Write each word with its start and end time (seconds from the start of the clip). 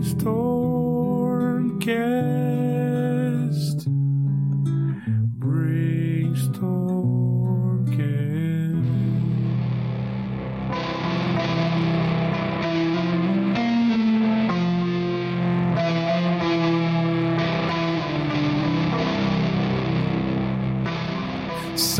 Brainstormcast. 0.00 0.39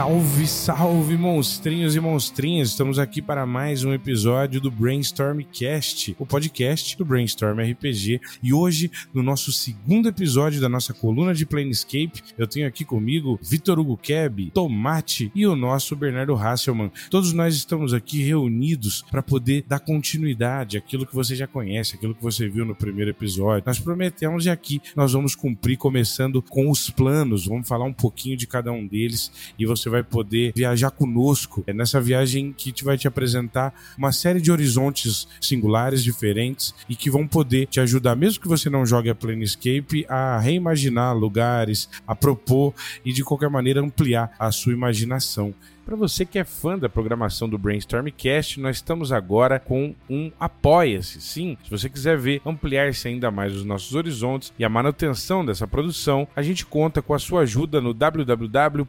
Salve, 0.01 0.46
salve, 0.46 1.19
monstrinhos 1.19 1.95
e 1.95 2.01
monstrinhas! 2.01 2.71
Estamos 2.71 2.98
aqui 2.98 3.21
para 3.21 3.45
mais 3.45 3.85
um 3.85 3.93
episódio 3.93 4.59
do 4.59 4.71
Brainstorm 4.71 5.43
Cast, 5.53 6.16
o 6.19 6.25
podcast 6.25 6.96
do 6.96 7.05
Brainstorm 7.05 7.61
RPG. 7.61 8.19
E 8.43 8.51
hoje, 8.55 8.91
no 9.12 9.23
nosso 9.23 9.52
segundo 9.52 10.09
episódio 10.09 10.59
da 10.59 10.71
nossa 10.71 10.95
coluna 10.95 11.34
de 11.34 11.45
Planescape, 11.45 12.23
eu 12.38 12.47
tenho 12.47 12.66
aqui 12.66 12.83
comigo 12.83 13.38
Vitor 13.43 13.79
Hugo 13.79 13.98
Keb, 13.98 14.51
Tomate 14.55 15.30
e 15.34 15.47
o 15.47 15.55
nosso 15.55 15.95
Bernardo 15.95 16.35
Hasselman. 16.35 16.91
Todos 17.10 17.35
nós 17.35 17.55
estamos 17.55 17.93
aqui 17.93 18.23
reunidos 18.23 19.05
para 19.10 19.23
poder 19.23 19.66
dar 19.69 19.80
continuidade 19.80 20.79
àquilo 20.79 21.05
que 21.05 21.15
você 21.15 21.37
já 21.37 21.46
conhece, 21.46 21.96
aquilo 21.96 22.15
que 22.15 22.23
você 22.23 22.48
viu 22.48 22.65
no 22.65 22.74
primeiro 22.74 23.10
episódio. 23.10 23.65
Nós 23.66 23.79
prometemos 23.79 24.46
e 24.46 24.51
aqui 24.51 24.80
nós 24.96 25.12
vamos 25.12 25.35
cumprir, 25.35 25.77
começando 25.77 26.41
com 26.41 26.71
os 26.71 26.88
planos. 26.88 27.46
Vamos 27.46 27.69
falar 27.69 27.85
um 27.85 27.93
pouquinho 27.93 28.35
de 28.35 28.46
cada 28.46 28.73
um 28.73 28.87
deles 28.87 29.30
e 29.59 29.66
você 29.66 29.90
vai 29.91 30.03
poder 30.03 30.53
viajar 30.55 30.91
conosco 30.91 31.65
é 31.67 31.73
nessa 31.73 32.01
viagem 32.01 32.53
que 32.57 32.73
te 32.73 32.85
vai 32.85 32.97
te 32.97 33.09
apresentar 33.09 33.75
uma 33.97 34.13
série 34.13 34.41
de 34.41 34.51
horizontes 34.51 35.29
singulares, 35.41 36.03
diferentes 36.03 36.75
e 36.89 36.97
que 36.97 37.11
vão 37.11 37.27
poder 37.27 37.66
te 37.66 37.80
ajudar, 37.80 38.16
mesmo 38.16 38.41
que 38.41 38.49
você 38.49 38.71
não 38.71 38.87
jogue 38.87 39.11
a 39.11 39.15
Planescape, 39.15 40.07
a 40.09 40.39
reimaginar 40.39 41.16
lugares, 41.16 41.88
a 42.07 42.15
propor 42.15 42.74
e 43.05 43.13
de 43.13 43.24
qualquer 43.24 43.51
maneira 43.51 43.80
ampliar 43.80 44.32
a 44.38 44.51
sua 44.51 44.73
imaginação. 44.73 45.55
Para 45.91 45.96
você 45.96 46.24
que 46.24 46.38
é 46.38 46.45
fã 46.45 46.79
da 46.79 46.88
programação 46.88 47.49
do 47.49 47.59
Brainstormcast, 47.59 48.60
nós 48.60 48.77
estamos 48.77 49.10
agora 49.10 49.59
com 49.59 49.93
um 50.09 50.30
Apoia-se. 50.38 51.21
Sim, 51.21 51.59
se 51.65 51.69
você 51.69 51.88
quiser 51.88 52.16
ver 52.16 52.41
ampliar-se 52.47 53.09
ainda 53.09 53.29
mais 53.29 53.57
os 53.57 53.65
nossos 53.65 53.97
horizontes 53.97 54.52
e 54.57 54.65
a 54.65 54.69
manutenção 54.69 55.45
dessa 55.45 55.66
produção, 55.66 56.29
a 56.37 56.43
gente 56.43 56.65
conta 56.65 57.02
com 57.02 57.13
a 57.13 57.19
sua 57.19 57.41
ajuda 57.41 57.80
no 57.80 57.93
www.apoia.c 57.93 58.85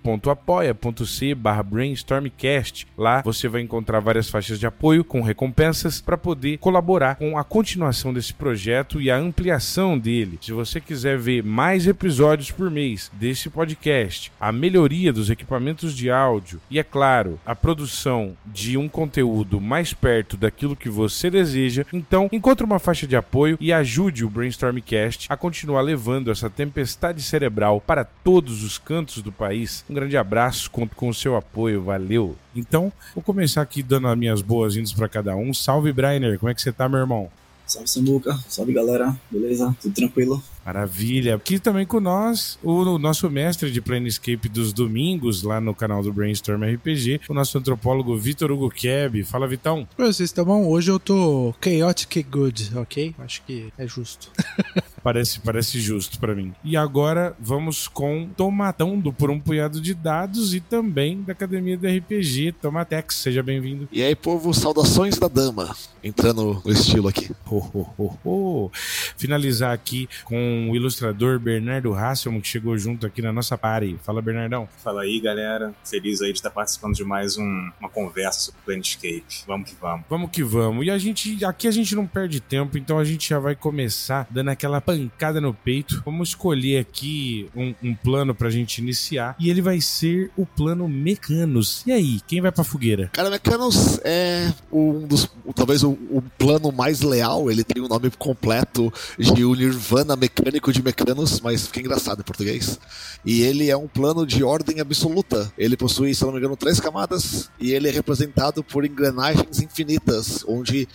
brainstormcast. 1.66 2.86
Lá 2.96 3.24
você 3.24 3.48
vai 3.48 3.62
encontrar 3.62 4.00
várias 4.00 4.30
faixas 4.30 4.60
de 4.60 4.68
apoio 4.68 5.04
com 5.04 5.22
recompensas 5.24 6.00
para 6.02 6.20
poder 6.20 6.60
colaborar 6.60 7.16
com 7.16 7.36
a 7.36 7.44
continuação 7.44 8.14
desse 8.14 8.36
projeto 8.36 9.02
e 9.02 9.10
a 9.10 9.18
ampliação 9.18 9.98
dele. 9.98 10.38
Se 10.40 10.52
você 10.52 10.80
quiser 10.80 11.18
ver 11.18 11.44
mais 11.44 11.88
episódios 11.88 12.52
por 12.52 12.70
mês 12.70 13.12
desse 13.16 13.50
podcast, 13.50 14.32
a 14.40 14.52
melhoria 14.52 15.12
dos 15.12 15.32
equipamentos 15.32 15.96
de 15.96 16.12
áudio 16.12 16.62
e, 16.70 16.78
é 16.78 16.91
claro, 16.92 17.40
a 17.46 17.56
produção 17.56 18.36
de 18.46 18.78
um 18.78 18.90
conteúdo 18.90 19.62
mais 19.62 19.94
perto 19.94 20.36
daquilo 20.36 20.76
que 20.76 20.90
você 20.90 21.30
deseja, 21.30 21.86
então 21.94 22.30
encontre 22.32 22.66
uma 22.66 22.80
faixa 22.80 23.08
de 23.08 23.16
apoio 23.16 23.58
e 23.60 23.72
ajude 23.72 24.26
o 24.26 24.30
Brainstormcast 24.30 25.28
a 25.30 25.38
continuar 25.38 25.82
levando 25.82 26.30
essa 26.30 26.50
tempestade 26.50 27.22
cerebral 27.22 27.80
para 27.80 28.04
todos 28.04 28.64
os 28.64 28.78
cantos 28.78 29.22
do 29.22 29.32
país. 29.32 29.86
Um 29.90 29.94
grande 29.94 30.18
abraço, 30.18 30.70
conto 30.70 30.96
com 30.96 31.08
o 31.08 31.14
seu 31.14 31.36
apoio, 31.36 31.82
valeu! 31.82 32.36
Então, 32.56 32.92
vou 33.16 33.24
começar 33.24 33.62
aqui 33.62 33.82
dando 33.82 34.08
as 34.08 34.18
minhas 34.18 34.42
boas-vindas 34.42 34.92
para 34.92 35.08
cada 35.08 35.36
um. 35.36 35.54
Salve, 35.54 35.94
Brainer, 35.94 36.38
como 36.38 36.52
é 36.52 36.54
que 36.54 36.62
você 36.62 36.72
tá, 36.72 36.90
meu 36.90 37.00
irmão? 37.00 37.32
Salve, 37.72 37.90
Samuca. 37.90 38.38
Salve, 38.50 38.74
galera. 38.74 39.18
Beleza? 39.32 39.74
Tudo 39.82 39.96
tranquilo? 39.96 40.44
Maravilha. 40.66 41.36
Aqui 41.36 41.58
também 41.58 41.86
com 41.86 42.02
nós, 42.02 42.60
o, 42.62 43.00
nosso 43.00 43.30
mestre 43.30 43.72
de 43.72 43.80
Planescape 43.80 44.50
dos 44.50 44.74
domingos, 44.74 45.42
lá 45.42 45.62
no 45.62 45.74
canal 45.74 46.04
do 46.04 46.12
Brainstorm 46.12 46.62
RPG, 46.64 47.22
o 47.30 47.34
nosso 47.34 47.58
antropólogo 47.58 48.18
Vitor 48.18 48.52
Hugo 48.52 48.70
Keb. 48.70 49.24
Fala, 49.24 49.48
Vitão. 49.48 49.88
Oi, 49.98 50.06
vocês 50.06 50.30
estão 50.30 50.44
bom? 50.44 50.68
Hoje 50.68 50.92
eu 50.92 51.00
tô 51.00 51.56
chaotic 51.64 52.28
good, 52.30 52.78
ok? 52.78 53.16
Acho 53.20 53.42
que 53.44 53.72
é 53.78 53.88
justo. 53.88 54.30
parece, 55.04 55.40
parece 55.40 55.80
justo 55.80 56.20
para 56.20 56.36
mim. 56.36 56.54
E 56.64 56.78
agora 56.78 57.36
vamos 57.40 57.88
com 57.88 58.30
Tomatão 58.36 59.00
do 59.00 59.12
Por 59.12 59.30
um 59.30 59.40
Punhado 59.40 59.82
de 59.82 59.94
Dados 59.94 60.54
e 60.54 60.60
também 60.60 61.22
da 61.22 61.34
Academia 61.34 61.78
do 61.78 61.88
RPG. 61.88 62.54
Tomatex, 62.62 63.16
seja 63.16 63.44
bem-vindo. 63.44 63.88
E 63.92 64.02
aí, 64.02 64.16
povo, 64.16 64.54
saudações 64.54 65.18
da 65.18 65.28
dama. 65.28 65.76
Entrando 66.04 66.62
no 66.66 66.72
estilo 66.72 67.08
aqui. 67.08 67.32
Oh, 67.50 67.68
oh, 67.74 67.86
oh, 67.98 68.14
oh. 68.24 68.72
Finalizar 69.18 69.74
aqui 69.74 70.08
com 70.24 70.70
o 70.72 70.76
ilustrador 70.76 71.40
Bernardo 71.40 71.94
Hasselman, 71.94 72.42
que 72.42 72.48
chegou 72.48 72.78
junto 72.78 73.06
aqui 73.06 73.22
na 73.22 73.32
nossa 73.32 73.58
party. 73.58 73.98
Fala, 74.04 74.22
Bernardão. 74.22 74.68
Fala 74.78 75.04
aí, 75.04 75.20
galera. 75.20 75.74
Feliz 75.84 76.22
aí 76.22 76.32
de 76.32 76.40
estar 76.40 76.50
participando 76.50 76.96
de 76.96 77.04
mais 77.04 77.38
um, 77.38 77.72
uma 77.80 77.90
conversa 77.90 78.40
sobre 78.40 78.62
Planescape. 78.66 79.44
Vamos 79.46 79.70
que 79.70 79.76
vamos. 79.80 80.06
Vamos 80.10 80.32
que 80.32 80.44
vamos. 80.44 80.86
E 80.86 80.90
a 80.90 80.98
gente, 80.98 81.44
aqui 81.46 81.68
a 81.68 81.72
gente 81.72 81.96
não 81.96 82.08
perde 82.08 82.40
tempo, 82.40 82.78
então 82.78 82.98
a 82.98 83.04
gente 83.04 83.30
já 83.30 83.40
vai 83.40 83.56
começar 83.56 84.28
dando 84.30 84.50
aquela 84.50 84.82
pancada 84.92 85.40
no 85.40 85.54
peito. 85.54 86.02
Vamos 86.06 86.30
escolher 86.30 86.80
aqui 86.80 87.50
um, 87.56 87.74
um 87.84 87.96
plano 87.96 88.36
pra 88.36 88.50
gente 88.50 88.80
iniciar 88.80 89.36
e 89.40 89.50
ele 89.50 89.62
vai 89.62 89.80
ser 89.80 90.32
o 90.36 90.46
plano 90.46 90.88
Mecanos. 90.90 91.84
E 91.86 91.92
aí, 91.92 92.20
quem 92.28 92.42
vai 92.42 92.52
pra 92.52 92.64
fogueira? 92.64 93.10
Cara, 93.14 93.30
Mecanos 93.30 94.00
é 94.04 94.52
um 94.72 95.08
dos, 95.08 95.30
talvez 95.56 95.84
o, 95.84 95.92
o 96.10 96.22
plano 96.38 96.72
mais 96.72 97.02
leal. 97.02 97.50
Ele 97.50 97.64
tem 97.64 97.82
o 97.82 97.88
nome 97.88 98.10
completo 98.12 98.92
de 99.18 99.32
Nirvana 99.34 100.16
Mecanos 100.16 100.32
mecânico 100.42 100.72
de 100.72 100.82
mecanos, 100.82 101.40
mas 101.40 101.68
fica 101.68 101.80
engraçado 101.80 102.22
em 102.22 102.24
português. 102.24 102.80
E 103.24 103.42
ele 103.42 103.70
é 103.70 103.78
um 103.78 103.88
plano 103.88 104.26
de 104.26 104.44
ordem 104.44 104.80
absoluta. 104.80 105.52
Ele 105.58 105.78
possui, 105.78 106.16
se 106.16 106.24
não 106.24 106.32
me 106.32 106.40
engano, 106.40 106.56
três 106.56 106.80
camadas 106.80 107.50
e 107.60 107.72
ele 107.72 107.88
é 107.88 107.92
representado 107.92 108.64
por 108.64 108.86
engrenagens 108.86 109.60
infinitas, 109.60 110.44
onde 110.48 110.88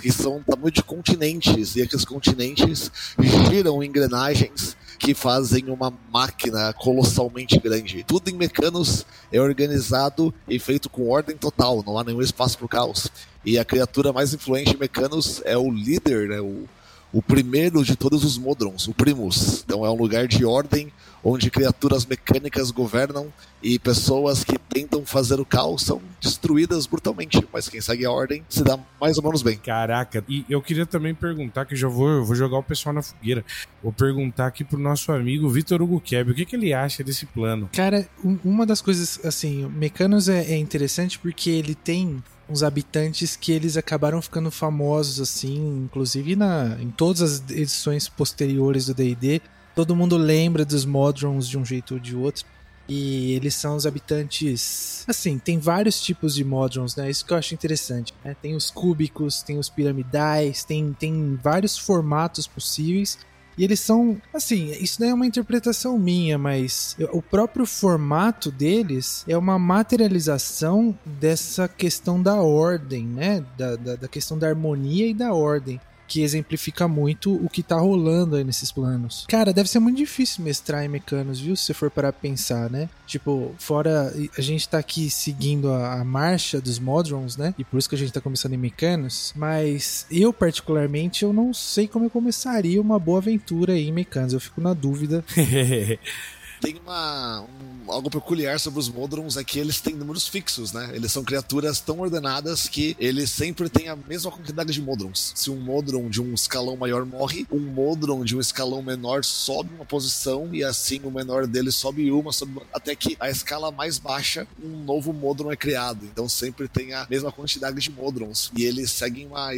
que 0.00 0.10
são 0.10 0.42
tamanho 0.42 0.70
de 0.70 0.82
continentes 0.82 1.76
e 1.76 1.82
aqueles 1.82 2.04
continentes 2.04 2.90
giram 3.28 3.82
engrenagens 3.82 4.76
que 4.98 5.14
fazem 5.14 5.66
uma 5.68 5.92
máquina 6.12 6.72
colossalmente 6.72 7.58
grande. 7.60 8.04
Tudo 8.04 8.28
em 8.28 8.34
mecanos 8.34 9.06
é 9.32 9.40
organizado 9.40 10.34
e 10.48 10.58
feito 10.58 10.90
com 10.90 11.08
ordem 11.08 11.36
total, 11.36 11.84
não 11.86 11.98
há 11.98 12.04
nenhum 12.04 12.20
espaço 12.20 12.58
para 12.58 12.66
o 12.66 12.68
caos. 12.68 13.08
E 13.44 13.58
a 13.58 13.64
criatura 13.64 14.12
mais 14.12 14.34
influente 14.34 14.74
em 14.74 14.78
mecanos 14.78 15.40
é 15.44 15.56
o 15.56 15.70
líder, 15.70 16.28
né, 16.28 16.40
o 16.40 16.64
o 17.12 17.22
primeiro 17.22 17.82
de 17.84 17.96
todos 17.96 18.24
os 18.24 18.36
Modrons, 18.36 18.86
o 18.86 18.94
Primus. 18.94 19.62
Então 19.64 19.84
é 19.84 19.90
um 19.90 19.96
lugar 19.96 20.26
de 20.26 20.44
ordem 20.44 20.92
onde 21.22 21.50
criaturas 21.50 22.06
mecânicas 22.06 22.70
governam 22.70 23.32
e 23.62 23.78
pessoas 23.78 24.44
que 24.44 24.56
tentam 24.58 25.04
fazer 25.04 25.40
o 25.40 25.44
caos 25.44 25.82
são 25.82 26.00
destruídas 26.20 26.86
brutalmente. 26.86 27.44
Mas 27.52 27.68
quem 27.68 27.80
segue 27.80 28.04
a 28.04 28.10
ordem 28.10 28.44
se 28.48 28.62
dá 28.62 28.78
mais 29.00 29.16
ou 29.16 29.24
menos 29.24 29.42
bem. 29.42 29.58
Caraca, 29.58 30.24
e 30.28 30.44
eu 30.48 30.62
queria 30.62 30.86
também 30.86 31.14
perguntar, 31.14 31.64
que 31.64 31.74
já 31.74 31.88
vou, 31.88 32.24
vou 32.24 32.36
jogar 32.36 32.58
o 32.58 32.62
pessoal 32.62 32.94
na 32.94 33.02
fogueira. 33.02 33.44
Vou 33.82 33.92
perguntar 33.92 34.46
aqui 34.46 34.62
pro 34.62 34.78
nosso 34.78 35.10
amigo 35.10 35.48
Vitor 35.48 35.82
Hugo 35.82 36.00
Keb, 36.00 36.30
o 36.30 36.34
que, 36.34 36.44
que 36.44 36.56
ele 36.56 36.72
acha 36.72 37.02
desse 37.02 37.26
plano? 37.26 37.68
Cara, 37.72 38.08
uma 38.44 38.64
das 38.64 38.80
coisas, 38.80 39.20
assim, 39.24 39.66
Mecanos 39.68 40.28
é, 40.28 40.52
é 40.52 40.56
interessante 40.56 41.18
porque 41.18 41.50
ele 41.50 41.74
tem 41.74 42.22
uns 42.48 42.62
habitantes 42.62 43.36
que 43.36 43.52
eles 43.52 43.76
acabaram 43.76 44.22
ficando 44.22 44.50
famosos 44.50 45.20
assim, 45.20 45.84
inclusive 45.84 46.34
na 46.34 46.76
em 46.80 46.90
todas 46.90 47.20
as 47.22 47.50
edições 47.50 48.08
posteriores 48.08 48.86
do 48.86 48.94
D&D, 48.94 49.42
todo 49.74 49.94
mundo 49.94 50.16
lembra 50.16 50.64
dos 50.64 50.84
Modrons 50.84 51.48
de 51.48 51.58
um 51.58 51.64
jeito 51.64 51.94
ou 51.94 52.00
de 52.00 52.16
outro. 52.16 52.44
E 52.88 53.32
eles 53.34 53.54
são 53.54 53.76
os 53.76 53.84
habitantes. 53.84 55.04
Assim, 55.06 55.38
tem 55.38 55.58
vários 55.58 56.00
tipos 56.00 56.34
de 56.34 56.42
Modrons, 56.42 56.96
né? 56.96 57.10
Isso 57.10 57.22
que 57.22 57.34
eu 57.34 57.36
acho 57.36 57.52
interessante. 57.52 58.14
Né? 58.24 58.34
Tem 58.40 58.56
os 58.56 58.70
cúbicos, 58.70 59.42
tem 59.42 59.58
os 59.58 59.68
piramidais, 59.68 60.64
tem, 60.64 60.96
tem 60.98 61.38
vários 61.42 61.76
formatos 61.76 62.46
possíveis. 62.46 63.18
E 63.58 63.64
eles 63.64 63.80
são, 63.80 64.16
assim, 64.32 64.70
isso 64.80 65.00
não 65.02 65.08
é 65.08 65.14
uma 65.14 65.26
interpretação 65.26 65.98
minha, 65.98 66.38
mas 66.38 66.96
o 67.12 67.20
próprio 67.20 67.66
formato 67.66 68.52
deles 68.52 69.24
é 69.26 69.36
uma 69.36 69.58
materialização 69.58 70.96
dessa 71.04 71.66
questão 71.66 72.22
da 72.22 72.36
ordem, 72.36 73.04
né? 73.04 73.44
Da, 73.56 73.74
da, 73.74 73.96
da 73.96 74.08
questão 74.08 74.38
da 74.38 74.48
harmonia 74.48 75.08
e 75.08 75.12
da 75.12 75.34
ordem 75.34 75.80
que 76.08 76.22
exemplifica 76.22 76.88
muito 76.88 77.34
o 77.34 77.48
que 77.48 77.62
tá 77.62 77.76
rolando 77.76 78.36
aí 78.36 78.42
nesses 78.42 78.72
planos. 78.72 79.26
Cara, 79.28 79.52
deve 79.52 79.68
ser 79.68 79.78
muito 79.78 79.98
difícil 79.98 80.42
mestrar 80.42 80.84
em 80.84 80.88
mecanos, 80.88 81.38
viu? 81.38 81.54
Se 81.54 81.64
você 81.64 81.74
for 81.74 81.90
para 81.90 82.12
pensar, 82.12 82.70
né? 82.70 82.88
Tipo, 83.06 83.54
fora 83.58 84.12
a 84.36 84.40
gente 84.40 84.68
tá 84.68 84.78
aqui 84.78 85.10
seguindo 85.10 85.70
a, 85.70 86.00
a, 86.00 86.04
marcha 86.04 86.60
dos 86.60 86.78
Modrons, 86.78 87.36
né? 87.36 87.54
E 87.58 87.64
por 87.64 87.78
isso 87.78 87.88
que 87.88 87.94
a 87.94 87.98
gente 87.98 88.12
tá 88.12 88.20
começando 88.20 88.54
em 88.54 88.58
mecanos, 88.58 89.32
mas 89.36 90.06
eu 90.10 90.32
particularmente 90.32 91.24
eu 91.24 91.32
não 91.32 91.52
sei 91.52 91.86
como 91.86 92.06
eu 92.06 92.10
começaria 92.10 92.80
uma 92.80 92.98
boa 92.98 93.18
aventura 93.18 93.74
aí 93.74 93.88
em 93.88 93.92
mecanos. 93.92 94.32
Eu 94.32 94.40
fico 94.40 94.60
na 94.60 94.72
dúvida. 94.72 95.24
Tem 96.60 96.76
uma, 96.84 97.40
um, 97.42 97.92
algo 97.92 98.10
peculiar 98.10 98.58
sobre 98.58 98.80
os 98.80 98.88
Modrons 98.88 99.36
é 99.36 99.44
que 99.44 99.58
eles 99.58 99.80
têm 99.80 99.94
números 99.94 100.26
fixos, 100.26 100.72
né? 100.72 100.90
Eles 100.92 101.12
são 101.12 101.24
criaturas 101.24 101.80
tão 101.80 102.00
ordenadas 102.00 102.68
que 102.68 102.96
eles 102.98 103.30
sempre 103.30 103.68
têm 103.68 103.88
a 103.88 103.96
mesma 103.96 104.30
quantidade 104.30 104.72
de 104.72 104.82
Modrons. 104.82 105.32
Se 105.34 105.50
um 105.50 105.56
Modron 105.56 106.08
de 106.08 106.20
um 106.20 106.34
escalão 106.34 106.76
maior 106.76 107.04
morre, 107.04 107.46
um 107.50 107.60
Modron 107.60 108.24
de 108.24 108.36
um 108.36 108.40
escalão 108.40 108.82
menor 108.82 109.24
sobe 109.24 109.70
uma 109.74 109.84
posição 109.84 110.48
e 110.52 110.64
assim 110.64 111.00
o 111.04 111.10
menor 111.10 111.46
dele 111.46 111.70
sobe 111.70 112.10
uma, 112.10 112.32
sobe 112.32 112.60
até 112.72 112.94
que 112.94 113.16
a 113.20 113.30
escala 113.30 113.70
mais 113.70 113.98
baixa, 113.98 114.46
um 114.62 114.84
novo 114.84 115.12
Modron 115.12 115.52
é 115.52 115.56
criado. 115.56 116.04
Então 116.04 116.28
sempre 116.28 116.68
tem 116.68 116.92
a 116.92 117.06
mesma 117.08 117.30
quantidade 117.30 117.80
de 117.80 117.90
Modrons. 117.90 118.50
E 118.56 118.64
eles 118.64 118.90
seguem 118.90 119.26
uma, 119.26 119.50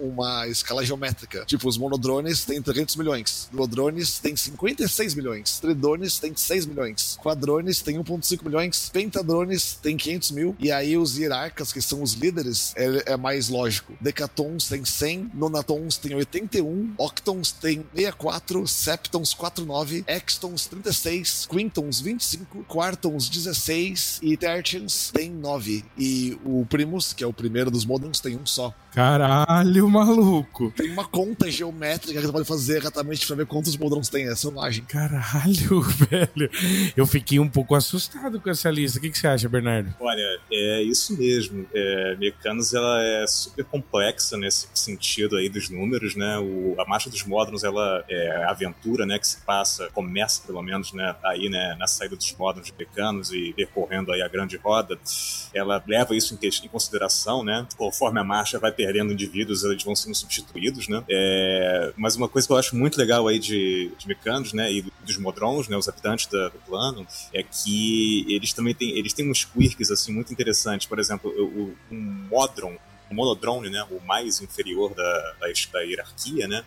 uma 0.00 0.48
escala 0.48 0.84
geométrica. 0.84 1.44
Tipo, 1.44 1.68
os 1.68 1.76
monodrones 1.76 2.44
têm 2.44 2.60
300 2.60 2.96
milhões, 2.96 3.48
duodrones 3.52 4.18
têm 4.18 4.36
56 4.36 5.14
milhões, 5.14 5.58
tridrones 5.60 6.18
têm 6.18 6.34
6 6.46 6.66
milhões, 6.66 7.18
quadrones 7.20 7.82
têm 7.82 7.98
1,5 7.98 8.44
milhões, 8.44 8.90
pentadrones 8.92 9.78
têm 9.82 9.96
500 9.96 10.30
mil, 10.30 10.56
e 10.58 10.70
aí 10.70 10.96
os 10.96 11.18
hierarcas, 11.18 11.72
que 11.72 11.80
são 11.80 12.02
os 12.02 12.14
líderes, 12.14 12.72
é, 12.76 13.12
é 13.12 13.16
mais 13.16 13.48
lógico. 13.48 13.92
Decatons 14.00 14.68
tem 14.68 14.84
100, 14.84 15.30
nonatons 15.34 15.96
tem 15.96 16.14
81, 16.14 16.94
octons 16.98 17.52
tem 17.52 17.84
64, 17.94 18.66
septons 18.66 19.34
49, 19.34 20.04
extons 20.06 20.66
36, 20.66 21.46
quintons 21.46 22.00
25, 22.00 22.64
quartons 22.64 23.28
16 23.28 24.20
e 24.22 24.36
tertians 24.36 25.10
tem 25.12 25.30
9. 25.30 25.84
E 25.98 26.38
o 26.44 26.64
primus, 26.66 27.12
que 27.12 27.24
é 27.24 27.26
o 27.26 27.32
primeiro 27.32 27.70
dos 27.70 27.84
moderns, 27.84 28.20
tem 28.20 28.36
um 28.36 28.46
só. 28.46 28.74
Caralho, 28.96 29.90
maluco. 29.90 30.72
Tem 30.74 30.90
uma 30.90 31.04
conta 31.04 31.50
geométrica 31.50 32.18
que 32.18 32.26
você 32.26 32.32
pode 32.32 32.48
fazer 32.48 32.78
exatamente 32.78 33.26
pra 33.26 33.36
ver 33.36 33.46
quantos 33.46 33.76
modrons 33.76 34.08
tem. 34.08 34.26
É 34.26 34.34
selvagem. 34.34 34.84
Caralho, 34.84 35.82
velho. 36.10 36.30
Eu 36.96 37.06
fiquei 37.06 37.38
um 37.38 37.48
pouco 37.48 37.74
assustado 37.74 38.40
com 38.40 38.50
essa 38.50 38.70
lista. 38.70 38.98
O 38.98 39.02
que, 39.02 39.10
que 39.10 39.18
você 39.18 39.26
acha, 39.26 39.48
Bernardo? 39.48 39.94
Olha, 40.00 40.40
é 40.50 40.82
isso 40.82 41.16
mesmo. 41.16 41.66
É, 41.74 42.16
Mecanos 42.16 42.74
ela 42.74 43.02
é 43.02 43.26
super 43.26 43.64
complexa 43.64 44.36
nesse 44.36 44.68
sentido 44.74 45.36
aí 45.36 45.48
dos 45.48 45.68
números, 45.68 46.14
né? 46.14 46.38
O, 46.38 46.74
a 46.78 46.84
marcha 46.86 47.10
dos 47.10 47.24
módulos, 47.24 47.64
ela 47.64 48.04
é 48.08 48.44
a 48.44 48.50
aventura, 48.50 49.06
né? 49.06 49.18
Que 49.18 49.26
se 49.26 49.38
passa, 49.42 49.88
começa 49.92 50.42
pelo 50.46 50.62
menos, 50.62 50.92
né? 50.92 51.14
Aí, 51.24 51.48
né? 51.48 51.74
Na 51.78 51.86
saída 51.86 52.16
dos 52.16 52.32
módulos 52.36 52.68
de 52.68 52.74
Mecanos 52.78 53.32
e 53.32 53.52
percorrendo 53.54 54.12
aí 54.12 54.22
a 54.22 54.28
grande 54.28 54.56
roda. 54.56 54.98
Ela 55.54 55.82
leva 55.86 56.14
isso 56.14 56.34
em, 56.34 56.46
em 56.46 56.68
consideração, 56.68 57.44
né? 57.44 57.66
Conforme 57.76 58.20
a 58.20 58.24
marcha 58.24 58.58
vai 58.58 58.72
perdendo 58.72 59.12
indivíduos, 59.12 59.64
eles 59.64 59.82
vão 59.82 59.96
sendo 59.96 60.14
substituídos, 60.14 60.88
né? 60.88 61.02
É, 61.08 61.92
mas 61.96 62.16
uma 62.16 62.28
coisa 62.28 62.46
que 62.46 62.52
eu 62.52 62.56
acho 62.56 62.76
muito 62.76 62.98
legal 62.98 63.26
aí 63.26 63.38
de, 63.38 63.90
de 63.96 64.08
Mecanos, 64.08 64.52
né? 64.52 64.70
E 64.72 64.84
dos 65.04 65.18
Modrons, 65.18 65.68
né? 65.68 65.76
Os 65.76 65.88
habitantes 65.88 66.25
da, 66.30 66.48
do 66.48 66.58
plano, 66.60 67.06
é 67.32 67.42
que 67.42 68.24
eles 68.28 68.52
também 68.52 68.74
têm, 68.74 68.96
eles 68.98 69.12
têm 69.12 69.30
uns 69.30 69.44
quirks, 69.44 69.90
assim, 69.90 70.12
muito 70.12 70.32
interessantes. 70.32 70.86
Por 70.86 70.98
exemplo, 70.98 71.30
o, 71.30 71.76
um 71.90 72.00
Modron, 72.30 72.76
o 73.10 73.14
monodrone, 73.14 73.70
né, 73.70 73.86
o 73.90 74.00
mais 74.04 74.40
inferior 74.40 74.94
da, 74.94 75.34
da, 75.40 75.46
da 75.72 75.80
hierarquia, 75.80 76.48
né, 76.48 76.64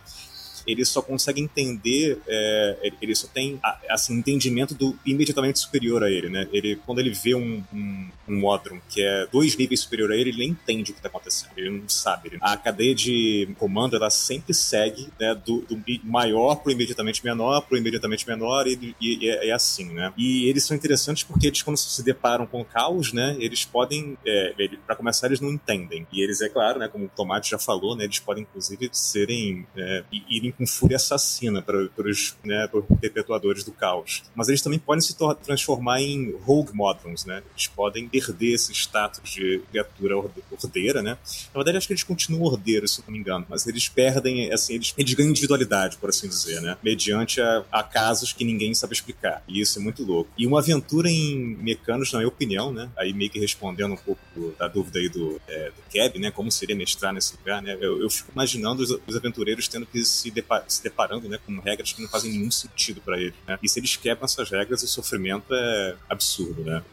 ele 0.72 0.86
só 0.86 1.02
consegue 1.02 1.42
entender, 1.42 2.20
é, 2.28 2.92
ele 3.02 3.16
só 3.16 3.28
tem 3.28 3.60
assim, 3.90 4.14
entendimento 4.14 4.76
do 4.76 4.98
imediatamente 5.06 5.60
superior 5.60 6.04
a 6.04 6.12
ele, 6.12 6.30
né? 6.30 6.48
Ele, 6.54 6.76
quando 6.86 7.00
ele 7.00 7.12
vê 7.12 7.34
um, 7.34 7.64
um, 7.74 8.10
um 8.28 8.60
que 8.90 9.02
é 9.02 9.28
dois 9.32 9.56
níveis 9.56 9.82
superior 9.82 10.12
a 10.12 10.16
ele, 10.16 10.30
ele 10.30 10.38
nem 10.40 10.50
entende 10.50 10.92
o 10.92 10.94
que 10.94 11.00
está 11.00 11.10
acontecendo, 11.10 11.52
ele 11.58 11.70
não 11.70 11.90
sabe. 11.90 12.30
Ele... 12.30 12.38
A 12.42 12.56
cadeia 12.56 12.94
de 12.94 13.50
comando, 13.58 13.96
ela 13.96 14.10
sempre 14.10 14.54
segue 14.54 15.10
né, 15.20 15.34
do, 15.34 15.62
do 15.62 15.82
maior 16.04 16.56
para 16.56 16.70
o 16.70 16.72
imediatamente 16.72 17.24
menor, 17.24 17.62
para 17.62 17.76
o 17.76 17.78
imediatamente 17.78 18.28
menor, 18.28 18.68
e, 18.68 18.96
e, 19.02 19.26
e, 19.26 19.30
é, 19.30 19.50
é, 19.50 19.52
assim, 19.52 19.86
né? 19.94 20.14
E 20.18 20.48
eles 20.48 20.64
são 20.64 20.76
interessantes 20.76 21.24
porque 21.24 21.48
eles, 21.48 21.62
quando 21.62 21.78
se 21.78 22.04
deparam 22.04 22.46
com 22.46 22.62
o 22.62 22.66
caos, 22.66 23.12
né, 23.14 23.36
eles 23.40 23.66
podem, 23.66 24.18
é, 24.26 24.54
para 24.86 24.96
começar, 24.96 25.28
eles 25.28 25.40
não 25.40 25.52
entendem. 25.52 26.06
E 26.12 26.22
eles, 26.22 26.42
é 26.42 26.50
claro, 26.50 26.80
né, 26.80 26.88
como 26.88 27.06
o 27.06 27.10
Tomate 27.10 27.50
já 27.50 27.60
falou, 27.60 27.96
né, 27.96 28.04
eles 28.04 28.20
podem, 28.20 28.44
inclusive, 28.44 28.90
serem, 28.92 29.66
é, 29.76 30.04
irem 30.30 30.52
com 30.60 30.68
fúria 30.68 30.98
assassina 30.98 31.62
para, 31.62 31.90
os 32.06 32.36
né, 32.44 32.70
perpetuadores 33.00 33.64
do 33.64 33.72
caos. 33.72 34.24
Mas 34.36 34.50
eles 34.50 34.62
também 34.62 34.78
podem 34.78 35.02
se 35.02 35.16
transformar 35.42 36.02
em 36.02 36.36
rogue 36.44 36.76
modrons, 36.76 37.24
né? 37.24 37.42
Eles 37.54 37.68
podem 37.68 38.10
perder 38.10 38.56
esse 38.56 38.74
status 38.74 39.32
de 39.32 39.62
criatura 39.72 40.18
ordeira, 40.52 41.02
né? 41.02 41.18
Na 41.54 41.60
verdade, 41.60 41.78
acho 41.78 41.88
que 41.88 41.94
eles 41.94 42.04
continuam 42.04 42.44
ordeiros, 42.44 42.96
se 42.96 43.02
não 43.06 43.14
me 43.14 43.20
engano, 43.20 43.46
mas 43.48 43.66
eles 43.66 43.88
perdem, 43.88 44.52
assim, 44.52 44.74
eles, 44.74 44.94
eles 44.98 45.14
ganham 45.14 45.30
individualidade, 45.30 45.98
por 45.98 46.10
assim 46.10 46.28
dizer, 46.28 46.62
né? 46.62 46.78
Mediante 46.84 47.40
a, 47.40 47.64
a 47.72 47.82
casos 47.82 48.34
que 48.34 48.44
ninguém 48.44 48.74
sabe 48.74 48.94
explicar. 48.94 49.42
E 49.48 49.62
isso 49.62 49.80
é 49.80 49.82
muito 49.82 50.04
louco. 50.04 50.30
E 50.38 50.46
uma 50.46 50.60
aventura 50.60 51.10
em 51.10 51.56
Mecanos, 51.62 52.12
na 52.12 52.20
minha 52.20 52.28
opinião, 52.28 52.74
né? 52.74 52.90
Aí 52.98 53.14
meio 53.14 53.30
que 53.30 53.40
respondendo 53.40 53.94
um 53.94 53.98
pouco 53.98 54.20
da 54.60 54.68
dúvida 54.68 55.00
aí 55.00 55.08
do, 55.08 55.40
é, 55.48 55.72
do 55.72 55.82
Keb, 55.90 56.20
né? 56.20 56.32
Como 56.32 56.52
seria 56.52 56.76
mestrar 56.76 57.14
nesse 57.14 57.38
lugar, 57.38 57.62
né? 57.62 57.78
Eu, 57.80 58.02
eu 58.02 58.10
fico 58.10 58.32
imaginando 58.34 58.84
os, 58.84 58.92
os 59.08 59.16
aventureiros 59.16 59.70
tendo 59.70 59.86
que 59.86 60.04
se 60.04 60.30
deparar 60.30 60.49
se 60.68 60.84
deparando 60.84 61.28
né, 61.28 61.40
com 61.46 61.60
regras 61.60 61.94
que 61.94 62.02
não 62.02 62.10
fazem 62.10 62.32
nenhum 62.32 62.52
sentido 62.52 63.02
para 63.02 63.20
ele. 63.20 63.36
Né? 63.48 63.58
E 63.62 63.70
se 63.70 63.80
eles 63.80 63.96
quebram 63.96 64.26
essas 64.26 64.50
regras, 64.50 64.84
o 64.84 64.88
sofrimento 64.88 65.54
é 65.54 65.96
absurdo. 66.10 66.64
Né? 66.64 66.84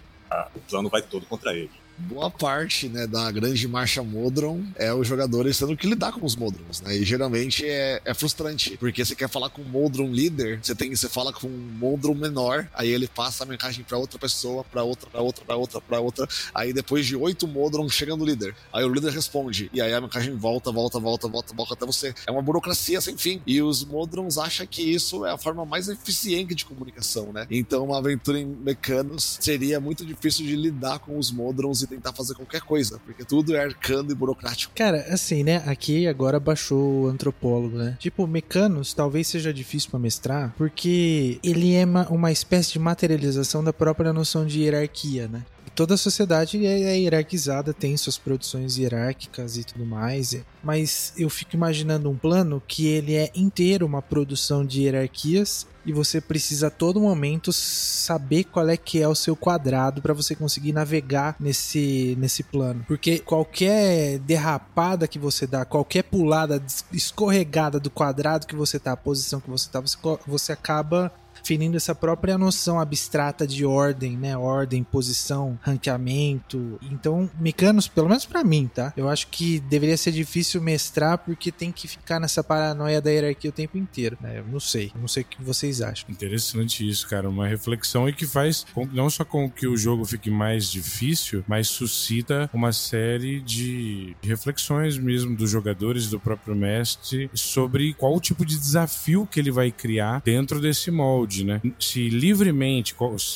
O 0.55 0.61
plano 0.61 0.89
vai 0.89 1.03
todo 1.03 1.27
contra 1.27 1.55
ele 1.55 1.71
boa 1.99 2.31
parte 2.31 2.89
né, 2.89 3.07
da 3.07 3.31
grande 3.31 3.67
marcha 3.69 4.03
Modron 4.03 4.63
é 4.77 4.93
os 4.93 5.07
jogadores 5.07 5.59
tendo 5.59 5.77
que 5.77 5.87
lidar 5.87 6.13
com 6.13 6.25
os 6.25 6.37
Modrons, 6.37 6.81
né? 6.81 6.97
E 6.97 7.05
geralmente 7.05 7.65
é, 7.67 8.01
é 8.05 8.15
frustrante, 8.15 8.77
porque 8.77 9.05
você 9.05 9.15
quer 9.15 9.29
falar 9.29 9.51
com 9.51 9.63
um 9.63 9.65
Modron 9.65 10.11
líder, 10.11 10.61
você 10.63 10.75
tem 10.75 10.95
você 10.95 11.09
fala 11.09 11.33
com 11.33 11.47
um 11.47 11.69
Modron 11.79 12.15
menor, 12.15 12.69
aí 12.75 12.89
ele 12.89 13.09
passa 13.09 13.45
a 13.45 13.47
mensagem 13.47 13.85
para 13.85 13.99
outra 13.99 14.19
pessoa, 14.19 14.65
para 14.65 14.83
outra, 14.83 15.09
para 15.11 15.21
outra, 15.21 15.45
para 15.45 15.57
outra, 15.57 15.81
para 15.81 16.01
outra, 16.01 16.29
aí 16.55 16.73
depois 16.73 17.07
de 17.07 17.17
oito 17.17 17.47
Modron 17.47 17.89
chega 17.89 18.17
no 18.17 18.25
líder, 18.25 18.55
aí 18.73 18.85
o 18.85 18.93
líder 18.93 19.13
responde, 19.13 19.71
e 19.73 19.81
aí 19.81 19.93
a 19.93 20.01
mensagem 20.01 20.35
volta, 20.37 20.71
volta, 20.71 20.99
volta, 20.99 21.29
volta, 21.29 21.55
volta 21.55 21.75
até 21.75 21.87
você. 21.87 22.15
É 22.27 22.31
uma 22.31 22.43
burocracia 22.43 23.01
sem 23.01 23.17
fim. 23.17 23.41
E 23.47 23.63
os 23.63 23.85
Modrons 23.85 24.39
acham 24.39 24.67
que 24.67 24.83
isso 24.83 25.25
é 25.25 25.33
a 25.33 25.39
forma 25.39 25.65
mais 25.65 25.89
eficiente 25.89 26.55
de 26.55 26.65
comunicação, 26.65 27.33
né? 27.33 27.47
Então 27.51 27.85
uma 27.85 27.99
aventura 27.99 28.39
em 28.39 28.47
Mecanos 28.47 29.39
seria 29.41 29.81
muito 29.81 30.05
difícil 30.05 30.45
de 30.45 30.57
lidar 30.57 30.99
com 30.99 31.19
os 31.19 31.31
Modrons 31.31 31.83
e 31.87 31.97
tentar 31.97 32.13
fazer 32.13 32.35
qualquer 32.35 32.61
coisa, 32.61 33.01
porque 33.05 33.25
tudo 33.25 33.55
é 33.55 33.65
arcano 33.65 34.11
e 34.11 34.15
burocrático. 34.15 34.73
Cara, 34.75 35.07
assim, 35.11 35.43
né? 35.43 35.63
Aqui 35.67 36.07
agora 36.07 36.39
baixou 36.39 37.05
o 37.05 37.07
antropólogo, 37.09 37.79
né? 37.79 37.97
Tipo, 37.99 38.27
Mecanos 38.27 38.93
talvez 38.93 39.29
seja 39.29 39.53
difícil 39.53 39.91
para 39.91 39.99
mestrar, 39.99 40.55
porque 40.57 41.39
ele 41.43 41.75
é 41.75 41.85
uma, 41.85 42.09
uma 42.09 42.33
espécie 42.33 42.73
de 42.73 42.79
materialização 42.79 43.63
da 43.63 43.73
própria 43.73 44.13
noção 44.13 44.45
de 44.47 44.61
hierarquia, 44.61 45.29
né? 45.29 45.43
Toda 45.77 45.95
a 45.95 45.99
sociedade 45.99 46.67
é, 46.67 46.83
é 46.83 46.99
hierarquizada, 46.99 47.75
tem 47.75 47.97
suas 47.97 48.17
produções 48.17 48.79
hierárquicas 48.79 49.59
e 49.59 49.63
tudo 49.63 49.85
mais. 49.85 50.35
Mas 50.65 51.13
eu 51.17 51.29
fico 51.29 51.55
imaginando 51.55 52.11
um 52.11 52.17
plano 52.17 52.61
que 52.67 52.87
ele 52.89 53.15
é 53.15 53.31
inteiro 53.35 53.87
uma 53.87 54.01
produção 54.01 54.65
de 54.65 54.83
hierarquias 54.83 55.67
e 55.85 55.93
você 55.93 56.21
precisa 56.21 56.67
a 56.67 56.71
todo 56.71 57.01
momento 57.01 57.53
saber 57.53 58.45
qual 58.45 58.69
é 58.69 58.77
que 58.77 59.01
é 59.01 59.07
o 59.07 59.15
seu 59.15 59.37
quadrado 59.37 60.03
para 60.03 60.15
você 60.15 60.35
conseguir 60.35 60.73
navegar 60.73 61.37
nesse, 61.39 62.17
nesse 62.19 62.43
plano. 62.43 62.85
Porque 62.89 63.21
qualquer 63.21 64.19
derrapada 64.19 65.07
que 65.07 65.19
você 65.19 65.47
dá, 65.47 65.65
qualquer 65.65 66.03
pulada 66.03 66.61
escorregada 66.93 67.79
do 67.79 67.91
quadrado 67.91 68.47
que 68.47 68.57
você 68.57 68.81
tá, 68.81 68.93
a 68.93 68.97
posição 68.97 69.41
que 69.41 69.49
você 69.49 69.71
tá, 69.71 69.81
você, 69.81 69.97
você 70.27 70.53
acaba 70.53 71.13
definindo 71.47 71.77
essa 71.77 71.95
própria 71.95 72.37
noção 72.37 72.81
abstrata 72.81 73.47
de 73.47 73.65
ordem, 73.65 74.17
né? 74.17 74.37
Ordem, 74.37 74.83
posição, 74.83 75.57
ranqueamento. 75.63 76.77
Então, 76.91 77.31
Mecanos, 77.39 77.87
pelo 77.87 78.09
menos 78.09 78.27
para 78.27 78.43
mim, 78.43 78.69
tá? 78.73 78.93
Eu 78.97 79.09
acho 79.09 79.29
que 79.29 79.61
deveria 79.61 79.97
ser 79.97 80.11
difícil 80.11 80.61
mestrar 80.61 81.19
porque 81.19 81.53
tem 81.53 81.71
que 81.71 81.87
ficar 81.87 82.19
nessa 82.19 82.43
paranoia 82.43 83.01
da 83.01 83.11
hierarquia 83.11 83.51
o 83.51 83.53
tempo 83.53 83.79
inteiro. 83.79 84.19
Né? 84.21 84.41
Eu 84.41 84.47
não 84.49 84.59
sei, 84.59 84.91
eu 84.93 85.01
não 85.01 85.07
sei 85.07 85.23
o 85.23 85.27
que 85.27 85.41
vocês 85.41 85.81
acham. 85.81 86.11
Interessante 86.11 86.87
isso, 86.89 87.09
cara. 87.09 87.29
Uma 87.29 87.47
reflexão 87.47 88.09
e 88.09 88.13
que 88.13 88.27
faz 88.27 88.67
não 88.93 89.09
só 89.09 89.25
com 89.25 89.49
que 89.49 89.69
o 89.69 89.77
jogo 89.77 90.05
fique 90.05 90.31
mais 90.31 90.69
difícil, 90.69 91.45
mas 91.47 91.69
suscita 91.69 92.51
uma 92.53 92.73
série 92.73 93.41
de 93.41 94.17
reflexões 94.21 94.99
mesmo 94.99 95.37
dos 95.37 95.49
jogadores, 95.51 96.11
do 96.11 96.19
próprio 96.19 96.57
mestre, 96.57 97.31
sobre 97.35 97.95
qual 97.95 98.21
tipo 98.21 98.45
de 98.45 98.59
desafio 98.59 99.29
que 99.31 99.39
ele 99.39 99.53
vai 99.53 99.71
criar 99.71 100.21
dentro 100.25 100.61
desse 100.61 100.91
molde 100.91 101.36
né? 101.45 101.61
Se 101.79 102.09
livremente 102.09 102.95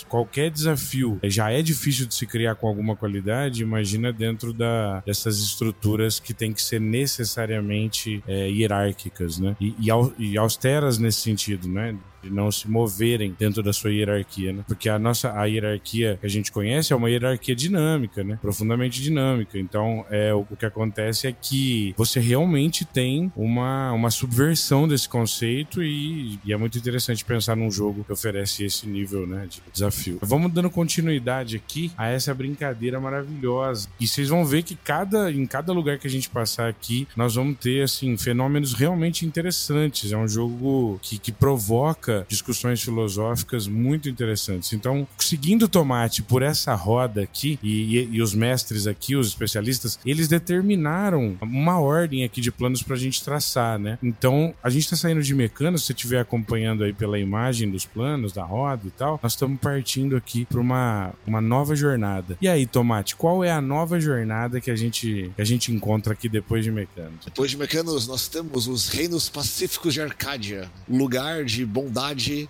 qualquer 0.09 0.51
desafio 0.51 1.19
já 1.25 1.51
é 1.51 1.63
difícil 1.63 2.07
de 2.07 2.15
se 2.15 2.27
criar 2.27 2.55
com 2.55 2.69
alguma 2.69 2.97
qualidade, 2.97 3.63
imagina 3.63 4.13
dentro 4.13 4.53
da, 4.53 5.01
dessas 5.01 5.39
estruturas 5.39 6.19
que 6.19 6.35
tem 6.35 6.53
que 6.53 6.63
ser 6.63 6.81
necessariamente 6.81 8.23
é, 8.27 8.49
hierárquicas, 8.49 9.39
né? 9.39 9.57
E, 9.61 9.75
e, 9.79 9.91
e 10.19 10.39
austeras 10.39 10.99
nesse 10.99 11.21
sentido, 11.21 11.69
né? 11.69 11.97
De 12.23 12.31
não 12.31 12.51
se 12.51 12.69
moverem 12.69 13.35
dentro 13.39 13.63
da 13.63 13.73
sua 13.73 13.91
hierarquia, 13.91 14.53
né? 14.53 14.65
Porque 14.67 14.89
a 14.89 14.99
nossa 14.99 15.33
a 15.33 15.45
hierarquia 15.45 16.19
que 16.21 16.27
a 16.27 16.31
gente 16.31 16.53
conhece 16.53 16.93
é 16.93 16.97
uma 16.97 17.11
hierarquia 17.11 17.55
dinâmica, 17.55 18.23
né? 18.23 18.39
Profundamente 18.41 19.03
dinâmica. 19.03 19.59
Então, 19.59 20.05
é 20.11 20.33
o, 20.35 20.47
o 20.51 20.57
que 20.57 20.67
acontece 20.67 21.27
é 21.27 21.33
que 21.33 21.95
você 21.97 22.21
realmente 22.21 22.85
tem 22.85 23.33
uma, 23.37 23.93
uma 23.93 24.11
subversão 24.11 24.87
desse 24.87 25.09
conceito 25.09 25.83
e, 25.83 26.39
e, 26.45 26.53
é 26.53 26.57
muito 26.57 26.77
interessante 26.79 27.25
pensar 27.25 27.57
num 27.57 27.71
jogo 27.71 28.05
que 28.05 28.13
oferece 28.13 28.65
esse 28.65 28.87
nível, 28.87 29.27
né, 29.27 29.47
de 29.49 29.63
desafio. 29.73 30.19
Vamos 30.23 30.53
dando 30.53 30.71
continuidade 30.71 31.57
aqui 31.57 31.93
a 31.97 32.09
essa 32.09 32.35
brincadeira 32.35 33.01
maravilhosa. 33.01 33.89
E 33.99 34.07
vocês 34.07 34.29
vão 34.29 34.45
ver 34.45 34.63
que 34.63 34.75
cada 34.75 35.31
em 35.31 35.47
cada 35.47 35.73
lugar 35.73 35.99
que 35.99 36.07
a 36.07 36.11
gente 36.11 36.29
passar 36.29 36.69
aqui, 36.69 37.07
nós 37.17 37.35
vamos 37.35 37.59
ter 37.59 37.83
assim 37.83 38.17
fenômenos 38.17 38.75
realmente 38.75 39.25
interessantes. 39.25 40.13
É 40.13 40.17
um 40.17 40.29
jogo 40.29 40.99
que, 41.03 41.19
que 41.19 41.33
provoca 41.33 42.10
discussões 42.29 42.83
filosóficas 42.83 43.67
muito 43.67 44.09
interessantes. 44.09 44.73
Então, 44.73 45.07
seguindo 45.19 45.69
Tomate 45.69 46.23
por 46.23 46.43
essa 46.43 46.75
roda 46.75 47.23
aqui, 47.23 47.59
e, 47.63 47.99
e, 47.99 48.09
e 48.13 48.23
os 48.23 48.35
mestres 48.35 48.87
aqui, 48.87 49.17
os 49.17 49.29
especialistas, 49.29 49.99
eles 50.05 50.29
determinaram 50.29 51.37
uma 51.41 51.79
ordem 51.79 52.25
aqui 52.25 52.41
de 52.41 52.51
planos 52.51 52.83
para 52.83 52.95
a 52.95 52.99
gente 52.99 53.23
traçar, 53.23 53.79
né? 53.79 53.99
Então, 54.03 54.55
a 54.63 54.71
gente 54.71 54.85
está 54.85 54.97
saindo 54.97 55.23
de 55.23 55.35
mecânico, 55.35 55.79
se 55.79 55.87
você 55.87 55.93
estiver 55.93 56.21
acompanhando 56.21 56.85
aí 56.85 56.93
pela 56.93 57.19
imagem 57.19 57.71
dos 57.71 57.85
planos, 57.85 58.33
da 58.33 58.45
roda 58.45 58.83
e 58.87 58.91
tal, 58.91 59.19
nós 59.23 59.33
estamos 59.33 59.59
partindo 59.61 60.17
aqui 60.17 60.45
para 60.45 60.61
uma, 60.61 61.13
uma 61.27 61.41
nova 61.41 61.75
jornada. 61.75 62.37
E 62.41 62.49
aí, 62.49 62.67
Tomate, 62.67 63.17
qual 63.17 63.45
é 63.45 63.51
a 63.51 63.61
nova 63.61 64.01
jornada 64.01 64.61
que 64.61 64.71
a 64.71 64.77
gente, 64.77 65.31
que 65.35 65.43
a 65.43 65.45
gente 65.45 65.73
encontra 65.73 66.13
aqui 66.13 66.29
depois 66.29 66.65
de 66.65 66.71
Mecanos? 66.71 67.25
Depois 67.25 67.51
de 67.51 67.57
Mecanos, 67.57 68.07
nós 68.07 68.29
temos 68.29 68.67
os 68.67 68.89
Reinos 68.89 69.29
Pacíficos 69.29 69.95
de 69.95 70.01
Arcádia, 70.01 70.71
lugar 70.89 71.45
de 71.45 71.65
bondade, 71.65 72.00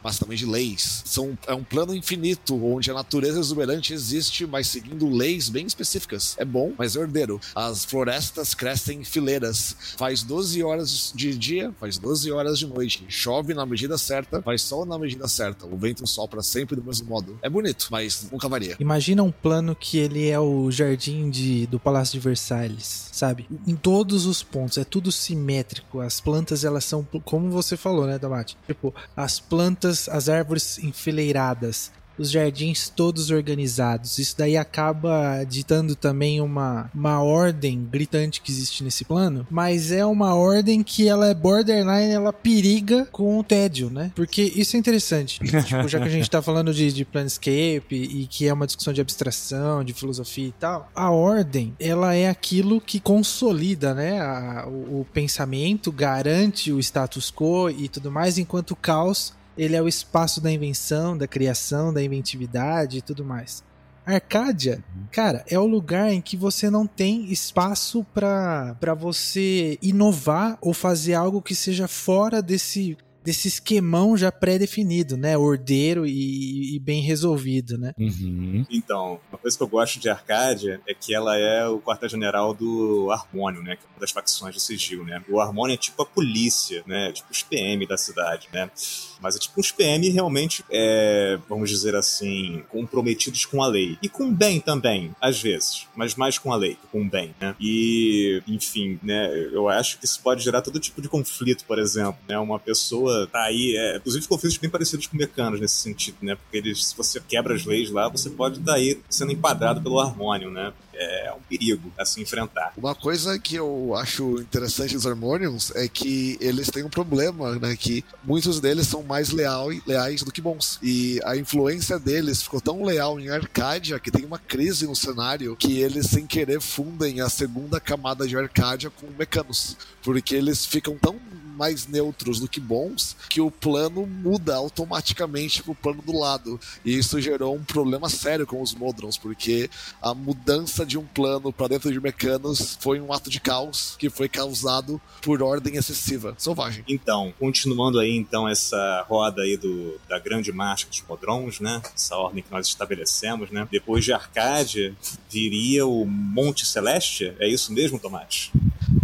mas 0.03 0.19
também 0.19 0.37
de 0.37 0.47
leis. 0.47 1.03
São, 1.05 1.37
é 1.47 1.55
um 1.55 1.65
plano 1.65 1.95
infinito, 1.95 2.55
onde 2.65 2.91
a 2.91 2.95
natureza 2.95 3.41
exuberante 3.41 3.93
existe, 3.93 4.47
mas 4.47 4.69
seguindo 4.69 5.09
leis 5.09 5.49
bem 5.49 5.67
específicas. 5.67 6.37
É 6.39 6.45
bom, 6.45 6.73
mas 6.79 6.97
é 6.97 7.01
ordeiro. 7.01 7.41
As 7.55 7.85
florestas 7.85 8.55
crescem 8.55 9.01
em 9.01 9.05
fileiras. 9.05 9.77
Faz 9.97 10.23
12 10.23 10.63
horas 10.63 11.13
de 11.15 11.37
dia, 11.37 11.73
faz 11.79 11.99
12 11.99 12.31
horas 12.31 12.59
de 12.59 12.67
noite. 12.67 13.05
Chove 13.09 13.55
na 13.55 13.67
medida 13.67 13.99
certa, 13.99 14.41
faz 14.43 14.63
sol 14.63 14.85
na 14.87 14.99
medida 14.99 15.27
certa. 15.27 15.67
O 15.67 15.77
vento 15.77 16.07
sopra 16.07 16.43
sempre 16.43 16.77
do 16.77 16.85
mesmo 16.85 17.09
modo. 17.09 17.39
É 17.43 17.49
bonito, 17.49 17.89
mas 17.91 18.29
nunca 18.31 18.49
varia. 18.49 18.77
Imagina 18.79 19.23
um 19.23 19.33
plano 19.33 19.75
que 19.75 19.99
ele 19.99 20.29
é 20.29 20.39
o 20.39 20.71
jardim 20.71 21.31
de, 21.31 21.67
do 21.67 21.81
Palácio 21.81 22.13
de 22.13 22.21
Versalhes, 22.21 23.09
sabe? 23.13 23.49
Em 23.67 23.75
todos 23.75 24.27
os 24.27 24.43
pontos, 24.43 24.79
é 24.79 24.85
tudo 24.85 25.11
simétrico. 25.11 26.01
As 26.01 26.21
plantas, 26.21 26.65
elas 26.65 26.85
são, 26.85 27.07
como 27.25 27.51
você 27.51 27.77
falou, 27.77 28.07
né, 28.07 28.19
Damate? 28.19 28.57
Tipo, 28.67 28.95
as 29.17 29.40
plantas, 29.41 30.09
as 30.09 30.29
árvores 30.29 30.79
enfileiradas, 30.79 31.91
os 32.19 32.31
jardins 32.31 32.89
todos 32.89 33.31
organizados. 33.31 34.19
Isso 34.19 34.37
daí 34.37 34.57
acaba 34.57 35.45
ditando 35.45 35.95
também 35.95 36.41
uma, 36.41 36.91
uma 36.95 37.23
ordem 37.23 37.87
gritante 37.91 38.41
que 38.41 38.51
existe 38.51 38.85
nesse 38.85 39.05
plano, 39.05 39.47
mas 39.51 39.91
é 39.91 40.05
uma 40.05 40.35
ordem 40.35 40.83
que 40.83 41.09
ela 41.09 41.29
é 41.29 41.35
borderline, 41.35 42.13
ela 42.13 42.33
periga 42.33 43.07
com 43.11 43.39
o 43.39 43.45
tédio, 43.45 43.91
né? 43.91 44.13
Porque 44.15 44.43
isso 44.43 44.77
é 44.77 44.79
interessante. 44.79 45.41
tipo, 45.65 45.89
já 45.89 45.99
que 45.99 46.09
a 46.09 46.11
gente 46.11 46.31
tá 46.31 46.43
falando 46.43 46.73
de, 46.73 46.93
de 46.93 47.05
planescape 47.05 47.85
e 47.91 48.27
que 48.27 48.47
é 48.47 48.53
uma 48.53 48.67
discussão 48.67 48.93
de 48.93 49.01
abstração, 49.01 49.83
de 49.83 49.93
filosofia 49.93 50.49
e 50.49 50.53
tal, 50.53 50.91
a 50.95 51.11
ordem, 51.11 51.75
ela 51.79 52.15
é 52.15 52.29
aquilo 52.29 52.81
que 52.81 53.01
consolida, 53.01 53.95
né? 53.95 54.21
A, 54.21 54.67
o, 54.67 55.01
o 55.01 55.07
pensamento, 55.13 55.91
garante 55.91 56.73
o 56.73 56.79
status 56.79 57.31
quo 57.31 57.71
e 57.71 57.89
tudo 57.89 58.11
mais, 58.11 58.39
enquanto 58.39 58.73
o 58.73 58.77
caos 58.77 59.33
ele 59.57 59.77
é 59.77 59.83
o 59.83 59.89
espaço 59.89 60.41
da 60.41 60.51
invenção, 60.51 61.17
da 61.17 61.27
criação, 61.27 61.93
da 61.93 62.03
inventividade 62.03 62.99
e 62.99 63.03
tudo 63.03 63.25
mais. 63.25 63.63
Arcádia, 64.05 64.83
uhum. 64.95 65.07
cara, 65.13 65.45
é 65.49 65.59
o 65.59 65.67
lugar 65.67 66.11
em 66.11 66.21
que 66.21 66.37
você 66.37 66.71
não 66.71 66.87
tem 66.87 67.31
espaço 67.31 68.05
para 68.15 68.95
você 68.99 69.79
inovar 69.83 70.59
ou 70.61 70.73
fazer 70.73 71.15
algo 71.15 71.43
que 71.43 71.55
seja 71.55 71.87
fora 71.87 72.43
desse 72.43 72.97
desse 73.23 73.49
esquemão 73.49 74.17
já 74.17 74.33
pré-definido, 74.33 75.17
né? 75.17 75.37
Ordeiro 75.37 76.07
e, 76.07 76.75
e, 76.75 76.79
bem 76.79 77.03
resolvido, 77.03 77.77
né? 77.77 77.93
Uhum. 77.99 78.65
Então, 78.71 79.21
uma 79.31 79.39
coisa 79.39 79.57
que 79.57 79.63
eu 79.63 79.69
gosto 79.69 80.01
de 80.01 80.09
Arcádia 80.09 80.81
é 80.89 80.95
que 80.95 81.15
ela 81.15 81.37
é 81.37 81.67
o 81.67 81.81
quartel-general 81.81 82.55
do 82.55 83.11
Harmônio, 83.11 83.63
né? 83.63 83.77
Que 83.77 83.85
é 83.85 83.89
uma 83.91 84.01
das 84.01 84.11
facções 84.11 84.55
do 84.55 84.61
Sigil, 84.61 85.05
né? 85.05 85.23
O 85.29 85.41
Harmônio 85.41 85.75
é 85.75 85.77
tipo 85.77 86.03
a 86.03 86.07
polícia, 86.07 86.83
né? 86.87 87.13
Tipo 87.13 87.31
os 87.31 87.43
PM 87.43 87.87
da 87.87 87.99
cidade, 87.99 88.49
né? 88.53 88.71
Mas 89.21 89.37
é 89.37 89.39
tipo 89.39 89.61
uns 89.61 89.71
PM 89.71 90.09
realmente, 90.09 90.65
é, 90.71 91.39
vamos 91.49 91.71
dizer 91.71 91.95
assim, 91.95 92.63
comprometidos 92.71 93.45
com 93.45 93.63
a 93.63 93.67
lei. 93.67 93.99
E 94.03 94.09
com 94.09 94.33
bem 94.33 94.61
também, 94.61 95.15
às 95.21 95.41
vezes. 95.41 95.87
Mas 95.95 96.15
mais 96.15 96.39
com 96.39 96.53
a 96.53 96.57
lei 96.57 96.77
com 96.91 97.09
bem, 97.09 97.35
né? 97.41 97.55
E, 97.61 98.43
enfim, 98.47 98.99
né? 99.03 99.31
Eu 99.53 99.69
acho 99.69 99.99
que 99.99 100.05
isso 100.05 100.21
pode 100.23 100.43
gerar 100.43 100.63
todo 100.63 100.79
tipo 100.81 101.01
de 101.01 101.09
conflito, 101.09 101.65
por 101.65 101.79
exemplo, 101.79 102.19
né? 102.29 102.39
Uma 102.39 102.59
pessoa 102.59 103.27
tá 103.27 103.43
aí, 103.43 103.77
é, 103.77 103.97
inclusive 103.97 104.27
conflitos 104.27 104.59
bem 104.59 104.71
parecidos 104.71 105.07
com 105.07 105.17
mecanos 105.17 105.61
nesse 105.61 105.77
sentido, 105.77 106.17
né? 106.23 106.35
Porque 106.35 106.57
eles, 106.57 106.87
se 106.87 106.97
você 106.97 107.21
quebra 107.21 107.55
as 107.55 107.65
leis 107.65 107.91
lá, 107.91 108.09
você 108.09 108.31
pode 108.31 108.61
estar 108.61 108.75
aí 108.75 109.01
sendo 109.09 109.33
enquadrado 109.33 109.81
pelo 109.81 110.01
harmônio, 110.01 110.51
né? 110.51 110.73
É 111.01 111.33
um 111.33 111.41
perigo 111.49 111.91
a 111.99 112.05
se 112.05 112.21
enfrentar. 112.21 112.75
Uma 112.77 112.95
coisa 112.95 113.39
que 113.39 113.57
eu 113.57 113.95
acho 113.97 114.41
interessante 114.41 114.95
dos 114.95 115.07
Harmoniums 115.07 115.73
é 115.75 115.89
que 115.89 116.37
eles 116.41 116.69
têm 116.69 116.85
um 116.85 116.91
problema, 116.91 117.59
né? 117.59 117.75
Que 117.75 118.05
muitos 118.23 118.61
deles 118.61 118.87
são 118.87 119.03
mais 119.03 119.31
leal, 119.31 119.69
leais 119.87 120.23
do 120.23 120.31
que 120.31 120.43
bons. 120.43 120.79
E 120.83 121.19
a 121.25 121.37
influência 121.37 121.99
deles 121.99 122.43
ficou 122.43 122.61
tão 122.61 122.85
leal 122.85 123.19
em 123.19 123.31
Arcádia 123.31 123.99
que 123.99 124.11
tem 124.11 124.25
uma 124.25 124.39
crise 124.39 124.87
no 124.87 124.95
cenário 124.95 125.57
que 125.57 125.79
eles, 125.79 126.07
sem 126.07 126.27
querer, 126.27 126.61
fundem 126.61 127.21
a 127.21 127.29
segunda 127.31 127.81
camada 127.81 128.27
de 128.27 128.37
Arcádia 128.37 128.91
com 128.91 129.07
Mecanos. 129.19 129.77
Porque 130.03 130.35
eles 130.35 130.67
ficam 130.67 130.97
tão 130.99 131.19
mais 131.61 131.87
neutros 131.87 132.41
do 132.41 132.49
que 132.49 132.59
bons, 132.59 133.15
que 133.29 133.39
o 133.39 133.51
plano 133.51 134.07
muda 134.07 134.57
automaticamente 134.57 135.63
pro 135.63 135.75
plano 135.75 136.01
do 136.01 136.19
lado. 136.19 136.59
E 136.83 136.97
isso 136.97 137.21
gerou 137.21 137.55
um 137.55 137.63
problema 137.63 138.09
sério 138.09 138.47
com 138.47 138.63
os 138.63 138.75
Modrons, 138.75 139.19
porque 139.19 139.69
a 140.01 140.15
mudança 140.15 140.87
de 140.87 140.97
um 140.97 141.05
plano 141.05 141.53
para 141.53 141.69
dentro 141.69 141.93
de 141.93 142.01
Mecanos 142.01 142.79
foi 142.81 142.99
um 142.99 143.13
ato 143.13 143.29
de 143.29 143.39
caos 143.39 143.95
que 143.99 144.09
foi 144.09 144.27
causado 144.27 144.99
por 145.21 145.43
ordem 145.43 145.77
excessiva, 145.77 146.35
selvagem. 146.39 146.83
Então, 146.89 147.35
continuando 147.39 147.99
aí 147.99 148.17
então 148.17 148.49
essa 148.49 149.05
roda 149.07 149.43
aí 149.43 149.59
do, 149.59 150.01
da 150.09 150.19
grande 150.19 150.51
marcha 150.51 150.87
dos 150.87 151.05
Modrons, 151.07 151.61
né? 151.61 151.83
Essa 151.95 152.17
ordem 152.17 152.43
que 152.43 152.51
nós 152.51 152.67
estabelecemos, 152.67 153.51
né? 153.51 153.69
Depois 153.71 154.03
de 154.03 154.15
Arcádia, 154.15 154.97
viria 155.29 155.87
o 155.87 156.07
Monte 156.07 156.65
Celeste? 156.65 157.35
É 157.39 157.47
isso 157.47 157.71
mesmo, 157.71 157.99
Tomate? 157.99 158.51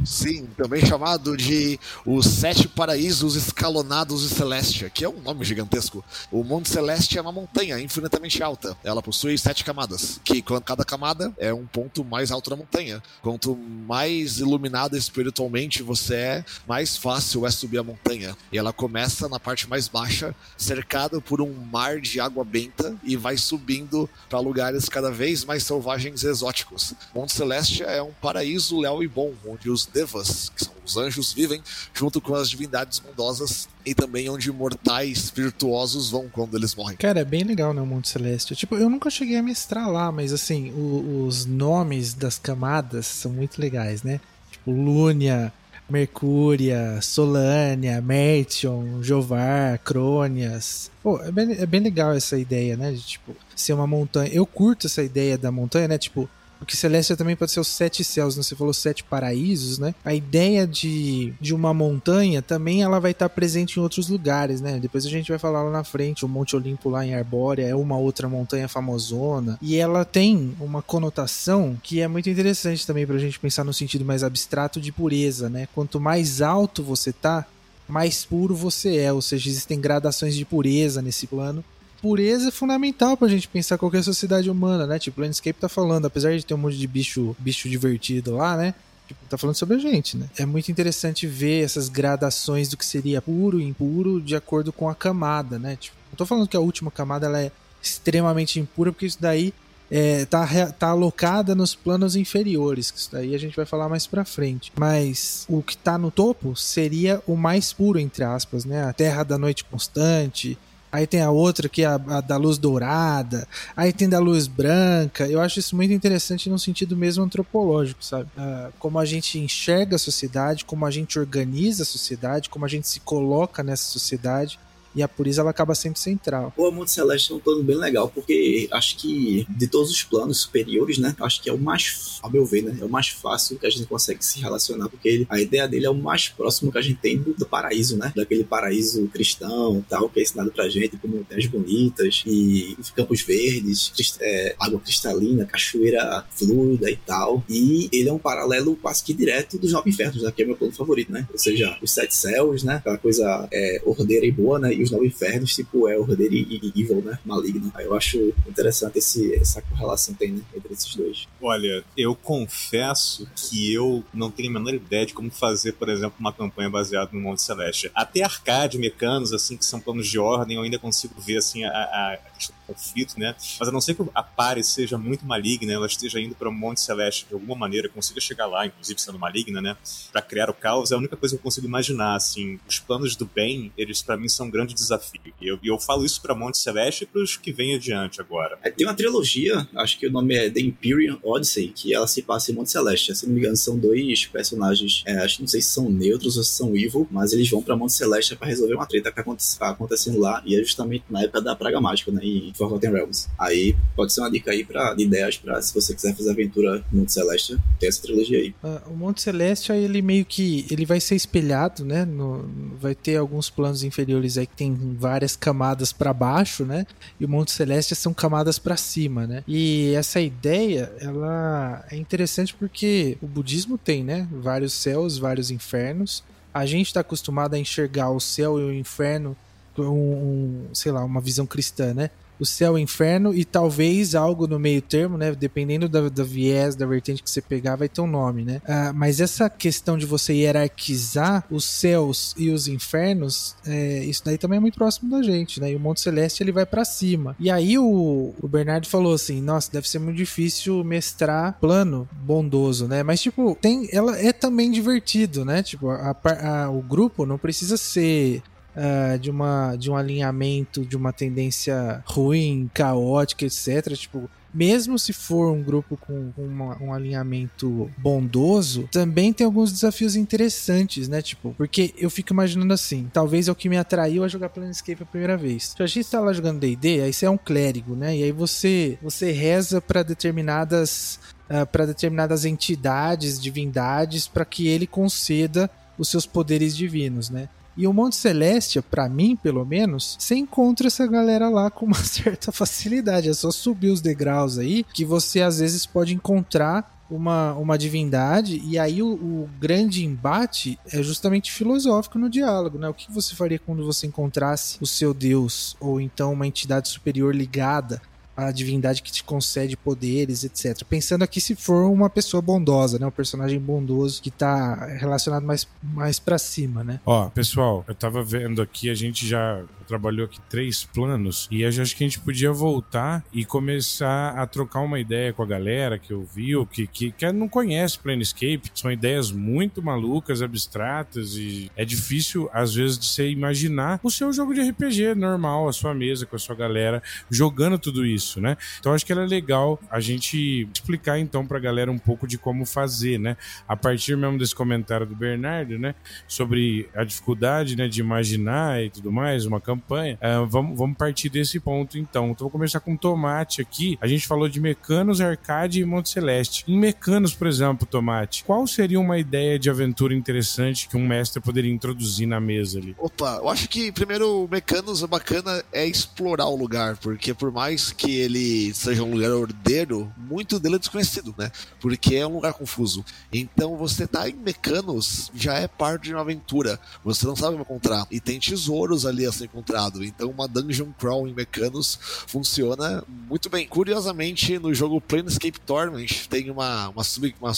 Sim, 0.06 0.46
também 0.56 0.86
chamado 0.86 1.36
de 1.36 1.80
os 2.04 2.26
Sete 2.46 2.68
Paraísos 2.68 3.34
Escalonados 3.34 4.22
de 4.22 4.28
Celestia, 4.28 4.88
que 4.88 5.04
é 5.04 5.08
um 5.08 5.20
nome 5.20 5.44
gigantesco. 5.44 6.04
O 6.30 6.44
Monte 6.44 6.68
Celeste 6.68 7.18
é 7.18 7.20
uma 7.20 7.32
montanha 7.32 7.76
infinitamente 7.80 8.40
alta. 8.40 8.78
Ela 8.84 9.02
possui 9.02 9.36
sete 9.36 9.64
camadas, 9.64 10.20
que 10.22 10.40
cada 10.64 10.84
camada 10.84 11.34
é 11.38 11.52
um 11.52 11.66
ponto 11.66 12.04
mais 12.04 12.30
alto 12.30 12.48
da 12.48 12.54
montanha. 12.54 13.02
Quanto 13.20 13.56
mais 13.56 14.38
iluminado 14.38 14.96
espiritualmente 14.96 15.82
você 15.82 16.14
é, 16.14 16.44
mais 16.68 16.96
fácil 16.96 17.44
é 17.44 17.50
subir 17.50 17.78
a 17.78 17.82
montanha. 17.82 18.36
E 18.52 18.58
ela 18.58 18.72
começa 18.72 19.28
na 19.28 19.40
parte 19.40 19.68
mais 19.68 19.88
baixa, 19.88 20.32
cercada 20.56 21.20
por 21.20 21.40
um 21.40 21.52
mar 21.52 22.00
de 22.00 22.20
água 22.20 22.44
benta 22.44 22.94
e 23.02 23.16
vai 23.16 23.36
subindo 23.36 24.08
para 24.30 24.38
lugares 24.38 24.88
cada 24.88 25.10
vez 25.10 25.44
mais 25.44 25.64
selvagens 25.64 26.22
e 26.22 26.28
exóticos. 26.28 26.94
Monte 27.12 27.32
Celestia 27.32 27.86
é 27.86 28.00
um 28.00 28.12
paraíso 28.22 28.78
leal 28.78 29.02
e 29.02 29.08
bom, 29.08 29.34
onde 29.44 29.68
os 29.68 29.84
devas, 29.84 30.48
que 30.50 30.64
são 30.64 30.75
os 30.86 30.96
anjos, 30.96 31.32
vivem 31.32 31.62
junto 31.92 32.20
com 32.20 32.34
as 32.34 32.48
divindades 32.48 32.98
bondosas 32.98 33.68
e 33.84 33.94
também 33.94 34.28
onde 34.28 34.50
mortais 34.50 35.30
virtuosos 35.34 36.10
vão 36.10 36.28
quando 36.28 36.56
eles 36.56 36.74
morrem. 36.74 36.96
Cara, 36.96 37.20
é 37.20 37.24
bem 37.24 37.44
legal, 37.44 37.74
né, 37.74 37.80
o 37.80 37.86
Mundo 37.86 38.06
Celeste. 38.06 38.56
Tipo, 38.56 38.76
eu 38.76 38.88
nunca 38.88 39.10
cheguei 39.10 39.36
a 39.36 39.42
mestrar 39.42 39.90
lá, 39.90 40.10
mas 40.10 40.32
assim, 40.32 40.70
o, 40.72 41.26
os 41.26 41.46
nomes 41.46 42.14
das 42.14 42.38
camadas 42.38 43.06
são 43.06 43.32
muito 43.32 43.60
legais, 43.60 44.02
né? 44.02 44.20
Tipo, 44.50 44.70
Lúnia, 44.70 45.52
Mercúria, 45.88 47.00
Solânia, 47.00 48.00
Mertion, 48.00 49.02
Jovar, 49.02 49.78
Crônias. 49.78 50.90
Pô, 51.02 51.20
é 51.20 51.30
bem, 51.30 51.52
é 51.52 51.66
bem 51.66 51.80
legal 51.80 52.12
essa 52.12 52.36
ideia, 52.36 52.76
né? 52.76 52.92
De, 52.92 53.02
tipo, 53.02 53.36
ser 53.54 53.72
uma 53.72 53.86
montanha. 53.86 54.30
Eu 54.32 54.44
curto 54.44 54.86
essa 54.86 55.02
ideia 55.02 55.38
da 55.38 55.52
montanha, 55.52 55.86
né? 55.86 55.96
Tipo, 55.96 56.28
porque 56.58 56.76
Celestia 56.76 57.16
também 57.16 57.36
pode 57.36 57.52
ser 57.52 57.60
os 57.60 57.68
sete 57.68 58.02
céus, 58.02 58.36
né? 58.36 58.42
Você 58.42 58.54
falou 58.54 58.72
sete 58.72 59.04
paraísos, 59.04 59.78
né? 59.78 59.94
A 60.04 60.14
ideia 60.14 60.66
de, 60.66 61.32
de 61.40 61.54
uma 61.54 61.72
montanha 61.74 62.40
também 62.42 62.82
ela 62.82 62.98
vai 62.98 63.10
estar 63.10 63.28
presente 63.28 63.78
em 63.78 63.82
outros 63.82 64.08
lugares, 64.08 64.60
né? 64.60 64.78
Depois 64.78 65.04
a 65.06 65.10
gente 65.10 65.28
vai 65.28 65.38
falar 65.38 65.62
lá 65.62 65.70
na 65.70 65.84
frente, 65.84 66.24
o 66.24 66.28
Monte 66.28 66.56
Olimpo 66.56 66.88
lá 66.88 67.04
em 67.04 67.14
Arbórea 67.14 67.66
é 67.66 67.74
uma 67.74 67.96
outra 67.96 68.28
montanha 68.28 68.68
famosona. 68.68 69.58
E 69.60 69.76
ela 69.76 70.04
tem 70.04 70.54
uma 70.60 70.82
conotação 70.82 71.76
que 71.82 72.00
é 72.00 72.08
muito 72.08 72.30
interessante 72.30 72.86
também 72.86 73.06
pra 73.06 73.18
gente 73.18 73.38
pensar 73.38 73.64
no 73.64 73.72
sentido 73.72 74.04
mais 74.04 74.22
abstrato 74.22 74.80
de 74.80 74.92
pureza, 74.92 75.48
né? 75.48 75.68
Quanto 75.74 76.00
mais 76.00 76.40
alto 76.40 76.82
você 76.82 77.12
tá, 77.12 77.46
mais 77.88 78.24
puro 78.24 78.54
você 78.54 78.96
é, 78.96 79.12
ou 79.12 79.22
seja, 79.22 79.48
existem 79.48 79.80
gradações 79.80 80.34
de 80.34 80.44
pureza 80.44 81.00
nesse 81.00 81.26
plano. 81.26 81.64
Pureza 82.00 82.48
é 82.48 82.50
fundamental 82.50 83.16
pra 83.16 83.28
gente 83.28 83.48
pensar 83.48 83.78
qualquer 83.78 84.02
sociedade 84.02 84.50
humana, 84.50 84.86
né? 84.86 84.98
Tipo, 84.98 85.20
o 85.20 85.24
Landscape 85.24 85.58
tá 85.58 85.68
falando, 85.68 86.06
apesar 86.06 86.36
de 86.36 86.44
ter 86.44 86.54
um 86.54 86.58
monte 86.58 86.76
de 86.76 86.86
bicho, 86.86 87.34
bicho 87.38 87.68
divertido 87.68 88.36
lá, 88.36 88.56
né? 88.56 88.74
Tipo, 89.06 89.20
tá 89.28 89.38
falando 89.38 89.56
sobre 89.56 89.76
a 89.76 89.78
gente, 89.78 90.16
né? 90.16 90.28
É 90.36 90.44
muito 90.44 90.70
interessante 90.70 91.26
ver 91.26 91.64
essas 91.64 91.88
gradações 91.88 92.68
do 92.68 92.76
que 92.76 92.84
seria 92.84 93.22
puro 93.22 93.60
e 93.60 93.64
impuro 93.64 94.20
de 94.20 94.34
acordo 94.34 94.72
com 94.72 94.88
a 94.88 94.94
camada, 94.94 95.58
né? 95.58 95.76
Tipo, 95.76 95.96
não 96.10 96.16
tô 96.16 96.26
falando 96.26 96.48
que 96.48 96.56
a 96.56 96.60
última 96.60 96.90
camada 96.90 97.26
ela 97.26 97.40
é 97.40 97.52
extremamente 97.82 98.58
impura, 98.58 98.90
porque 98.90 99.06
isso 99.06 99.18
daí 99.20 99.54
é, 99.90 100.24
tá, 100.24 100.46
tá 100.72 100.88
alocada 100.88 101.54
nos 101.54 101.74
planos 101.74 102.16
inferiores, 102.16 102.90
que 102.90 102.98
isso 102.98 103.12
daí 103.12 103.34
a 103.34 103.38
gente 103.38 103.54
vai 103.54 103.64
falar 103.64 103.88
mais 103.88 104.06
pra 104.06 104.24
frente. 104.24 104.72
Mas 104.76 105.44
o 105.48 105.62
que 105.62 105.76
tá 105.76 105.96
no 105.96 106.10
topo 106.10 106.56
seria 106.56 107.22
o 107.26 107.36
mais 107.36 107.72
puro, 107.72 107.98
entre 107.98 108.24
aspas, 108.24 108.64
né? 108.64 108.84
A 108.84 108.92
Terra 108.92 109.22
da 109.22 109.38
Noite 109.38 109.64
Constante. 109.64 110.58
Aí 110.90 111.06
tem 111.06 111.20
a 111.20 111.30
outra 111.30 111.68
que 111.68 111.82
é 111.82 111.86
a, 111.86 111.94
a 111.94 112.20
da 112.20 112.36
luz 112.36 112.58
dourada. 112.58 113.46
Aí 113.76 113.92
tem 113.92 114.08
da 114.08 114.18
luz 114.18 114.46
branca. 114.46 115.26
Eu 115.26 115.40
acho 115.40 115.58
isso 115.58 115.76
muito 115.76 115.92
interessante 115.92 116.48
no 116.48 116.58
sentido 116.58 116.96
mesmo 116.96 117.24
antropológico, 117.24 118.04
sabe? 118.04 118.28
Uh, 118.36 118.72
como 118.78 118.98
a 118.98 119.04
gente 119.04 119.38
enxerga 119.38 119.96
a 119.96 119.98
sociedade, 119.98 120.64
como 120.64 120.86
a 120.86 120.90
gente 120.90 121.18
organiza 121.18 121.82
a 121.82 121.86
sociedade, 121.86 122.48
como 122.48 122.64
a 122.64 122.68
gente 122.68 122.88
se 122.88 123.00
coloca 123.00 123.62
nessa 123.62 123.84
sociedade 123.84 124.58
e 124.96 125.02
a 125.02 125.08
pureza 125.08 125.42
ela 125.42 125.50
acaba 125.50 125.74
sempre 125.74 126.00
central. 126.00 126.52
O 126.56 126.70
Monte 126.70 126.90
Celeste 126.90 127.30
é 127.30 127.34
um 127.36 127.38
plano 127.38 127.62
bem 127.62 127.76
legal, 127.76 128.08
porque 128.08 128.66
acho 128.72 128.96
que 128.96 129.46
de 129.48 129.68
todos 129.68 129.90
os 129.90 130.02
planos 130.02 130.40
superiores, 130.40 130.96
né, 130.96 131.14
acho 131.20 131.42
que 131.42 131.50
é 131.50 131.52
o 131.52 131.58
mais, 131.58 132.18
ao 132.22 132.30
meu 132.30 132.46
ver, 132.46 132.62
né, 132.62 132.76
é 132.80 132.84
o 132.84 132.88
mais 132.88 133.08
fácil 133.08 133.58
que 133.58 133.66
a 133.66 133.70
gente 133.70 133.84
consegue 133.86 134.24
se 134.24 134.40
relacionar, 134.40 134.88
porque 134.88 135.08
ele, 135.08 135.26
a 135.28 135.38
ideia 135.38 135.68
dele 135.68 135.84
é 135.84 135.90
o 135.90 135.94
mais 135.94 136.28
próximo 136.28 136.72
que 136.72 136.78
a 136.78 136.80
gente 136.80 136.98
tem 136.98 137.18
do, 137.18 137.34
do 137.34 137.46
paraíso, 137.46 137.98
né, 137.98 138.10
daquele 138.16 138.42
paraíso 138.42 139.06
cristão, 139.08 139.84
tal, 139.88 140.08
que 140.08 140.20
é 140.20 140.22
ensinado 140.22 140.50
pra 140.50 140.68
gente, 140.68 140.96
com 140.96 141.08
montanhas 141.08 141.46
bonitas 141.46 142.22
e 142.26 142.76
campos 142.94 143.20
verdes, 143.20 143.90
crist 143.94 144.16
é, 144.20 144.56
água 144.58 144.80
cristalina, 144.80 145.44
cachoeira 145.44 146.24
fluida 146.30 146.90
e 146.90 146.96
tal. 146.96 147.44
E 147.48 147.90
ele 147.92 148.08
é 148.08 148.12
um 148.12 148.18
paralelo 148.18 148.74
quase 148.76 149.04
que 149.04 149.12
direto 149.12 149.58
dos 149.58 149.72
Nove 149.72 149.90
Infernos, 149.90 150.22
né, 150.22 150.32
que 150.34 150.42
é 150.42 150.46
meu 150.46 150.56
plano 150.56 150.72
favorito, 150.72 151.12
né, 151.12 151.28
ou 151.30 151.38
seja, 151.38 151.76
os 151.82 151.90
Sete 151.90 152.16
Céus, 152.16 152.62
né, 152.62 152.76
aquela 152.76 152.96
coisa 152.96 153.46
é, 153.52 153.82
ordeira 153.84 154.24
e 154.24 154.32
boa, 154.32 154.58
né, 154.58 154.72
e 154.72 154.85
os 154.86 154.90
nove 154.90 155.06
infernos, 155.06 155.54
tipo 155.54 155.88
é 155.88 155.94
Elder 155.94 156.32
e, 156.32 156.72
Evil, 156.74 157.02
né? 157.02 157.18
Maligno. 157.24 157.70
Aí 157.74 157.84
eu 157.84 157.94
acho 157.94 158.32
interessante 158.46 158.98
esse, 158.98 159.34
essa 159.34 159.60
correlação 159.62 160.14
tem 160.14 160.32
né, 160.32 160.42
entre 160.54 160.72
esses 160.72 160.94
dois. 160.94 161.28
Olha, 161.40 161.84
eu 161.96 162.14
confesso 162.14 163.28
que 163.34 163.72
eu 163.72 164.04
não 164.12 164.30
tenho 164.30 164.50
a 164.50 164.52
menor 164.52 164.74
ideia 164.74 165.06
de 165.06 165.14
como 165.14 165.30
fazer, 165.30 165.72
por 165.72 165.88
exemplo, 165.88 166.16
uma 166.18 166.32
campanha 166.32 166.70
baseada 166.70 167.10
no 167.12 167.20
Monte 167.20 167.42
Celeste. 167.42 167.90
Até 167.94 168.22
arcade, 168.22 168.78
mecanos, 168.78 169.32
assim, 169.32 169.56
que 169.56 169.64
são 169.64 169.80
planos 169.80 170.08
de 170.08 170.18
ordem, 170.18 170.56
eu 170.56 170.62
ainda 170.62 170.78
consigo 170.78 171.20
ver, 171.20 171.38
assim, 171.38 171.64
a, 171.64 171.70
a 171.70 172.18
conflito, 172.66 173.18
né? 173.18 173.34
Mas 173.58 173.68
a 173.68 173.72
não 173.72 173.80
ser 173.80 173.94
que 173.94 174.02
a 174.14 174.22
Pare 174.22 174.62
seja 174.64 174.98
muito 174.98 175.24
maligna, 175.24 175.72
ela 175.72 175.86
esteja 175.86 176.20
indo 176.20 176.34
para 176.34 176.48
o 176.48 176.52
Monte 176.52 176.80
Celeste 176.80 177.26
de 177.26 177.34
alguma 177.34 177.54
maneira, 177.54 177.88
consiga 177.88 178.20
chegar 178.20 178.46
lá, 178.46 178.66
inclusive 178.66 179.00
sendo 179.00 179.18
maligna, 179.18 179.60
né? 179.62 179.76
Para 180.12 180.20
criar 180.20 180.50
o 180.50 180.54
caos, 180.54 180.90
é 180.90 180.94
a 180.94 180.98
única 180.98 181.16
coisa 181.16 181.34
que 181.34 181.40
eu 181.40 181.42
consigo 181.42 181.66
imaginar, 181.66 182.16
assim. 182.16 182.58
Os 182.68 182.78
planos 182.78 183.14
do 183.14 183.24
bem, 183.24 183.72
eles 183.76 184.02
para 184.02 184.16
mim 184.16 184.28
são 184.28 184.46
um 184.46 184.50
grande 184.66 184.74
desafio. 184.74 185.20
E 185.40 185.46
eu, 185.46 185.58
eu 185.62 185.78
falo 185.78 186.04
isso 186.04 186.20
para 186.20 186.34
Monte 186.34 186.58
Celeste 186.58 187.04
e 187.04 187.06
para 187.06 187.22
os 187.22 187.36
que 187.36 187.52
vêm 187.52 187.74
adiante 187.74 188.20
agora. 188.20 188.58
É, 188.62 188.70
tem 188.70 188.86
uma 188.86 188.94
trilogia, 188.94 189.66
acho 189.76 189.98
que 189.98 190.06
o 190.06 190.10
nome 190.10 190.34
é 190.34 190.50
The 190.50 190.60
Imperial 190.60 191.18
Odyssey, 191.22 191.68
que 191.68 191.94
ela 191.94 192.06
se 192.06 192.22
passa 192.22 192.50
em 192.50 192.54
Monte 192.54 192.70
Celeste. 192.70 193.14
Se 193.14 193.26
não 193.26 193.34
me 193.34 193.40
engano, 193.40 193.56
são 193.56 193.78
dois 193.78 194.26
personagens, 194.26 195.02
é, 195.06 195.18
acho 195.18 195.36
que 195.36 195.42
não 195.42 195.48
sei 195.48 195.62
se 195.62 195.70
são 195.70 195.88
neutros 195.88 196.36
ou 196.36 196.44
se 196.44 196.50
são 196.50 196.76
evil, 196.76 197.06
mas 197.10 197.32
eles 197.32 197.48
vão 197.48 197.62
para 197.62 197.76
Monte 197.76 197.92
Celeste 197.92 198.34
para 198.36 198.48
resolver 198.48 198.74
uma 198.74 198.86
treta 198.86 199.12
que 199.12 199.20
está 199.38 199.70
acontecendo 199.70 200.18
lá, 200.18 200.42
e 200.44 200.56
é 200.56 200.58
justamente 200.58 201.04
na 201.08 201.22
época 201.22 201.40
da 201.40 201.54
Praga 201.54 201.80
Mágica, 201.80 202.10
né? 202.10 202.20
Em 202.24 202.52
Forgotten 202.54 202.90
Realms. 202.90 203.28
Aí 203.38 203.76
pode 203.94 204.12
ser 204.12 204.20
uma 204.20 204.30
dica 204.30 204.50
aí 204.50 204.64
pra, 204.64 204.94
de 204.94 205.04
ideias 205.04 205.36
para 205.36 205.60
se 205.62 205.74
você 205.74 205.94
quiser 205.94 206.14
fazer 206.16 206.30
aventura 206.30 206.84
no 206.90 207.00
Monte 207.00 207.12
Celeste, 207.12 207.56
tem 207.78 207.88
essa 207.88 208.02
trilogia 208.02 208.38
aí. 208.38 208.54
Uh, 208.62 208.92
o 208.92 208.96
Monte 208.96 209.22
Celeste, 209.22 209.72
ele 209.72 210.02
meio 210.02 210.24
que 210.24 210.66
ele 210.70 210.84
vai 210.84 211.00
ser 211.00 211.14
espelhado, 211.14 211.84
né? 211.84 212.04
No, 212.04 212.48
vai 212.80 212.94
ter 212.94 213.16
alguns 213.16 213.50
planos 213.50 213.82
inferiores 213.82 214.38
aí 214.38 214.46
que 214.46 214.55
tem 214.56 214.74
várias 214.74 215.36
camadas 215.36 215.92
para 215.92 216.12
baixo, 216.12 216.64
né? 216.64 216.86
E 217.20 217.24
o 217.24 217.28
Monte 217.28 217.52
Celeste 217.52 217.94
são 217.94 218.14
camadas 218.14 218.58
para 218.58 218.76
cima, 218.76 219.26
né? 219.26 219.44
E 219.46 219.92
essa 219.94 220.20
ideia, 220.20 220.92
ela 220.98 221.84
é 221.90 221.96
interessante 221.96 222.54
porque 222.54 223.18
o 223.20 223.26
budismo 223.26 223.76
tem, 223.76 224.02
né? 224.02 224.26
Vários 224.32 224.72
céus, 224.72 225.18
vários 225.18 225.50
infernos. 225.50 226.24
A 226.52 226.64
gente 226.64 226.86
está 226.86 227.00
acostumado 227.00 227.54
a 227.54 227.58
enxergar 227.58 228.10
o 228.10 228.18
céu 228.18 228.58
e 228.58 228.64
o 228.64 228.72
inferno 228.72 229.36
com, 229.74 229.82
um, 229.82 230.66
sei 230.72 230.90
lá, 230.90 231.04
uma 231.04 231.20
visão 231.20 231.46
cristã, 231.46 231.92
né? 231.92 232.10
O 232.38 232.46
céu 232.46 232.76
e 232.76 232.80
o 232.80 232.82
inferno 232.82 233.34
e 233.34 233.44
talvez 233.44 234.14
algo 234.14 234.46
no 234.46 234.58
meio 234.58 234.82
termo, 234.82 235.16
né? 235.16 235.32
Dependendo 235.34 235.88
da, 235.88 236.08
da 236.08 236.24
viés, 236.24 236.74
da 236.74 236.86
vertente 236.86 237.22
que 237.22 237.30
você 237.30 237.40
pegar, 237.40 237.76
vai 237.76 237.88
ter 237.88 238.00
um 238.00 238.06
nome, 238.06 238.44
né? 238.44 238.60
Ah, 238.66 238.92
mas 238.94 239.20
essa 239.20 239.48
questão 239.48 239.96
de 239.96 240.06
você 240.06 240.34
hierarquizar 240.34 241.44
os 241.50 241.64
céus 241.64 242.34
e 242.36 242.50
os 242.50 242.68
infernos, 242.68 243.56
é, 243.66 244.04
isso 244.04 244.22
daí 244.24 244.38
também 244.38 244.58
é 244.58 244.60
muito 244.60 244.76
próximo 244.76 245.10
da 245.10 245.22
gente, 245.22 245.60
né? 245.60 245.72
E 245.72 245.76
o 245.76 245.80
Monte 245.80 246.00
Celeste 246.00 246.42
ele 246.42 246.52
vai 246.52 246.66
para 246.66 246.84
cima. 246.84 247.36
E 247.38 247.50
aí 247.50 247.78
o, 247.78 248.34
o 248.40 248.48
Bernardo 248.48 248.86
falou 248.86 249.14
assim: 249.14 249.40
nossa, 249.40 249.70
deve 249.72 249.88
ser 249.88 249.98
muito 249.98 250.16
difícil 250.16 250.82
mestrar 250.84 251.58
plano 251.60 252.08
bondoso, 252.12 252.86
né? 252.86 253.02
Mas, 253.02 253.20
tipo, 253.20 253.56
tem, 253.60 253.88
ela 253.92 254.18
é 254.18 254.32
também 254.32 254.70
divertido, 254.70 255.44
né? 255.44 255.62
Tipo, 255.62 255.90
a, 255.90 256.16
a, 256.24 256.70
o 256.70 256.82
grupo 256.82 257.26
não 257.26 257.38
precisa 257.38 257.76
ser 257.76 258.42
uh, 258.76 259.18
de, 259.18 259.30
uma, 259.30 259.74
de 259.76 259.90
um 259.90 259.96
alinhamento, 259.96 260.84
de 260.84 260.96
uma 260.96 261.12
tendência 261.12 262.02
ruim, 262.06 262.70
caótica, 262.72 263.44
etc. 263.44 263.94
Tipo, 263.96 264.30
mesmo 264.52 264.98
se 264.98 265.12
for 265.12 265.52
um 265.52 265.62
grupo 265.62 265.96
com 265.96 266.32
uma, 266.36 266.82
um 266.82 266.92
alinhamento 266.92 267.90
bondoso, 267.98 268.88
também 268.90 269.32
tem 269.32 269.44
alguns 269.44 269.72
desafios 269.72 270.16
interessantes, 270.16 271.08
né? 271.08 271.20
Tipo, 271.20 271.54
porque 271.58 271.94
eu 271.98 272.08
fico 272.08 272.32
imaginando 272.32 272.72
assim, 272.72 273.10
talvez 273.12 273.48
é 273.48 273.52
o 273.52 273.54
que 273.54 273.68
me 273.68 273.76
atraiu 273.76 274.24
a 274.24 274.28
jogar 274.28 274.48
Planescape 274.48 275.02
a 275.02 275.06
primeira 275.06 275.36
vez. 275.36 275.74
Se 275.76 275.82
a 275.82 275.86
gente 275.86 276.10
tá 276.10 276.20
lá 276.20 276.32
jogando 276.32 276.60
D&D, 276.60 277.02
aí 277.02 277.12
você 277.12 277.26
é 277.26 277.30
um 277.30 277.36
clérigo, 277.36 277.94
né? 277.94 278.16
E 278.16 278.22
aí 278.22 278.32
você, 278.32 278.98
você 279.02 279.30
reza 279.30 279.80
para 279.80 280.02
determinadas 280.02 281.18
uh, 281.50 281.60
ah, 281.60 281.66
para 281.66 281.86
determinadas 281.86 282.44
entidades, 282.44 283.40
divindades, 283.40 284.26
para 284.26 284.44
que 284.44 284.68
ele 284.68 284.86
conceda 284.86 285.70
os 285.98 286.08
seus 286.08 286.26
poderes 286.26 286.76
divinos, 286.76 287.30
né? 287.30 287.48
E 287.76 287.86
o 287.86 287.92
Monte 287.92 288.16
Celeste, 288.16 288.80
para 288.80 289.08
mim, 289.08 289.36
pelo 289.36 289.64
menos, 289.64 290.16
você 290.18 290.34
encontra 290.34 290.86
essa 290.86 291.06
galera 291.06 291.48
lá 291.48 291.70
com 291.70 291.86
uma 291.86 291.94
certa 292.02 292.50
facilidade. 292.50 293.28
É 293.28 293.34
só 293.34 293.50
subir 293.50 293.90
os 293.90 294.00
degraus 294.00 294.58
aí 294.58 294.84
que 294.94 295.04
você 295.04 295.42
às 295.42 295.58
vezes 295.58 295.84
pode 295.84 296.14
encontrar 296.14 296.96
uma, 297.08 297.54
uma 297.54 297.78
divindade, 297.78 298.60
e 298.64 298.78
aí 298.78 299.00
o, 299.00 299.12
o, 299.12 299.50
grande 299.60 300.04
embate 300.04 300.78
é 300.92 301.02
justamente 301.02 301.52
filosófico 301.52 302.18
no 302.18 302.28
diálogo, 302.28 302.78
né? 302.78 302.88
O 302.88 302.94
que 302.94 303.10
você 303.12 303.34
faria 303.34 303.58
quando 303.58 303.84
você 303.84 304.08
encontrasse 304.08 304.76
o 304.80 304.86
seu 304.86 305.14
Deus, 305.14 305.76
ou 305.78 306.00
então 306.00 306.32
uma 306.32 306.46
entidade 306.46 306.88
superior 306.88 307.34
ligada 307.34 308.02
a 308.36 308.52
divindade 308.52 309.02
que 309.02 309.10
te 309.10 309.24
concede 309.24 309.76
poderes, 309.76 310.44
etc. 310.44 310.84
Pensando 310.84 311.22
aqui 311.22 311.40
se 311.40 311.56
for 311.56 311.90
uma 311.90 312.10
pessoa 312.10 312.42
bondosa, 312.42 312.98
né? 312.98 313.06
Um 313.06 313.10
personagem 313.10 313.58
bondoso 313.58 314.20
que 314.20 314.30
tá 314.30 314.86
relacionado 314.98 315.44
mais, 315.44 315.66
mais 315.82 316.18
para 316.18 316.38
cima, 316.38 316.84
né? 316.84 317.00
Ó, 317.06 317.28
pessoal, 317.30 317.84
eu 317.88 317.94
tava 317.94 318.22
vendo 318.22 318.60
aqui, 318.60 318.90
a 318.90 318.94
gente 318.94 319.26
já 319.26 319.62
trabalhou 319.86 320.26
aqui 320.26 320.40
três 320.48 320.84
planos 320.84 321.48
e 321.50 321.64
acho 321.64 321.96
que 321.96 322.04
a 322.04 322.06
gente 322.06 322.20
podia 322.20 322.52
voltar 322.52 323.24
e 323.32 323.44
começar 323.44 324.30
a 324.30 324.46
trocar 324.46 324.80
uma 324.80 324.98
ideia 324.98 325.32
com 325.32 325.42
a 325.42 325.46
galera 325.46 325.98
que 325.98 326.14
ouviu, 326.14 326.66
que, 326.66 326.86
que, 326.86 327.10
que 327.10 327.32
não 327.32 327.48
conhece 327.48 327.98
Planescape. 327.98 328.70
São 328.74 328.90
ideias 328.90 329.30
muito 329.30 329.82
malucas, 329.82 330.42
abstratas 330.42 331.36
e 331.36 331.70
é 331.76 331.84
difícil, 331.84 332.48
às 332.52 332.74
vezes, 332.74 332.98
de 332.98 333.06
você 333.06 333.28
imaginar 333.28 334.00
o 334.02 334.10
seu 334.10 334.32
jogo 334.32 334.54
de 334.54 334.60
RPG 334.60 335.14
normal, 335.14 335.68
a 335.68 335.72
sua 335.72 335.94
mesa 335.94 336.26
com 336.26 336.36
a 336.36 336.38
sua 336.38 336.54
galera, 336.54 337.02
jogando 337.30 337.78
tudo 337.78 338.04
isso 338.04 338.26
né? 338.40 338.56
Então 338.78 338.92
acho 338.92 339.04
que 339.04 339.12
era 339.12 339.24
legal 339.24 339.80
a 339.90 340.00
gente 340.00 340.68
explicar 340.72 341.18
então 341.18 341.46
pra 341.46 341.58
galera 341.58 341.90
um 341.90 341.98
pouco 341.98 342.26
de 342.26 342.38
como 342.38 342.64
fazer, 342.64 343.18
né? 343.18 343.36
A 343.68 343.76
partir 343.76 344.16
mesmo 344.16 344.38
desse 344.38 344.54
comentário 344.54 345.06
do 345.06 345.14
Bernardo, 345.14 345.78
né? 345.78 345.94
Sobre 346.26 346.88
a 346.94 347.04
dificuldade, 347.04 347.76
né? 347.76 347.88
De 347.88 348.00
imaginar 348.00 348.82
e 348.82 348.90
tudo 348.90 349.12
mais, 349.12 349.46
uma 349.46 349.60
campanha. 349.76 350.18
Uh, 350.22 350.46
vamos, 350.46 350.78
vamos 350.78 350.96
partir 350.96 351.28
desse 351.28 351.60
ponto 351.60 351.98
então. 351.98 352.30
Então 352.30 352.44
vou 352.46 352.50
começar 352.50 352.80
com 352.80 352.96
Tomate 352.96 353.60
aqui. 353.60 353.98
A 354.00 354.06
gente 354.06 354.26
falou 354.26 354.48
de 354.48 354.60
Mecanos, 354.60 355.20
Arcade 355.20 355.80
e 355.80 355.84
Monte 355.84 356.10
Celeste. 356.10 356.64
Em 356.66 356.78
Mecanos, 356.78 357.34
por 357.34 357.46
exemplo, 357.46 357.86
Tomate, 357.86 358.44
qual 358.44 358.66
seria 358.66 358.98
uma 358.98 359.18
ideia 359.18 359.58
de 359.58 359.68
aventura 359.68 360.14
interessante 360.14 360.88
que 360.88 360.96
um 360.96 361.06
mestre 361.06 361.40
poderia 361.40 361.72
introduzir 361.72 362.26
na 362.26 362.40
mesa 362.40 362.78
ali? 362.78 362.94
Opa, 362.98 363.38
eu 363.42 363.48
acho 363.48 363.68
que 363.68 363.92
primeiro 363.92 364.48
Mecanos, 364.50 365.02
bacana 365.02 365.62
é 365.72 365.86
explorar 365.86 366.46
o 366.46 366.56
lugar, 366.56 366.96
porque 366.96 367.34
por 367.34 367.52
mais 367.52 367.92
que 367.92 368.16
ele 368.16 368.72
seja 368.74 369.02
um 369.02 369.12
lugar 369.12 369.30
ordeiro, 369.30 370.12
muito 370.16 370.58
dele 370.58 370.76
é 370.76 370.78
desconhecido, 370.78 371.34
né? 371.36 371.50
Porque 371.80 372.16
é 372.16 372.26
um 372.26 372.34
lugar 372.34 372.54
confuso. 372.54 373.04
Então 373.32 373.76
você 373.76 374.06
tá 374.06 374.28
em 374.28 374.34
Mecanos 374.34 375.30
já 375.34 375.54
é 375.54 375.68
parte 375.68 376.04
de 376.04 376.14
uma 376.14 376.22
aventura. 376.22 376.80
Você 377.04 377.26
não 377.26 377.36
sabe 377.36 377.56
encontrar. 377.56 378.06
E 378.10 378.20
tem 378.20 378.38
tesouros 378.38 379.04
ali 379.04 379.26
a 379.26 379.32
ser 379.32 379.44
encontrado. 379.66 380.04
Então 380.04 380.30
uma 380.30 380.46
dungeon 380.46 380.92
crawl 380.98 381.26
em 381.26 381.34
Mecanos 381.34 381.98
funciona 382.26 383.02
muito 383.28 383.50
bem. 383.50 383.66
Curiosamente, 383.66 384.58
no 384.58 384.72
jogo 384.72 385.00
Planescape 385.00 385.60
Torment 385.60 386.28
tem 386.30 386.50
uma, 386.50 386.88
uma, 386.90 387.02
sub, 387.02 387.34
uma, 387.40 387.52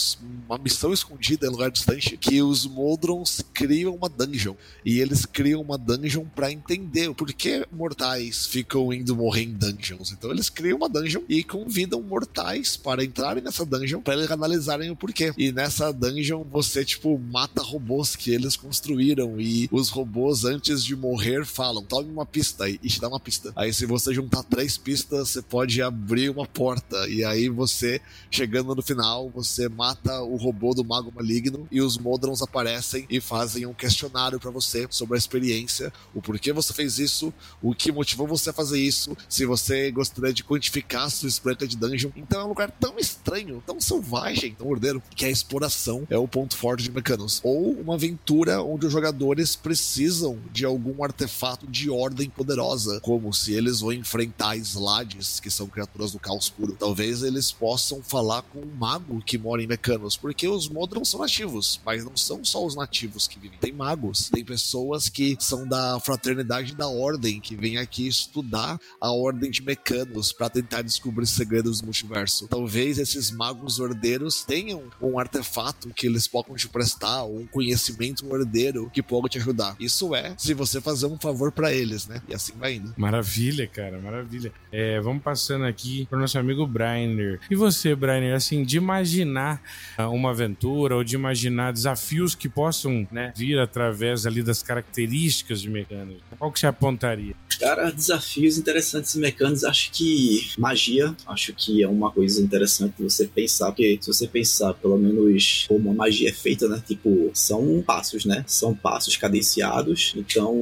uma 0.47 0.57
missão 0.57 0.91
escondida 0.91 1.45
em 1.45 1.49
lugar 1.49 1.69
distante 1.69 2.17
que 2.17 2.41
os 2.41 2.65
Moldrons 2.65 3.41
criam 3.53 3.95
uma 3.95 4.09
dungeon. 4.09 4.55
E 4.83 4.99
eles 4.99 5.25
criam 5.25 5.61
uma 5.61 5.77
dungeon 5.77 6.25
para 6.35 6.51
entender 6.51 7.13
por 7.13 7.31
que 7.31 7.65
mortais 7.71 8.47
ficam 8.47 8.91
indo 8.91 9.15
morrer 9.15 9.43
em 9.43 9.53
dungeons. 9.53 10.11
Então 10.11 10.31
eles 10.31 10.49
criam 10.49 10.77
uma 10.77 10.89
dungeon 10.89 11.21
e 11.29 11.43
convidam 11.43 12.01
mortais 12.01 12.75
para 12.75 13.03
entrarem 13.03 13.43
nessa 13.43 13.65
dungeon 13.65 14.01
para 14.01 14.15
eles 14.15 14.31
analisarem 14.31 14.89
o 14.89 14.95
porquê. 14.95 15.31
E 15.37 15.51
nessa 15.51 15.91
dungeon 15.91 16.43
você, 16.49 16.83
tipo, 16.83 17.19
mata 17.19 17.61
robôs 17.61 18.15
que 18.15 18.31
eles 18.31 18.55
construíram 18.55 19.39
e 19.39 19.67
os 19.71 19.89
robôs 19.89 20.45
antes 20.45 20.83
de 20.83 20.95
morrer 20.95 21.45
falam, 21.45 21.83
tome 21.99 22.11
uma 22.13 22.25
pista 22.25 22.69
e 22.69 22.77
te 22.77 23.01
dá 23.01 23.09
uma 23.09 23.19
pista. 23.19 23.51
Aí 23.55 23.73
se 23.73 23.85
você 23.85 24.13
juntar 24.13 24.43
três 24.43 24.77
pistas, 24.77 25.29
você 25.29 25.41
pode 25.41 25.81
abrir 25.81 26.29
uma 26.29 26.45
porta 26.45 27.07
e 27.09 27.25
aí 27.25 27.49
você, 27.49 28.01
chegando 28.31 28.73
no 28.73 28.81
final, 28.81 29.29
você 29.29 29.67
mata 29.67 30.21
o 30.21 30.37
robô 30.37 30.73
do 30.73 30.83
mago 30.83 31.11
maligno 31.13 31.67
e 31.69 31.81
os 31.81 31.97
Modrons 31.97 32.41
aparecem 32.41 33.05
e 33.09 33.19
fazem 33.19 33.65
um 33.65 33.73
questionário 33.73 34.39
para 34.39 34.49
você 34.49 34.87
sobre 34.89 35.15
a 35.15 35.17
experiência, 35.17 35.91
o 36.15 36.21
porquê 36.21 36.53
você 36.53 36.73
fez 36.73 36.99
isso, 36.99 37.33
o 37.61 37.75
que 37.75 37.91
motivou 37.91 38.27
você 38.27 38.51
a 38.51 38.53
fazer 38.53 38.79
isso, 38.79 39.15
se 39.27 39.45
você 39.45 39.91
gostaria 39.91 40.33
de 40.33 40.43
quantificar 40.43 41.03
a 41.03 41.09
sua 41.09 41.27
experiência 41.27 41.67
de 41.67 41.77
dungeon. 41.77 42.11
Então 42.15 42.39
é 42.39 42.45
um 42.45 42.49
lugar 42.49 42.71
tão 42.71 42.97
estranho, 42.97 43.61
tão 43.65 43.81
selvagem, 43.81 44.55
tão 44.57 44.67
ordeiro, 44.67 45.03
que 45.15 45.25
a 45.25 45.29
exploração 45.29 46.07
é 46.09 46.17
o 46.17 46.27
ponto 46.27 46.55
forte 46.55 46.83
de 46.83 46.91
Mecanos. 46.91 47.41
Ou 47.43 47.73
uma 47.73 47.95
aventura 47.95 48.61
onde 48.61 48.85
os 48.85 48.91
jogadores 48.91 49.55
precisam 49.55 50.39
de 50.53 50.63
algum 50.63 51.03
artefato 51.03 51.67
de 51.67 51.88
ordem 51.89 52.29
poderosa, 52.29 52.99
como 53.01 53.33
se 53.33 53.53
eles 53.53 53.79
vão 53.79 53.93
enfrentar 53.93 54.55
Slades, 54.57 55.39
que 55.39 55.49
são 55.49 55.67
criaturas 55.67 56.11
do 56.11 56.19
caos 56.19 56.49
puro. 56.49 56.75
Talvez 56.77 57.23
eles 57.23 57.51
possam 57.51 58.01
falar 58.01 58.41
com 58.43 58.59
um 58.59 58.75
mago 58.75 59.21
que 59.21 59.37
mora 59.37 59.61
em 59.61 59.67
Mecanos, 59.67 60.15
porque 60.15 60.47
os 60.47 60.67
Modrons 60.69 61.09
são 61.09 61.19
nativos, 61.19 61.79
mas 61.85 62.03
não 62.03 62.15
são 62.15 62.43
só 62.43 62.65
os 62.65 62.75
nativos 62.75 63.27
que 63.27 63.39
vivem. 63.39 63.59
Tem 63.59 63.71
magos, 63.71 64.29
tem 64.29 64.43
pessoas 64.43 65.09
que 65.09 65.37
são 65.39 65.67
da 65.67 65.99
fraternidade 65.99 66.75
da 66.75 66.87
ordem, 66.87 67.39
que 67.39 67.55
vêm 67.55 67.77
aqui 67.77 68.07
estudar 68.07 68.79
a 68.99 69.11
ordem 69.11 69.51
de 69.51 69.61
Mecanos 69.61 70.31
para 70.31 70.49
tentar 70.49 70.81
descobrir 70.81 71.27
segredos 71.27 71.81
do 71.81 71.85
multiverso. 71.85 72.47
Talvez 72.47 72.97
esses 72.97 73.31
magos 73.31 73.79
ordeiros 73.79 74.43
tenham 74.43 74.83
um 75.01 75.19
artefato 75.19 75.89
que 75.93 76.07
eles 76.07 76.27
possam 76.27 76.55
te 76.55 76.67
prestar, 76.67 77.23
ou 77.23 77.39
um 77.39 77.47
conhecimento 77.47 78.27
ordeiro 78.31 78.89
que 78.93 79.01
pode 79.01 79.29
te 79.29 79.37
ajudar. 79.37 79.75
Isso 79.79 80.15
é 80.15 80.33
se 80.37 80.53
você 80.53 80.79
fazer 80.79 81.05
um 81.05 81.17
favor 81.17 81.51
para 81.51 81.73
eles, 81.73 81.78
né? 82.07 82.21
E 82.27 82.33
assim 82.33 82.53
vai 82.57 82.75
indo. 82.75 82.93
Maravilha, 82.97 83.67
cara, 83.67 83.99
maravilha. 83.99 84.51
É, 84.71 84.99
vamos 84.99 85.23
passando 85.23 85.65
aqui 85.65 86.05
pro 86.09 86.19
nosso 86.19 86.37
amigo 86.37 86.65
Brainer. 86.65 87.39
E 87.49 87.55
você, 87.55 87.95
Brainer, 87.95 88.35
assim, 88.35 88.63
de 88.63 88.77
imaginar 88.77 89.61
ah, 89.97 90.09
uma 90.09 90.31
aventura 90.31 90.95
ou 90.95 91.03
de 91.03 91.15
imaginar 91.15 91.73
desafios 91.73 92.35
que 92.35 92.47
possam 92.47 93.07
né, 93.11 93.33
vir 93.35 93.59
através 93.59 94.25
ali 94.25 94.43
das 94.43 94.61
características 94.61 95.61
de 95.61 95.69
mecânicos, 95.69 96.23
qual 96.37 96.51
que 96.51 96.59
você 96.59 96.67
apontaria? 96.67 97.35
Cara, 97.59 97.91
desafios 97.91 98.57
interessantes 98.57 99.13
e 99.15 99.19
mecânicos, 99.19 99.63
acho 99.65 99.91
que 99.91 100.51
magia, 100.57 101.13
acho 101.27 101.53
que 101.53 101.83
é 101.83 101.87
uma 101.87 102.09
coisa 102.09 102.41
interessante 102.41 102.93
você 102.99 103.27
pensar, 103.27 103.67
porque 103.67 103.97
se 103.99 104.07
você 104.07 104.27
pensar 104.27 104.73
pelo 104.75 104.97
menos 104.97 105.65
como 105.67 105.91
a 105.91 105.93
magia 105.93 106.29
é 106.29 106.33
feita, 106.33 106.67
né? 106.69 106.81
Tipo, 106.87 107.29
são 107.33 107.83
passos, 107.85 108.23
né? 108.23 108.45
São 108.47 108.73
passos 108.73 109.17
cadenciados, 109.17 110.13
então 110.15 110.55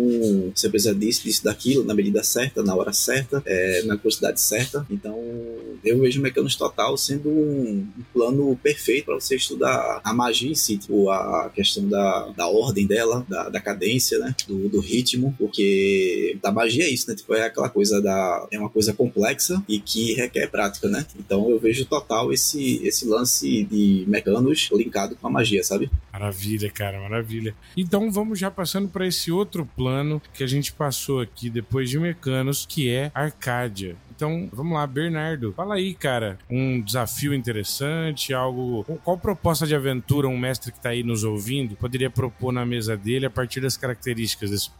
você 0.56 0.69
precisa 0.69 0.95
disso, 1.08 1.24
disso, 1.24 1.43
daquilo, 1.43 1.84
na 1.84 1.93
medida 1.93 2.24
certa, 2.24 2.62
na 2.62 2.76
hora 2.76 2.93
certa, 2.93 3.41
é, 3.46 3.84
na 3.84 3.98
quantidade 3.98 4.39
certa. 4.41 4.86
Então, 4.89 5.17
eu 5.84 6.00
vejo 6.00 6.22
Mecanos 6.22 6.56
Total 6.56 6.96
sendo 6.98 7.30
um, 7.30 7.88
um 7.98 8.04
plano 8.13 8.56
perfeito 8.62 9.06
para 9.06 9.15
você 9.15 9.36
estudar 9.36 10.02
a 10.04 10.13
magia 10.13 10.52
em 10.52 10.56
si, 10.56 10.78
tipo, 10.78 11.10
a 11.10 11.50
questão 11.54 11.88
da, 11.88 12.28
da 12.36 12.48
ordem 12.48 12.86
dela, 12.86 13.26
da, 13.28 13.50
da 13.50 13.60
cadência, 13.60 14.20
né? 14.20 14.36
Do, 14.48 14.70
do 14.70 14.80
ritmo, 14.80 15.34
porque 15.38 16.38
da 16.41 16.52
magia 16.52 16.84
é 16.84 16.89
isso, 16.89 17.10
né? 17.10 17.15
Tipo, 17.15 17.34
é 17.34 17.46
aquela 17.46 17.70
coisa 17.70 18.02
da. 18.02 18.48
É 18.52 18.60
uma 18.60 18.70
coisa 18.70 18.93
complexa 18.93 19.63
e 19.67 19.80
que 19.80 20.13
requer 20.13 20.48
prática, 20.48 20.88
né? 20.88 21.06
Então 21.17 21.50
eu 21.50 21.60
vejo 21.60 21.86
total 21.86 22.32
esse, 22.34 22.86
esse 22.86 23.06
lance 23.06 23.63
de 23.63 24.04
mecanos 24.08 24.70
linkado 24.72 25.15
com 25.15 25.28
a 25.28 25.30
magia, 25.30 25.63
sabe? 25.63 25.89
Maravilha, 26.12 26.70
cara, 26.72 27.00
maravilha. 27.00 27.56
Então 27.76 28.12
vamos 28.12 28.39
já 28.39 28.50
passando 28.50 28.89
para 28.89 29.06
esse 29.06 29.32
outro 29.32 29.65
plano 29.76 30.22
que 30.34 30.43
a 30.43 30.48
gente 30.48 30.74
passou 30.74 30.97
aqui 31.22 31.50
depois 31.50 31.90
de 31.90 32.00
Mecanos, 32.00 32.66
que 32.66 32.90
é 32.90 33.12
Arcádia. 33.14 33.96
Então, 34.16 34.50
vamos 34.52 34.74
lá, 34.74 34.88
Bernardo. 34.88 35.54
Fala 35.54 35.76
aí, 35.76 35.94
cara, 35.94 36.40
um 36.50 36.82
desafio 36.82 37.36
interessante, 37.36 38.34
algo. 38.34 38.84
Qual 39.04 39.18
proposta 39.18 39.68
de 39.68 39.76
aventura 39.76 40.28
um 40.28 40.38
mestre 40.38 40.72
que 40.72 40.80
tá 40.80 40.90
aí 40.90 41.04
nos 41.04 41.24
ouvindo 41.24 41.76
poderia 41.76 42.10
propor 42.10 42.52
na 42.52 42.66
mesa 42.66 42.98
dele 42.98 43.28
a 43.28 43.30
partir 43.30 43.62
das 43.62 43.78
características 43.78 44.50
desse 44.50 44.72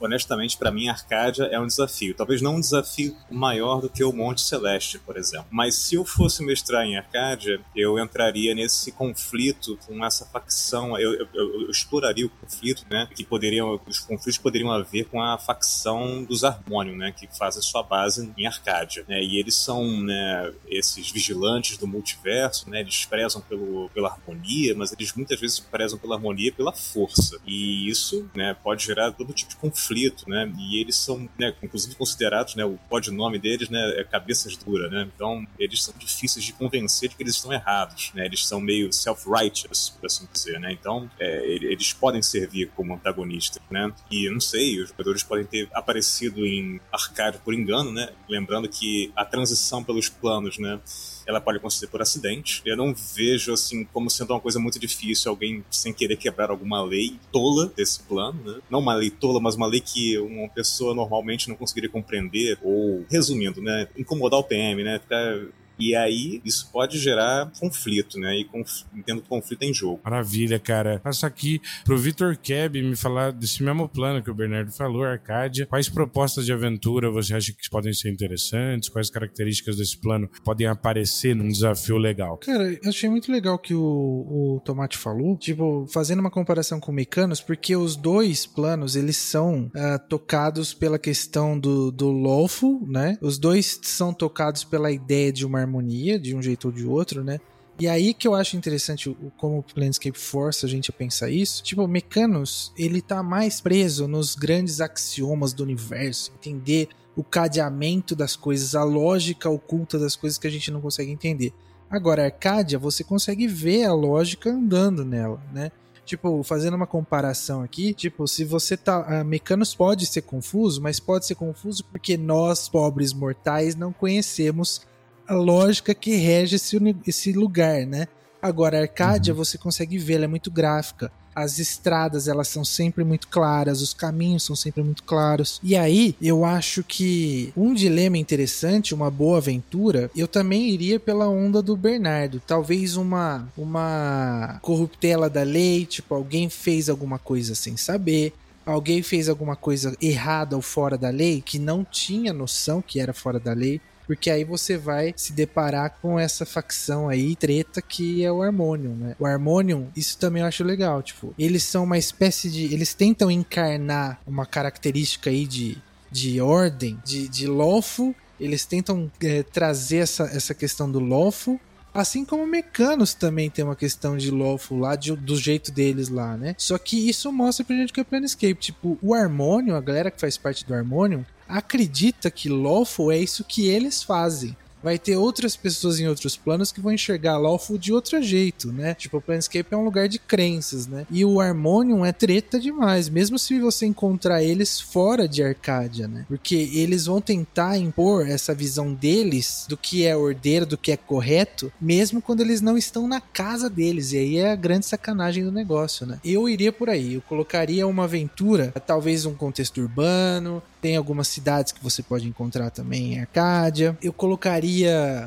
honestamente, 0.00 0.56
para 0.56 0.70
mim, 0.70 0.88
Arcádia 0.88 1.44
é 1.44 1.58
um 1.58 1.66
desafio. 1.66 2.14
Talvez 2.14 2.40
não 2.40 2.56
um 2.56 2.60
desafio 2.60 3.16
maior 3.30 3.80
do 3.80 3.88
que 3.88 4.04
o 4.04 4.12
Monte 4.12 4.40
Celeste, 4.40 4.98
por 4.98 5.16
exemplo. 5.16 5.46
Mas 5.50 5.74
se 5.74 5.96
eu 5.96 6.04
fosse 6.04 6.44
mestrar 6.44 6.84
em 6.84 6.96
Arcádia, 6.96 7.60
eu 7.74 7.98
entraria 7.98 8.54
nesse 8.54 8.92
conflito 8.92 9.78
com 9.86 10.04
essa 10.04 10.24
facção. 10.26 10.98
Eu, 10.98 11.14
eu, 11.14 11.28
eu, 11.34 11.70
exploraria 11.70 12.26
o 12.26 12.30
conflito, 12.30 12.84
né? 12.90 13.08
Que 13.14 13.24
poderiam, 13.24 13.80
os 13.86 13.98
conflitos 13.98 14.38
poderiam 14.38 14.70
haver 14.70 15.06
com 15.06 15.22
a 15.22 15.36
facção 15.38 16.24
dos 16.24 16.44
Harmônio, 16.44 16.96
né? 16.96 17.12
Que 17.12 17.28
faz 17.36 17.56
a 17.56 17.62
sua 17.62 17.82
base 17.82 18.32
em 18.36 18.46
Arcádia. 18.46 19.04
Né, 19.08 19.22
e 19.22 19.38
eles 19.38 19.54
são, 19.54 19.84
né? 20.02 20.52
Esses 20.68 21.10
vigilantes 21.10 21.76
do 21.76 21.86
multiverso, 21.86 22.68
né? 22.70 22.80
Eles 22.80 23.04
prezam 23.04 23.40
pelo, 23.40 23.88
pela 23.90 24.08
harmonia, 24.08 24.74
mas 24.74 24.92
eles 24.92 25.12
muitas 25.14 25.40
vezes 25.40 25.60
prezam 25.60 25.98
pela 25.98 26.16
harmonia 26.16 26.52
pela 26.52 26.72
força. 26.72 27.38
E 27.46 27.88
isso, 27.88 28.28
né? 28.34 28.54
Pode 28.62 28.84
gerar 28.84 29.12
todo 29.12 29.32
tipo 29.32 29.50
de 29.50 29.56
conflito 29.56 29.87
conflito, 29.88 30.28
né? 30.28 30.52
E 30.58 30.80
eles 30.80 30.96
são, 30.96 31.28
né, 31.38 31.54
inclusive 31.62 31.94
considerados, 31.94 32.54
né, 32.54 32.64
o 32.64 32.78
codinome 32.88 33.38
deles, 33.38 33.68
né, 33.68 33.94
é 33.96 34.04
cabeças 34.04 34.56
duras, 34.56 34.90
né? 34.90 35.08
Então, 35.14 35.46
eles 35.58 35.82
são 35.82 35.94
difíceis 35.98 36.44
de 36.44 36.52
convencer 36.52 37.08
de 37.08 37.16
que 37.16 37.22
eles 37.22 37.34
estão 37.36 37.52
errados, 37.52 38.12
né? 38.14 38.26
Eles 38.26 38.46
são 38.46 38.60
meio 38.60 38.92
self-righteous, 38.92 39.90
por 39.90 40.06
assim 40.06 40.28
dizer, 40.32 40.60
né? 40.60 40.72
Então, 40.72 41.10
é, 41.18 41.46
eles 41.46 41.92
podem 41.92 42.22
servir 42.22 42.70
como 42.74 42.94
antagonistas, 42.94 43.62
né? 43.70 43.92
E 44.10 44.28
não 44.30 44.40
sei, 44.40 44.80
os 44.80 44.90
jogadores 44.90 45.22
podem 45.22 45.44
ter 45.44 45.68
aparecido 45.72 46.44
em 46.46 46.80
Arcade 46.92 47.38
por 47.38 47.54
engano, 47.54 47.92
né? 47.92 48.10
Lembrando 48.28 48.68
que 48.68 49.10
a 49.16 49.24
transição 49.24 49.82
pelos 49.82 50.08
planos, 50.08 50.58
né? 50.58 50.80
Ela 51.28 51.42
pode 51.42 51.58
acontecer 51.58 51.86
por 51.88 52.00
acidente. 52.00 52.62
Eu 52.64 52.74
não 52.74 52.94
vejo 52.94 53.52
assim 53.52 53.84
como 53.92 54.08
sendo 54.08 54.32
uma 54.32 54.40
coisa 54.40 54.58
muito 54.58 54.78
difícil 54.78 55.30
alguém 55.30 55.62
sem 55.70 55.92
querer 55.92 56.16
quebrar 56.16 56.48
alguma 56.48 56.82
lei 56.82 57.18
tola 57.30 57.70
desse 57.76 58.00
plano, 58.00 58.40
né? 58.42 58.60
Não 58.70 58.80
uma 58.80 58.94
lei 58.94 59.10
tola, 59.10 59.38
mas 59.38 59.54
uma 59.54 59.66
lei 59.66 59.80
que 59.80 60.18
uma 60.18 60.48
pessoa 60.48 60.94
normalmente 60.94 61.46
não 61.48 61.54
conseguiria 61.54 61.90
compreender 61.90 62.58
ou 62.62 63.04
resumindo, 63.10 63.60
né, 63.60 63.86
incomodar 63.96 64.40
o 64.40 64.44
PM, 64.44 64.82
né? 64.82 64.98
Ficar 64.98 65.38
e 65.78 65.94
aí 65.94 66.40
isso 66.44 66.68
pode 66.72 66.98
gerar 66.98 67.50
conflito, 67.58 68.18
né? 68.18 68.38
E 68.38 68.44
conf... 68.44 68.82
entendo 68.94 69.22
que 69.22 69.28
conflito 69.28 69.62
em 69.62 69.72
jogo. 69.72 70.00
Maravilha, 70.04 70.58
cara. 70.58 70.98
Passo 70.98 71.26
aqui 71.26 71.60
pro 71.84 71.96
Vitor 71.96 72.36
Keb 72.36 72.82
me 72.82 72.96
falar 72.96 73.32
desse 73.32 73.62
mesmo 73.62 73.88
plano 73.88 74.22
que 74.22 74.30
o 74.30 74.34
Bernardo 74.34 74.72
falou, 74.72 75.04
Arcádia. 75.04 75.66
Quais 75.66 75.88
propostas 75.88 76.46
de 76.46 76.52
aventura 76.52 77.10
você 77.10 77.34
acha 77.34 77.52
que 77.52 77.70
podem 77.70 77.92
ser 77.92 78.10
interessantes? 78.10 78.88
Quais 78.88 79.10
características 79.10 79.76
desse 79.76 79.96
plano 79.96 80.28
podem 80.44 80.66
aparecer 80.66 81.34
num 81.34 81.48
desafio 81.48 81.96
legal? 81.96 82.38
Cara, 82.38 82.72
eu 82.72 82.88
achei 82.88 83.08
muito 83.08 83.30
legal 83.30 83.58
que 83.58 83.74
o, 83.74 84.56
o 84.56 84.62
Tomate 84.64 84.96
falou, 84.96 85.36
tipo, 85.36 85.86
fazendo 85.92 86.20
uma 86.20 86.30
comparação 86.30 86.80
com 86.80 86.92
Mecanos, 86.92 87.40
porque 87.40 87.76
os 87.76 87.96
dois 87.96 88.46
planos, 88.46 88.96
eles 88.96 89.16
são 89.16 89.66
uh, 89.66 89.98
tocados 90.08 90.74
pela 90.74 90.98
questão 90.98 91.58
do, 91.58 91.90
do 91.90 92.10
lawful, 92.10 92.86
né? 92.88 93.16
Os 93.20 93.38
dois 93.38 93.78
são 93.82 94.12
tocados 94.12 94.64
pela 94.64 94.90
ideia 94.90 95.32
de 95.32 95.46
uma 95.46 95.62
harmonia 95.68 96.18
de 96.18 96.34
um 96.34 96.42
jeito 96.42 96.66
ou 96.66 96.72
de 96.72 96.84
outro, 96.84 97.22
né? 97.22 97.38
E 97.80 97.86
aí 97.86 98.12
que 98.12 98.26
eu 98.26 98.34
acho 98.34 98.56
interessante 98.56 99.16
como 99.36 99.58
o 99.58 99.62
Planescape 99.62 100.18
força 100.18 100.66
a 100.66 100.68
gente 100.68 100.90
a 100.90 100.92
pensar 100.92 101.30
isso. 101.30 101.62
Tipo, 101.62 101.84
o 101.84 101.88
Mecanos, 101.88 102.72
ele 102.76 103.00
tá 103.00 103.22
mais 103.22 103.60
preso 103.60 104.08
nos 104.08 104.34
grandes 104.34 104.80
axiomas 104.80 105.52
do 105.52 105.62
universo, 105.62 106.32
entender 106.34 106.88
o 107.14 107.22
cadeamento 107.22 108.16
das 108.16 108.34
coisas, 108.34 108.74
a 108.74 108.82
lógica 108.82 109.48
oculta 109.48 109.96
das 109.96 110.16
coisas 110.16 110.38
que 110.38 110.46
a 110.46 110.50
gente 110.50 110.72
não 110.72 110.80
consegue 110.80 111.12
entender. 111.12 111.52
Agora, 111.88 112.22
a 112.22 112.26
Arcadia, 112.26 112.78
você 112.78 113.04
consegue 113.04 113.46
ver 113.46 113.84
a 113.84 113.92
lógica 113.92 114.50
andando 114.50 115.04
nela, 115.04 115.40
né? 115.52 115.70
Tipo, 116.04 116.42
fazendo 116.42 116.74
uma 116.74 116.86
comparação 116.86 117.62
aqui, 117.62 117.92
tipo, 117.92 118.26
se 118.26 118.44
você 118.44 118.76
tá. 118.76 119.20
A 119.20 119.24
Mecanos 119.24 119.74
pode 119.74 120.06
ser 120.06 120.22
confuso, 120.22 120.80
mas 120.80 120.98
pode 120.98 121.26
ser 121.26 121.34
confuso 121.34 121.84
porque 121.84 122.16
nós, 122.16 122.68
pobres 122.68 123.12
mortais, 123.12 123.74
não 123.74 123.92
conhecemos 123.92 124.82
a 125.28 125.34
lógica 125.34 125.94
que 125.94 126.16
rege 126.16 126.56
esse, 126.56 126.76
esse 127.06 127.32
lugar, 127.32 127.86
né? 127.86 128.08
Agora, 128.40 128.78
a 128.78 128.82
Arcádia 128.82 129.32
uhum. 129.32 129.38
você 129.38 129.58
consegue 129.58 129.98
ver, 129.98 130.14
ela 130.14 130.24
é 130.24 130.28
muito 130.28 130.50
gráfica 130.50 131.12
as 131.38 131.60
estradas 131.60 132.26
elas 132.26 132.48
são 132.48 132.64
sempre 132.64 133.04
muito 133.04 133.28
claras, 133.28 133.80
os 133.80 133.94
caminhos 133.94 134.42
são 134.42 134.56
sempre 134.56 134.82
muito 134.82 135.04
claros. 135.04 135.60
E 135.62 135.76
aí, 135.76 136.16
eu 136.20 136.44
acho 136.44 136.82
que 136.82 137.52
um 137.56 137.72
dilema 137.72 138.18
interessante, 138.18 138.92
uma 138.92 139.08
boa 139.08 139.38
aventura, 139.38 140.10
eu 140.16 140.26
também 140.26 140.68
iria 140.68 140.98
pela 140.98 141.28
onda 141.28 141.62
do 141.62 141.76
Bernardo. 141.76 142.42
Talvez 142.44 142.96
uma 142.96 143.48
uma 143.56 144.58
corruptela 144.60 145.30
da 145.30 145.44
lei, 145.44 145.86
tipo 145.86 146.12
alguém 146.14 146.48
fez 146.48 146.88
alguma 146.88 147.18
coisa 147.18 147.54
sem 147.54 147.76
saber, 147.76 148.32
alguém 148.66 149.00
fez 149.02 149.28
alguma 149.28 149.54
coisa 149.54 149.96
errada 150.02 150.56
ou 150.56 150.62
fora 150.62 150.98
da 150.98 151.10
lei 151.10 151.40
que 151.40 151.58
não 151.58 151.84
tinha 151.84 152.32
noção 152.32 152.82
que 152.82 152.98
era 152.98 153.12
fora 153.12 153.38
da 153.38 153.52
lei 153.52 153.80
porque 154.08 154.30
aí 154.30 154.42
você 154.42 154.76
vai 154.76 155.14
se 155.14 155.32
deparar 155.32 155.98
com 156.02 156.18
essa 156.18 156.44
facção 156.44 157.08
aí, 157.08 157.36
treta, 157.36 157.80
que 157.80 158.24
é 158.24 158.32
o 158.32 158.42
Harmonium, 158.42 158.96
né? 158.96 159.14
O 159.20 159.26
Harmonium, 159.26 159.86
isso 159.94 160.18
também 160.18 160.42
eu 160.42 160.48
acho 160.48 160.64
legal, 160.64 161.02
tipo, 161.02 161.32
eles 161.38 161.62
são 161.62 161.84
uma 161.84 161.98
espécie 161.98 162.50
de. 162.50 162.64
Eles 162.74 162.94
tentam 162.94 163.30
encarnar 163.30 164.20
uma 164.26 164.46
característica 164.46 165.30
aí 165.30 165.46
de, 165.46 165.78
de 166.10 166.40
ordem, 166.40 166.98
de, 167.04 167.28
de 167.28 167.46
lawful, 167.46 168.14
eles 168.40 168.64
tentam 168.64 169.12
é, 169.22 169.44
trazer 169.44 169.98
essa, 169.98 170.24
essa 170.24 170.54
questão 170.54 170.90
do 170.90 170.98
lawful 170.98 171.60
Assim 171.92 172.24
como 172.24 172.46
Mecanos 172.46 173.14
também 173.14 173.50
tem 173.50 173.64
uma 173.64 173.74
questão 173.74 174.16
de 174.16 174.30
lawful 174.30 174.78
lá, 174.78 174.94
de, 174.94 175.14
do 175.16 175.36
jeito 175.36 175.72
deles 175.72 176.08
lá, 176.08 176.36
né? 176.36 176.54
Só 176.56 176.78
que 176.78 177.08
isso 177.08 177.32
mostra 177.32 177.64
pra 177.64 177.74
gente 177.74 177.92
que 177.92 178.00
é 178.00 178.04
Planescape. 178.04 178.54
Tipo, 178.54 178.96
o 179.02 179.14
Harmonium, 179.14 179.74
a 179.74 179.80
galera 179.80 180.10
que 180.10 180.20
faz 180.20 180.36
parte 180.36 180.64
do 180.64 180.74
Harmonium, 180.74 181.24
acredita 181.48 182.30
que 182.30 182.48
lawful 182.48 183.10
é 183.10 183.18
isso 183.18 183.42
que 183.42 183.68
eles 183.68 184.02
fazem 184.02 184.56
vai 184.82 184.98
ter 184.98 185.16
outras 185.16 185.56
pessoas 185.56 185.98
em 186.00 186.08
outros 186.08 186.36
planos 186.36 186.72
que 186.72 186.80
vão 186.80 186.92
enxergar 186.92 187.38
Lawful 187.38 187.78
de 187.78 187.92
outro 187.92 188.20
jeito, 188.22 188.72
né? 188.72 188.94
Tipo, 188.94 189.18
o 189.18 189.20
Planescape 189.20 189.72
é 189.72 189.76
um 189.76 189.84
lugar 189.84 190.08
de 190.08 190.18
crenças, 190.18 190.86
né? 190.86 191.06
E 191.10 191.24
o 191.24 191.40
Harmonium 191.40 192.04
é 192.04 192.12
treta 192.12 192.58
demais, 192.58 193.08
mesmo 193.08 193.38
se 193.38 193.58
você 193.58 193.86
encontrar 193.86 194.42
eles 194.42 194.80
fora 194.80 195.28
de 195.28 195.42
Arcádia, 195.42 196.08
né? 196.08 196.24
Porque 196.28 196.54
eles 196.72 197.06
vão 197.06 197.20
tentar 197.20 197.78
impor 197.78 198.28
essa 198.28 198.54
visão 198.54 198.92
deles 198.92 199.66
do 199.68 199.76
que 199.76 200.06
é 200.06 200.16
ordeiro, 200.16 200.66
do 200.66 200.78
que 200.78 200.92
é 200.92 200.96
correto, 200.96 201.72
mesmo 201.80 202.22
quando 202.22 202.40
eles 202.40 202.60
não 202.60 202.76
estão 202.76 203.06
na 203.06 203.20
casa 203.20 203.68
deles. 203.68 204.12
E 204.12 204.18
aí 204.18 204.38
é 204.38 204.52
a 204.52 204.56
grande 204.56 204.86
sacanagem 204.86 205.44
do 205.44 205.52
negócio, 205.52 206.06
né? 206.06 206.18
Eu 206.24 206.48
iria 206.48 206.72
por 206.72 206.88
aí, 206.88 207.14
eu 207.14 207.22
colocaria 207.22 207.86
uma 207.86 208.04
aventura, 208.04 208.72
talvez 208.86 209.24
um 209.24 209.34
contexto 209.34 209.80
urbano, 209.80 210.62
tem 210.80 210.96
algumas 210.96 211.28
cidades 211.28 211.72
que 211.72 211.82
você 211.82 212.02
pode 212.02 212.28
encontrar 212.28 212.70
também 212.70 213.14
em 213.14 213.20
Arcádia. 213.20 213.96
Eu 214.02 214.12
colocaria, 214.12 214.67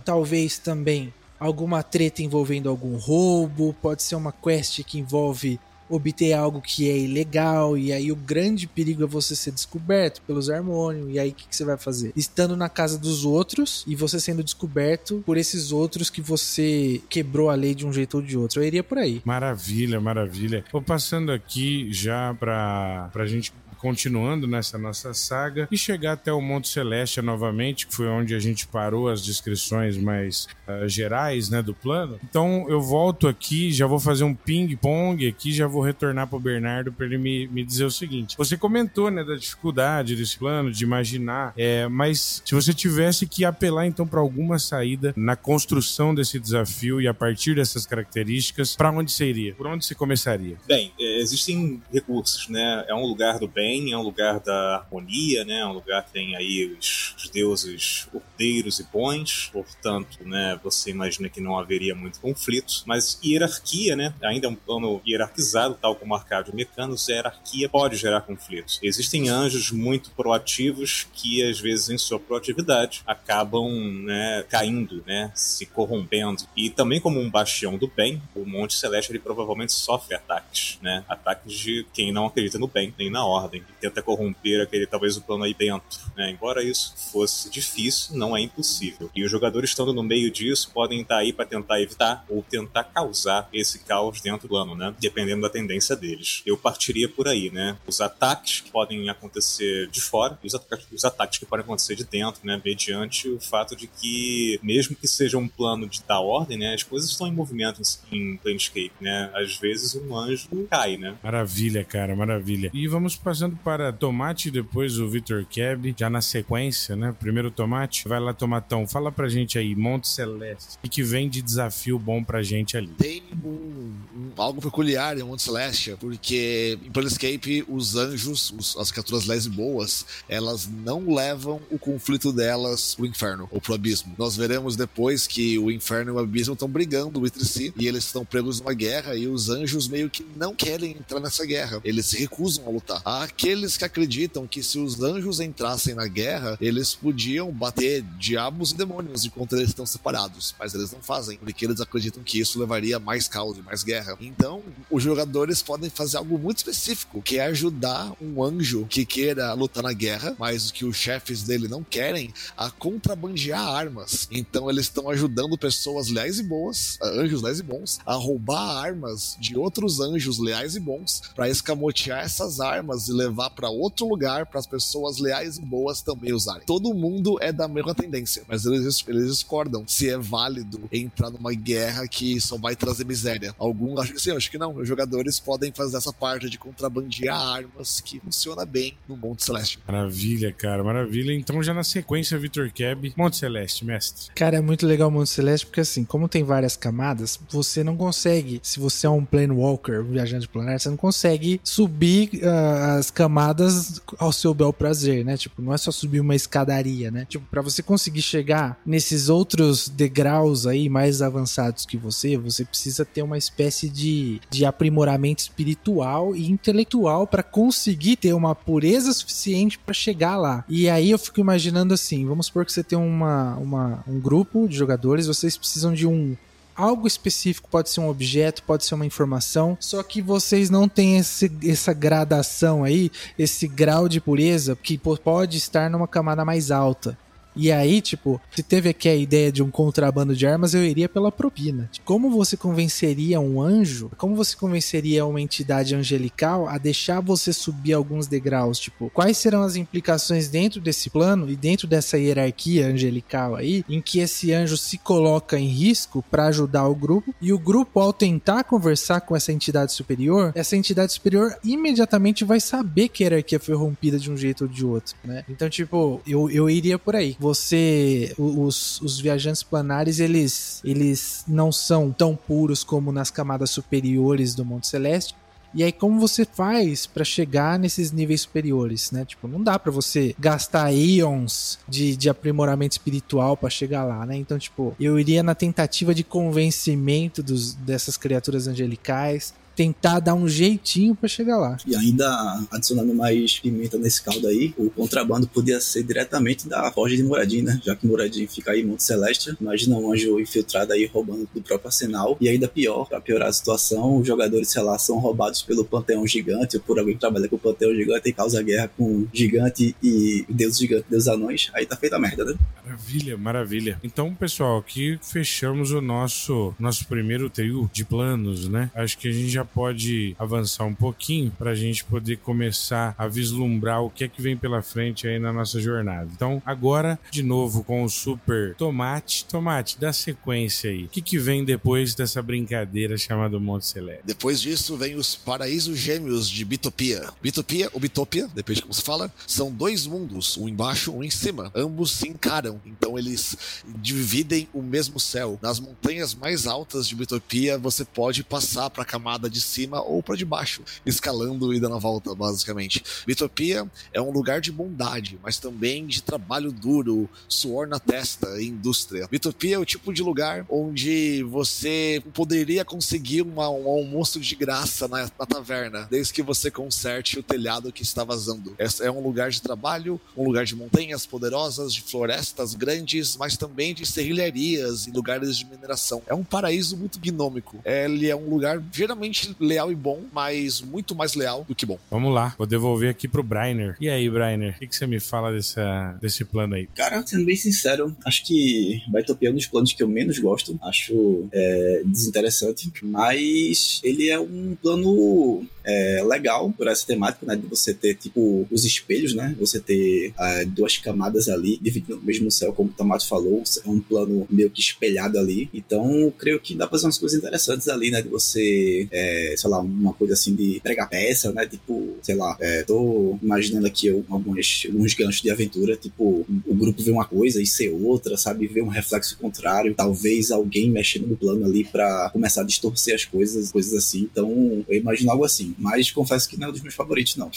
talvez 0.04 0.58
também, 0.58 1.14
alguma 1.40 1.84
treta 1.84 2.22
envolvendo 2.22 2.70
algum 2.70 2.96
roubo. 2.98 3.76
Pode 3.82 4.04
ser 4.04 4.16
uma 4.16 4.32
quest 4.32 4.84
que 4.84 5.00
envolve 5.00 5.60
obter 5.96 6.34
algo 6.34 6.62
que 6.62 6.90
é 6.90 6.98
ilegal, 6.98 7.78
e 7.78 7.92
aí 7.92 8.12
o 8.12 8.16
grande 8.16 8.68
perigo 8.68 9.04
é 9.04 9.08
você 9.08 9.36
ser 9.36 9.52
descoberto 9.52 10.22
pelos 10.22 10.50
harmônios, 10.50 11.10
e 11.12 11.20
aí 11.20 11.30
o 11.30 11.34
que, 11.34 11.48
que, 11.48 11.56
você 11.56 11.66
vai 11.66 11.78
fazer? 11.78 12.14
Estando 12.16 12.56
na 12.56 12.70
casa 12.70 12.98
dos 12.98 13.26
outros 13.26 13.84
e 13.86 13.96
você 13.96 14.20
sendo 14.20 14.44
descoberto 14.44 15.22
por 15.26 15.38
esses 15.38 15.72
outros 15.72 16.10
que 16.10 16.22
você 16.22 17.02
quebrou 17.10 17.50
a 17.50 17.56
lei 17.56 17.76
de 17.76 17.86
um 17.86 17.92
jeito 17.92 18.18
ou 18.18 18.24
de 18.24 18.38
outro. 18.38 18.62
Eu 18.62 18.68
iria 18.68 18.84
por 18.84 18.98
aí. 18.98 19.22
Maravilha, 19.26 20.00
maravilha. 20.00 20.64
Vou 20.72 20.82
passando 20.82 21.32
aqui 21.32 21.92
já 21.92 22.34
pra, 22.36 23.10
pra 23.12 23.26
gente 23.26 23.52
continuando 23.82 24.46
nessa 24.46 24.78
nossa 24.78 25.12
saga 25.12 25.68
e 25.72 25.78
chegar 25.78 26.14
até 26.14 26.32
o 26.32 26.40
Monte 26.40 26.68
Celeste 26.68 27.20
novamente, 27.20 27.88
que 27.88 27.96
foi 27.96 28.08
onde 28.08 28.36
a 28.36 28.40
gente 28.40 28.68
parou 28.68 29.10
as 29.10 29.24
descrições 29.24 29.98
mais 29.98 30.48
uh, 30.68 30.88
gerais 30.88 31.50
né, 31.50 31.64
do 31.64 31.74
plano. 31.74 32.20
Então 32.24 32.68
eu 32.70 32.80
volto 32.80 33.28
aqui, 33.28 33.72
já 33.72 33.88
vou 33.88 34.00
fazer 34.00 34.24
um 34.24 34.36
ping-pong 34.36 35.28
aqui, 35.28 35.52
já 35.52 35.66
vou 35.66 35.82
retornar 35.82 36.28
para 36.28 36.38
o 36.38 36.40
Bernardo 36.40 36.92
para 36.92 37.08
ele 37.08 37.18
me, 37.18 37.48
me 37.48 37.64
dizer 37.64 37.86
o 37.86 37.92
seguinte: 37.92 38.38
você 38.38 38.56
comentou 38.56 39.10
né, 39.10 39.24
da 39.24 39.36
dificuldade 39.36 40.16
desse 40.16 40.38
plano, 40.38 40.72
de 40.72 40.84
imaginar, 40.84 41.54
é, 41.58 41.88
mas 41.88 42.44
se 42.46 42.54
você 42.54 42.76
tivesse 42.76 43.26
que 43.26 43.44
apelar 43.44 43.88
então 43.88 44.06
para 44.06 44.20
alguma 44.20 44.60
saída 44.60 45.12
na 45.18 45.36
construção 45.36 46.14
desse 46.14 46.40
desafio 46.40 47.02
e 47.02 47.08
a 47.08 47.14
partir 47.14 47.56
dessas 47.56 47.88
características, 47.88 48.76
para 48.76 48.92
onde 48.92 49.12
você 49.12 49.26
iria? 49.26 49.56
Por 49.56 49.66
onde 49.66 49.86
você 49.86 49.96
começaria? 49.96 50.58
Bem, 50.68 50.94
é, 51.00 51.20
existem 51.20 51.82
recursos, 51.92 52.48
né? 52.48 52.86
É 52.88 52.94
um 52.94 53.06
lugar 53.06 53.40
do 53.40 53.48
bem 53.48 53.71
é 53.92 53.98
um 53.98 54.02
lugar 54.02 54.40
da 54.40 54.78
harmonia, 54.78 55.46
né? 55.46 55.60
É 55.60 55.66
um 55.66 55.74
lugar 55.74 56.04
que 56.06 56.12
tem 56.12 56.36
aí 56.36 56.76
os, 56.78 57.16
os 57.18 57.30
deuses 57.30 58.08
ordeiros 58.14 58.80
e 58.80 58.84
bons, 58.84 59.50
portanto, 59.52 60.20
né? 60.26 60.60
Você 60.64 60.90
imagina 60.90 61.30
que 61.30 61.40
não 61.40 61.58
haveria 61.58 61.96
muito 61.96 62.20
conflito, 62.20 62.84
mas 62.86 63.20
hierarquia, 63.24 63.96
né? 63.96 64.14
Ainda 64.24 64.48
é 64.48 64.50
um 64.50 64.56
plano 64.56 65.02
hierarquizado, 65.08 65.78
tal 65.82 65.96
como 65.96 66.16
Arcádio 66.16 66.56
Mecanos, 66.56 67.10
a 67.10 67.14
hierarquia 67.14 67.70
pode 67.70 67.96
gerar 67.96 68.22
conflitos. 68.22 68.80
Existem 68.82 69.30
anjos 69.30 69.72
muito 69.72 70.12
proativos 70.12 71.08
que, 71.14 71.44
às 71.44 71.60
vezes, 71.60 71.90
em 71.90 71.98
sua 71.98 72.20
proatividade, 72.20 73.04
acabam 73.06 73.70
né, 74.04 74.44
caindo, 74.50 75.04
né? 75.06 75.32
Se 75.36 75.66
corrompendo. 75.66 76.44
E 76.56 76.70
também 76.70 77.00
como 77.00 77.20
um 77.20 77.30
bastião 77.30 77.78
do 77.78 77.88
bem, 77.88 78.22
o 78.36 78.46
Monte 78.46 78.74
Celeste 78.74 79.12
ele 79.12 79.20
provavelmente 79.20 79.74
sofre 79.74 80.16
ataques, 80.16 80.80
né? 80.82 81.04
Ataques 81.08 81.54
de 81.54 81.86
quem 81.94 82.12
não 82.12 82.26
acredita 82.26 82.58
no 82.58 82.68
bem 82.68 82.94
nem 82.98 83.10
na 83.10 83.26
ordem 83.26 83.61
que 83.62 83.74
tenta 83.74 84.02
corromper 84.02 84.62
aquele 84.62 84.86
talvez 84.86 85.18
o 85.18 85.22
plano 85.22 85.44
aí 85.44 85.54
dentro. 85.54 86.00
Né? 86.16 86.32
Embora 86.32 86.64
isso 86.64 86.94
fosse 87.12 87.50
difícil, 87.50 88.16
não 88.16 88.36
é 88.36 88.42
impossível. 88.42 89.10
E 89.16 89.24
os 89.24 89.32
jogadores 89.32 89.70
estando 89.70 89.94
no 89.94 90.04
meio 90.04 90.32
disso 90.32 90.72
podem 90.74 91.02
estar 91.02 91.18
aí 91.18 91.34
para 91.34 91.46
tentar 91.46 91.82
evitar 91.82 92.26
ou 92.30 92.44
tentar 92.44 92.84
causar 92.86 93.50
esse 93.54 93.80
caos 93.80 94.22
dentro 94.22 94.48
do 94.48 94.52
plano, 94.52 94.76
né? 94.76 94.94
Dependendo 95.00 95.42
da 95.42 95.50
tendência 95.50 95.96
deles. 95.96 96.42
Eu 96.46 96.58
partiria 96.58 97.08
por 97.08 97.28
aí, 97.28 97.50
né? 97.50 97.78
Os 97.88 98.02
ataques 98.02 98.62
que 98.62 98.72
podem 98.72 99.10
acontecer 99.10 99.88
de 99.88 100.02
fora 100.02 100.38
e 100.44 100.48
os, 100.48 100.56
ataques, 100.56 100.88
os 100.92 101.06
ataques 101.06 101.40
que 101.40 101.46
podem 101.46 101.64
acontecer 101.64 101.96
de 101.96 102.04
dentro, 102.04 102.42
né? 102.44 102.62
Mediante 102.64 103.30
o 103.30 103.40
fato 103.40 103.76
de 103.76 103.88
que, 103.88 104.60
mesmo 104.62 104.96
que 104.96 105.08
seja 105.08 105.38
um 105.38 105.48
plano 105.48 105.88
de 105.88 106.02
dar 106.04 106.20
ordem, 106.20 106.58
né? 106.58 106.74
As 106.74 106.84
coisas 106.84 107.10
estão 107.10 107.28
em 107.28 107.32
movimento 107.32 107.82
em 108.12 108.38
Planescape, 108.38 108.92
né? 109.00 109.32
Às 109.34 109.56
vezes 109.58 109.96
um 109.96 110.16
anjo 110.16 110.50
cai, 110.70 110.98
né? 110.98 111.16
Maravilha, 111.24 111.84
cara, 111.84 112.16
maravilha. 112.16 112.72
E 112.74 112.88
vamos 112.88 113.16
passando 113.16 113.51
passando 113.52 113.58
para 113.64 113.92
Tomate 113.92 114.48
e 114.48 114.52
depois 114.52 114.98
o 114.98 115.08
Vitor 115.08 115.46
Keb, 115.46 115.94
já 115.98 116.10
na 116.10 116.22
sequência, 116.22 116.96
né? 116.96 117.16
Primeiro 117.18 117.52
Tomate. 117.52 118.08
Vai 118.08 118.20
lá, 118.20 118.34
Tomatão. 118.34 118.88
Fala 118.88 119.12
pra 119.12 119.28
gente 119.28 119.58
aí, 119.58 119.76
Monte 119.76 120.08
Celeste. 120.08 120.78
O 120.84 120.90
que 120.90 121.04
vem 121.04 121.30
de 121.30 121.42
desafio 121.42 122.00
bom 122.00 122.24
pra 122.24 122.42
gente 122.42 122.78
ali? 122.78 122.90
Tem 122.98 123.24
um, 123.44 123.50
um, 123.50 124.32
algo 124.38 124.62
peculiar 124.62 125.18
em 125.18 125.24
Monte 125.24 125.44
Celeste, 125.44 125.96
porque 126.00 126.78
em 126.84 126.92
Planescape 126.92 127.66
os 127.68 127.96
anjos, 127.96 128.52
os, 128.58 128.78
as 128.78 128.92
criaturas 128.92 129.26
les 129.26 129.48
boas, 129.48 130.06
elas 130.28 130.68
não 130.68 131.14
levam 131.14 131.62
o 131.70 131.78
conflito 131.78 132.32
delas 132.32 132.96
pro 132.96 133.06
inferno 133.06 133.48
ou 133.52 133.60
pro 133.60 133.74
abismo. 133.74 134.14
Nós 134.18 134.36
veremos 134.36 134.76
depois 134.76 135.28
que 135.28 135.58
o 135.58 135.72
inferno 135.72 136.12
e 136.12 136.16
o 136.16 136.20
abismo 136.20 136.54
estão 136.54 136.68
brigando 136.68 137.26
entre 137.26 137.46
si 137.46 137.74
e 137.78 137.88
eles 137.88 138.06
estão 138.06 138.26
pregos 138.26 138.60
numa 138.60 138.74
guerra 138.74 139.16
e 139.16 139.28
os 139.28 139.50
anjos 139.50 139.88
meio 139.88 140.10
que 140.10 140.26
não 140.36 140.56
querem 140.56 140.92
entrar 140.92 141.20
nessa 141.20 141.46
guerra. 141.46 141.82
Eles 141.84 142.06
se 142.06 142.18
recusam 142.18 142.66
a 142.66 142.70
lutar. 142.70 143.02
Há 143.04 143.28
aqueles 143.42 143.76
que 143.76 143.84
acreditam 143.84 144.46
que 144.46 144.62
se 144.62 144.78
os 144.78 145.02
anjos 145.02 145.40
entrassem 145.40 145.96
na 145.96 146.08
guerra, 146.08 146.56
eles 146.62 146.94
podiam 146.94 147.52
bater 147.52 148.04
diabos 148.20 148.70
e 148.70 148.76
demônios 148.76 149.26
enquanto 149.26 149.56
eles 149.56 149.70
estão 149.70 149.84
separados. 149.84 150.54
Mas 150.60 150.76
eles 150.76 150.92
não 150.92 151.02
fazem, 151.02 151.38
porque 151.40 151.66
eles 151.66 151.82
acreditam 151.82 152.22
que 152.22 152.40
isso 152.40 152.60
levaria 152.60 153.00
mais 153.00 153.28
caos 153.28 153.58
e 153.58 153.62
mais 153.64 153.84
guerra. 153.84 154.16
Então, 154.22 154.62
os 154.92 155.02
jogadores 155.02 155.64
podem 155.64 155.90
fazer 155.90 156.18
algo 156.18 156.38
muito 156.38 156.60
específico, 156.60 157.20
que 157.20 157.40
é 157.40 157.46
ajudar 157.46 158.14
um 158.22 158.44
anjo 158.44 158.86
que 158.88 159.06
queira 159.06 159.54
lutar 159.54 159.82
na 159.82 159.94
guerra, 159.94 160.36
mas 160.38 160.70
que 160.70 160.86
os 160.86 160.96
chefes 160.96 161.42
dele 161.42 161.68
não 161.68 161.84
querem, 161.84 162.32
a 162.56 162.70
contrabandear 162.70 163.68
armas. 163.68 164.28
Então, 164.30 164.70
eles 164.70 164.86
estão 164.86 165.10
ajudando 165.10 165.58
pessoas 165.58 166.10
leais 166.10 166.38
e 166.38 166.44
boas, 166.44 167.00
anjos 167.02 167.42
leais 167.42 167.60
e 167.60 167.64
bons, 167.64 168.00
a 168.06 168.14
roubar 168.14 168.86
armas 168.86 169.36
de 169.40 169.58
outros 169.58 170.00
anjos 170.00 170.38
leais 170.38 170.76
e 170.76 170.80
bons 170.80 171.24
para 171.36 171.50
escamotear 171.50 172.24
essas 172.24 172.60
armas 172.60 173.08
e 173.08 173.14
levar 173.14 173.31
para 173.32 173.70
outro 173.70 174.08
lugar 174.08 174.46
para 174.46 174.60
as 174.60 174.68
pessoas 174.68 175.18
leais 175.18 175.58
e 175.58 175.62
boas 175.62 176.02
também 176.02 176.34
usarem. 176.34 176.66
Todo 176.66 176.94
mundo 176.94 177.38
é 177.42 177.52
da 177.52 177.68
mesma 177.68 177.94
tendência, 177.94 178.44
mas 178.48 178.66
eles, 178.66 179.04
eles 179.08 179.28
discordam 179.28 179.84
se 179.88 180.10
é 180.10 180.18
válido 180.18 180.82
entrar 180.92 181.30
numa 181.30 181.54
guerra 181.54 182.08
que 182.08 182.40
só 182.40 182.58
vai 182.58 182.76
trazer 182.76 183.06
miséria. 183.06 183.54
Alguns 183.58 184.00
acham 184.00 184.16
que 184.16 184.22
sim, 184.22 184.32
acho 184.32 184.50
que 184.50 184.58
não. 184.58 184.76
Os 184.76 184.88
jogadores 184.88 185.40
podem 185.40 185.72
fazer 185.72 185.98
essa 185.98 186.14
parte 186.14 186.50
de 186.50 186.58
contrabandear 186.58 187.40
armas 187.40 188.02
que 188.02 188.20
funciona 188.20 188.66
bem 188.66 188.96
no 189.08 189.16
Monte 189.16 189.44
Celeste. 189.44 189.80
Maravilha, 189.88 190.52
cara, 190.52 190.84
maravilha. 190.84 191.34
Então, 191.34 191.62
já 191.62 191.74
na 191.74 191.84
sequência, 191.84 192.38
Vitor 192.38 192.72
Keb, 192.72 193.14
Monte 193.16 193.38
Celeste, 193.38 193.86
mestre. 193.86 194.34
Cara, 194.34 194.58
é 194.58 194.62
muito 194.62 194.86
legal 194.86 195.10
o 195.10 195.12
Monte 195.12 195.30
Celeste 195.30 195.66
porque, 195.66 195.82
assim, 195.82 196.04
como 196.04 196.28
tem 196.28 196.44
várias 196.44 196.76
camadas, 196.76 197.40
você 197.50 197.84
não 197.84 197.96
consegue, 197.96 198.60
se 198.64 198.80
você 198.80 199.08
é 199.08 199.10
um 199.10 199.24
Planewalker, 199.24 200.02
um 200.02 200.12
viajante 200.12 200.48
planar, 200.48 200.80
você 200.80 200.90
não 200.90 200.98
consegue 200.98 201.62
subir 201.64 202.30
uh, 202.44 202.98
as 203.00 203.11
camadas 203.12 204.02
ao 204.18 204.32
seu 204.32 204.54
bel 204.54 204.74
prazer, 204.74 205.24
né? 205.24 205.38
Tipo, 205.38 205.62
não 205.62 205.74
é 205.74 205.78
só 205.78 205.92
subir 205.92 206.20
uma 206.20 206.36
escadaria, 206.36 207.12
né? 207.12 207.26
Tipo, 207.30 207.46
pra 207.50 207.62
você 207.62 207.84
conseguir 207.84 208.22
chegar 208.22 208.80
nesses 208.86 209.30
outros 209.30 209.88
degraus 209.88 210.66
aí 210.66 210.90
mais 210.90 211.22
avançados 211.22 211.86
que 211.86 211.98
você, 211.98 212.38
você 212.38 212.66
precisa 212.66 213.06
ter 213.06 213.22
uma 213.22 213.38
espécie 213.38 213.90
de, 213.90 214.42
de 214.50 214.66
aprimoramento 214.66 215.44
espiritual 215.44 216.36
e 216.36 216.50
intelectual 216.50 217.28
para 217.28 217.44
conseguir 217.44 218.16
ter 218.16 218.34
uma 218.34 218.56
pureza 218.56 219.12
suficiente 219.14 219.78
para 219.78 219.94
chegar 219.94 220.38
lá. 220.38 220.64
E 220.68 220.90
aí 220.90 221.12
eu 221.12 221.20
fico 221.20 221.40
imaginando 221.40 221.94
assim, 221.94 222.26
vamos 222.26 222.48
supor 222.48 222.66
que 222.66 222.74
você 222.74 222.84
tem 222.84 222.98
uma, 222.98 223.56
uma, 223.58 224.04
um 224.08 224.20
grupo 224.20 224.68
de 224.68 224.76
jogadores, 224.76 225.28
vocês 225.28 225.58
precisam 225.58 225.94
de 225.94 226.08
um 226.08 226.36
algo 226.76 227.08
específico, 227.08 227.70
pode 227.70 227.90
ser 227.90 228.00
um 228.00 228.10
objeto, 228.10 228.64
pode 228.64 228.86
ser 228.86 228.96
uma 228.96 229.06
informação, 229.06 229.78
só 229.80 230.02
que 230.04 230.22
vocês 230.22 230.70
não 230.70 230.88
têm 230.88 231.18
esse, 231.18 231.52
essa 231.64 231.94
gradação 231.94 232.84
aí, 232.84 233.12
esse 233.38 233.68
grau 233.68 234.08
de 234.08 234.20
pureza 234.20 234.76
que 234.76 234.98
pode 234.98 235.58
estar 235.58 235.90
numa 235.90 236.08
camada 236.08 236.44
mais 236.46 236.72
alta. 236.72 237.18
E 237.56 237.72
aí, 237.72 238.02
tipo, 238.02 238.42
se 238.56 238.64
teve 238.64 238.90
aqui 238.90 239.10
a 239.10 239.16
ideia 239.16 239.52
de 239.52 239.62
um 239.62 239.70
contrabando 239.70 240.36
de 240.36 240.48
armas, 240.48 240.74
eu 240.74 240.84
iria 240.84 241.10
pela 241.10 241.32
propina. 241.32 241.90
Como 242.06 242.30
você 242.30 242.56
convenceria 242.56 243.40
um 243.40 243.62
anjo? 243.62 244.12
Como 244.18 244.36
você 244.36 244.56
convenceria 244.56 245.26
uma 245.26 245.42
entidade 245.42 245.96
angelical 245.96 246.68
a 246.68 246.78
deixar 246.78 247.20
você 247.20 247.52
subir 247.52 247.94
alguns 247.94 248.28
degraus? 248.28 248.80
Tipo, 248.80 249.10
quais 249.14 249.38
serão 249.38 249.64
as 249.64 249.76
implicações 249.76 250.48
dentro 250.48 250.80
desse 250.80 251.10
plano 251.10 251.50
e 251.50 251.56
dentro 251.56 251.88
dessa 251.88 252.18
hierarquia 252.18 252.88
angelical 252.88 253.56
aí, 253.56 253.84
em 253.90 254.02
que 254.02 254.20
esse 254.20 254.54
anjo 254.54 254.78
se 254.78 254.98
coloca 254.98 255.60
em 255.60 255.68
risco 255.68 256.24
para 256.30 256.48
ajudar 256.48 256.88
o 256.88 256.96
grupo 256.96 257.34
e 257.42 257.52
o 257.52 257.60
grupo, 257.60 258.00
ao 258.00 258.14
tentar 258.14 258.64
conversar 258.64 259.22
com 259.22 259.36
essa 259.36 259.52
entidade 259.52 259.92
superior, 259.92 260.52
essa 260.56 260.78
entidade 260.78 261.12
superior 261.14 261.56
imediatamente 261.64 262.44
vai 262.44 262.60
saber 262.60 263.10
que 263.10 263.24
a 263.24 263.28
hierarquia 263.28 263.60
foi 263.60 263.76
rompida 263.76 264.18
de 264.18 264.32
um 264.32 264.38
jeito 264.38 264.64
ou 264.64 264.68
de 264.68 264.86
outro, 264.86 265.16
né? 265.24 265.44
Então, 265.50 265.70
tipo, 265.70 266.22
eu, 266.26 266.50
eu 266.50 266.70
iria 266.70 266.98
por 266.98 267.16
aí 267.16 267.36
você 267.42 268.36
os, 268.38 269.02
os 269.02 269.20
viajantes 269.20 269.64
planares 269.64 270.20
eles 270.20 270.80
eles 270.86 271.44
não 271.48 271.72
são 271.72 272.12
tão 272.12 272.36
puros 272.36 272.84
como 272.84 273.12
nas 273.12 273.32
camadas 273.32 273.72
superiores 273.72 274.54
do 274.54 274.64
Monte 274.64 274.86
Celeste. 274.86 275.36
E 275.74 275.84
aí 275.84 275.92
como 275.92 276.20
você 276.20 276.46
faz 276.46 277.08
para 277.08 277.24
chegar 277.24 277.80
nesses 277.80 278.12
níveis 278.12 278.42
superiores, 278.42 279.10
né? 279.10 279.26
Tipo, 279.26 279.48
não 279.48 279.64
dá 279.64 279.80
para 279.80 279.92
você 279.92 280.36
gastar 280.38 280.92
íons 280.94 281.80
de, 281.88 282.16
de 282.16 282.30
aprimoramento 282.30 282.92
espiritual 282.92 283.58
para 283.58 283.70
chegar 283.72 284.04
lá, 284.04 284.24
né? 284.24 284.36
Então, 284.36 284.60
tipo, 284.60 284.94
eu 285.00 285.18
iria 285.18 285.42
na 285.42 285.56
tentativa 285.56 286.14
de 286.14 286.24
convencimento 286.24 287.42
dos, 287.42 287.74
dessas 287.74 288.18
criaturas 288.18 288.68
angelicais, 288.68 289.54
tentar 289.82 290.20
dar 290.20 290.36
um 290.36 290.48
jeitinho 290.48 291.16
para 291.16 291.28
chegar 291.28 291.58
lá. 291.58 291.76
E 291.88 291.96
ainda 291.96 292.28
adicionando 292.70 293.16
mais 293.16 293.60
pimenta 293.60 293.98
nesse 293.98 294.22
caldo 294.22 294.48
aí, 294.48 294.76
o 294.78 294.92
contrabando 294.92 295.48
podia 295.48 295.82
ser 295.82 296.04
diretamente 296.04 296.70
da 296.70 296.92
Forja 296.92 297.18
de 297.18 297.24
Moradin, 297.24 297.64
né? 297.64 297.82
Já 297.84 297.96
que 297.96 298.06
Moradin 298.06 298.46
fica 298.46 298.72
aí 298.72 298.82
em 298.82 298.86
Monte 298.86 299.02
Celeste. 299.02 299.58
Imagina 299.60 299.98
um 299.98 300.14
anjo 300.14 300.40
infiltrado 300.40 300.94
aí 300.94 301.08
roubando 301.08 301.50
do 301.52 301.62
próprio 301.64 301.88
arsenal. 301.88 302.38
E 302.40 302.48
ainda 302.48 302.68
pior, 302.68 303.06
para 303.10 303.20
piorar 303.20 303.50
a 303.50 303.54
situação, 303.54 304.18
os 304.18 304.28
jogadores, 304.28 304.70
sei 304.70 304.84
lá, 304.84 305.00
são 305.00 305.18
roubados 305.18 305.64
pelo 305.64 305.84
Panteão 305.84 306.28
Gigante 306.28 306.78
ou 306.78 306.84
por 306.84 307.00
alguém 307.00 307.16
que 307.16 307.20
trabalha 307.20 307.50
com 307.50 307.56
o 307.56 307.60
Panteão 307.60 307.92
Gigante 307.96 308.30
e 308.30 308.34
causa 308.34 308.62
guerra 308.62 308.88
com 308.96 309.26
Gigante 309.34 309.96
e 310.04 310.46
Deus 310.48 310.78
Gigante, 310.78 311.06
Deus 311.10 311.28
Anões. 311.28 311.72
Aí 311.74 311.88
tá 311.88 311.96
feita 311.96 312.18
a 312.18 312.20
merda, 312.20 312.46
né? 312.46 312.54
Maravilha, 312.84 313.38
maravilha. 313.38 314.00
Então, 314.04 314.36
pessoal, 314.36 314.78
aqui 314.78 315.18
fechamos 315.24 315.92
o 315.92 316.02
nosso, 316.02 316.76
nosso 316.78 317.08
primeiro 317.08 317.50
trio 317.50 317.90
de 317.92 318.06
planos, 318.06 318.68
né? 318.68 318.92
Acho 318.94 319.18
que 319.18 319.28
a 319.28 319.32
gente 319.32 319.50
já 319.50 319.66
pode 319.74 320.36
avançar 320.38 320.86
um 320.86 320.94
pouquinho 320.94 321.52
para 321.58 321.72
a 321.72 321.76
gente 321.76 322.04
poder 322.04 322.38
começar 322.38 323.16
a 323.18 323.28
vislumbrar 323.28 324.04
o 324.04 324.10
que 324.10 324.24
é 324.24 324.28
que 324.28 324.42
vem 324.42 324.58
pela 324.58 324.82
frente 324.82 325.28
aí 325.28 325.40
na 325.40 325.54
nossa 325.54 325.80
jornada. 325.80 326.30
Então, 326.34 326.62
agora, 326.66 327.20
de 327.30 327.44
novo 327.44 327.84
com 327.84 328.04
o 328.04 328.10
Super 328.10 328.76
Tomate. 328.76 329.46
Tomate, 329.46 329.98
dá 330.00 330.14
sequência 330.14 330.90
aí. 330.90 331.06
O 331.06 331.10
que, 331.10 331.22
que 331.22 331.38
vem 331.38 331.64
depois 331.64 332.16
dessa 332.16 332.42
brincadeira 332.42 333.18
chamada 333.18 333.60
Monte 333.60 333.86
Celeste? 333.86 334.24
Depois 334.26 334.62
disso, 334.62 334.98
vem 334.98 335.16
os 335.16 335.36
Paraísos 335.36 335.98
Gêmeos 335.98 336.50
de 336.50 336.64
Bitopia. 336.66 337.30
Bitopia 337.42 337.90
ou 337.94 338.00
Bitopia, 338.00 338.48
depende 338.54 338.78
de 338.78 338.82
como 338.84 338.94
se 338.94 339.02
fala, 339.02 339.32
são 339.48 339.72
dois 339.72 340.06
mundos, 340.06 340.58
um 340.58 340.68
embaixo, 340.68 341.12
um 341.12 341.24
em 341.24 341.30
cima. 341.30 341.72
Ambos 341.76 342.12
se 342.12 342.28
encaram, 342.28 342.80
então 342.86 343.18
eles 343.18 343.84
dividem 343.98 344.68
o 344.74 344.82
mesmo 344.82 345.20
céu. 345.20 345.60
Nas 345.62 345.80
montanhas 345.80 346.34
mais 346.34 346.68
altas 346.68 347.08
de 347.08 347.16
Bitopia, 347.16 347.78
você 347.78 348.04
pode 348.04 348.44
passar 348.44 348.90
para 348.90 349.04
a 349.04 349.06
camada 349.06 349.50
de 349.52 349.62
cima 349.62 350.02
ou 350.02 350.24
para 350.24 350.36
de 350.36 350.46
baixo, 350.46 350.82
escalando 351.06 351.74
e 351.74 351.80
dando 351.80 351.96
a 351.96 352.00
volta, 352.00 352.34
basicamente. 352.34 353.04
Bitopia 353.26 353.90
é 354.14 354.22
um 354.22 354.32
lugar 354.32 354.62
de 354.62 354.72
bondade, 354.72 355.40
mas 355.44 355.60
também 355.60 356.08
de 356.08 356.24
trabalho 356.24 356.72
duro, 356.72 357.30
suor 357.48 357.88
na 357.88 358.00
testa 358.00 358.62
e 358.62 358.68
indústria. 358.68 359.28
Bitopia 359.30 359.76
é 359.76 359.80
o 359.80 359.86
tipo 359.86 360.14
de 360.14 360.24
lugar 360.24 360.66
onde 360.70 361.44
você 361.44 362.24
poderia 362.34 362.84
conseguir 362.86 363.42
uma, 363.42 363.70
um 363.70 363.88
almoço 363.88 364.40
de 364.40 364.56
graça 364.56 365.08
na, 365.08 365.30
na 365.38 365.46
taverna, 365.46 366.08
desde 366.10 366.34
que 366.34 366.42
você 366.42 366.72
conserte 366.72 367.38
o 367.38 367.44
telhado 367.44 367.92
que 367.92 368.04
está 368.04 368.24
vazando. 368.24 368.76
É, 368.78 368.86
é 369.06 369.12
um 369.12 369.22
lugar 369.22 369.50
de 369.50 369.62
trabalho, 369.62 370.20
um 370.36 370.46
lugar 370.46 370.66
de 370.66 370.76
montanhas 370.76 371.26
poderosas, 371.26 371.94
de 371.94 372.02
florestas 372.02 372.74
grandes, 372.74 373.36
mas 373.36 373.58
também 373.58 373.94
de 373.94 374.06
serrilharias 374.06 375.08
e 375.08 375.12
lugares 375.12 375.58
de 375.58 375.66
mineração. 375.66 376.22
É 376.28 376.34
um 376.34 376.44
paraíso 376.44 376.98
muito 376.98 377.20
gnômico. 377.20 377.80
Ele 377.84 378.30
é 378.30 378.36
um 378.36 378.50
lugar 378.50 378.82
geralmente 378.92 379.41
leal 379.60 379.92
e 379.92 379.96
bom, 379.96 380.24
mas 380.34 380.82
muito 380.82 381.16
mais 381.16 381.34
leal 381.34 381.66
do 381.68 381.76
que 381.76 381.86
bom. 381.86 382.00
Vamos 382.10 382.34
lá, 382.34 382.56
vou 382.58 382.68
devolver 382.68 383.10
aqui 383.10 383.28
pro 383.28 383.44
Brainer. 383.44 383.96
E 384.00 384.10
aí, 384.10 384.30
Brainer, 384.30 384.76
o 384.76 384.80
que, 384.80 384.88
que, 384.88 384.96
você 384.96 385.08
me 385.08 385.20
fala 385.20 385.52
dessa, 385.52 386.18
desse 386.22 386.46
plano 386.46 386.76
aí? 386.76 386.88
Cara, 386.96 387.26
sendo 387.26 387.46
bem 387.46 387.56
sincero, 387.56 388.16
acho 388.26 388.46
que 388.46 389.02
Baitopia 389.08 389.50
é 389.50 389.52
um 389.52 389.56
dos 389.56 389.68
planos 389.68 389.94
que 389.94 390.04
eu 390.04 390.08
menos 390.08 390.40
gosto. 390.40 390.78
Acho 390.84 391.48
é, 391.52 392.02
desinteressante, 392.06 392.92
mas 393.04 394.02
ele 394.04 394.30
é 394.30 394.40
um 394.40 394.76
plano 394.82 395.66
é, 395.84 396.24
legal 396.24 396.72
por 396.72 396.88
essa 396.88 397.06
temática, 397.06 397.46
né? 397.46 397.56
De 397.56 397.68
você 397.68 397.94
ter, 397.94 398.16
tipo, 398.16 398.68
os 398.72 398.86
espelhos, 398.86 399.34
né? 399.34 399.56
Você 399.60 399.80
ter 399.80 400.34
é, 400.40 400.66
duas 400.66 400.98
camadas 400.98 401.50
ali, 401.50 401.78
dividindo 401.82 402.18
o 402.18 402.24
mesmo 402.24 402.52
céu, 402.52 402.74
como 402.74 402.90
o 402.90 402.94
Tomato 402.94 403.28
falou, 403.28 403.64
é 403.86 403.90
um 403.90 404.00
plano 404.00 404.48
meio 404.50 404.70
que 404.70 404.82
espelhado 404.82 405.38
ali. 405.38 405.70
Então, 405.74 406.32
creio 406.38 406.60
que 406.60 406.76
dá 406.76 406.86
pra 406.86 406.92
fazer 406.92 407.06
umas 407.08 407.18
coisas 407.18 407.38
interessantes 407.38 407.88
ali, 407.88 408.12
né? 408.12 408.22
De 408.22 408.30
você, 408.30 409.08
é, 409.12 409.56
sei 409.58 409.70
lá, 409.70 409.80
uma 409.80 410.14
coisa 410.14 410.34
assim 410.34 410.56
de 410.56 410.80
pregar 410.82 411.10
peça, 411.10 411.52
né? 411.52 411.66
Tipo, 411.66 412.16
sei 412.22 412.36
lá, 412.36 412.56
é, 412.60 412.84
tô 412.84 413.38
imaginando 413.42 413.88
aqui 413.88 414.10
alguns, 414.10 414.86
alguns 414.86 415.14
ganchos 415.14 415.42
de 415.42 415.50
aventura, 415.50 415.96
tipo, 415.96 416.46
o 416.66 416.76
grupo 416.76 417.02
vê 417.02 417.12
uma 417.12 417.26
coisa 417.26 417.62
e 417.62 417.66
ser 417.66 417.90
outra, 417.90 418.38
sabe? 418.38 418.68
Vê 418.68 418.82
um 418.82 418.88
reflexo 418.88 419.38
contrário, 419.38 419.94
talvez 419.96 420.52
alguém 420.52 420.90
mexendo 420.90 421.28
no 421.28 421.38
plano 421.38 421.66
ali 421.66 421.84
para 421.84 422.30
começar 422.32 422.62
a 422.62 422.66
distorcer 422.66 423.16
as 423.16 423.26
coisas, 423.26 423.72
coisas 423.72 423.94
assim. 423.94 424.30
Então, 424.32 424.86
eu 424.88 424.98
imagino 424.98 425.32
algo 425.32 425.44
assim 425.44 425.71
mas 425.78 426.12
confesso 426.12 426.50
que 426.50 426.58
não 426.58 426.68
é 426.68 426.70
um 426.70 426.74
dos 426.74 426.82
meus 426.82 426.96
favoritos, 426.96 427.36
não. 427.36 427.50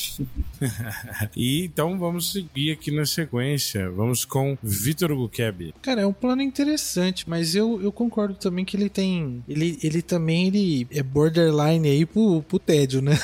e 1.37 1.65
então 1.65 1.99
vamos 1.99 2.33
seguir 2.33 2.73
aqui 2.73 2.91
na 2.91 3.07
sequência. 3.07 3.91
Vamos 3.91 4.25
com 4.25 4.57
Vitor 4.63 5.15
Gukeb. 5.15 5.75
Cara, 5.83 6.03
é 6.03 6.07
um 6.07 6.13
plano 6.13 6.43
interessante, 6.43 7.29
mas 7.29 7.55
eu, 7.55 7.81
eu 7.83 7.93
concordo 7.93 8.35
também 8.35 8.65
que 8.65 8.77
ele 8.77 8.89
tem. 8.89 9.43
Ele, 9.49 9.79
ele 9.83 10.03
também 10.03 10.49
ele 10.49 10.87
é 10.91 11.03
borderline 11.03 11.89
aí 11.89 12.07
pro, 12.07 12.43
pro 12.43 12.59
tédio, 12.59 13.01
né? 13.01 13.19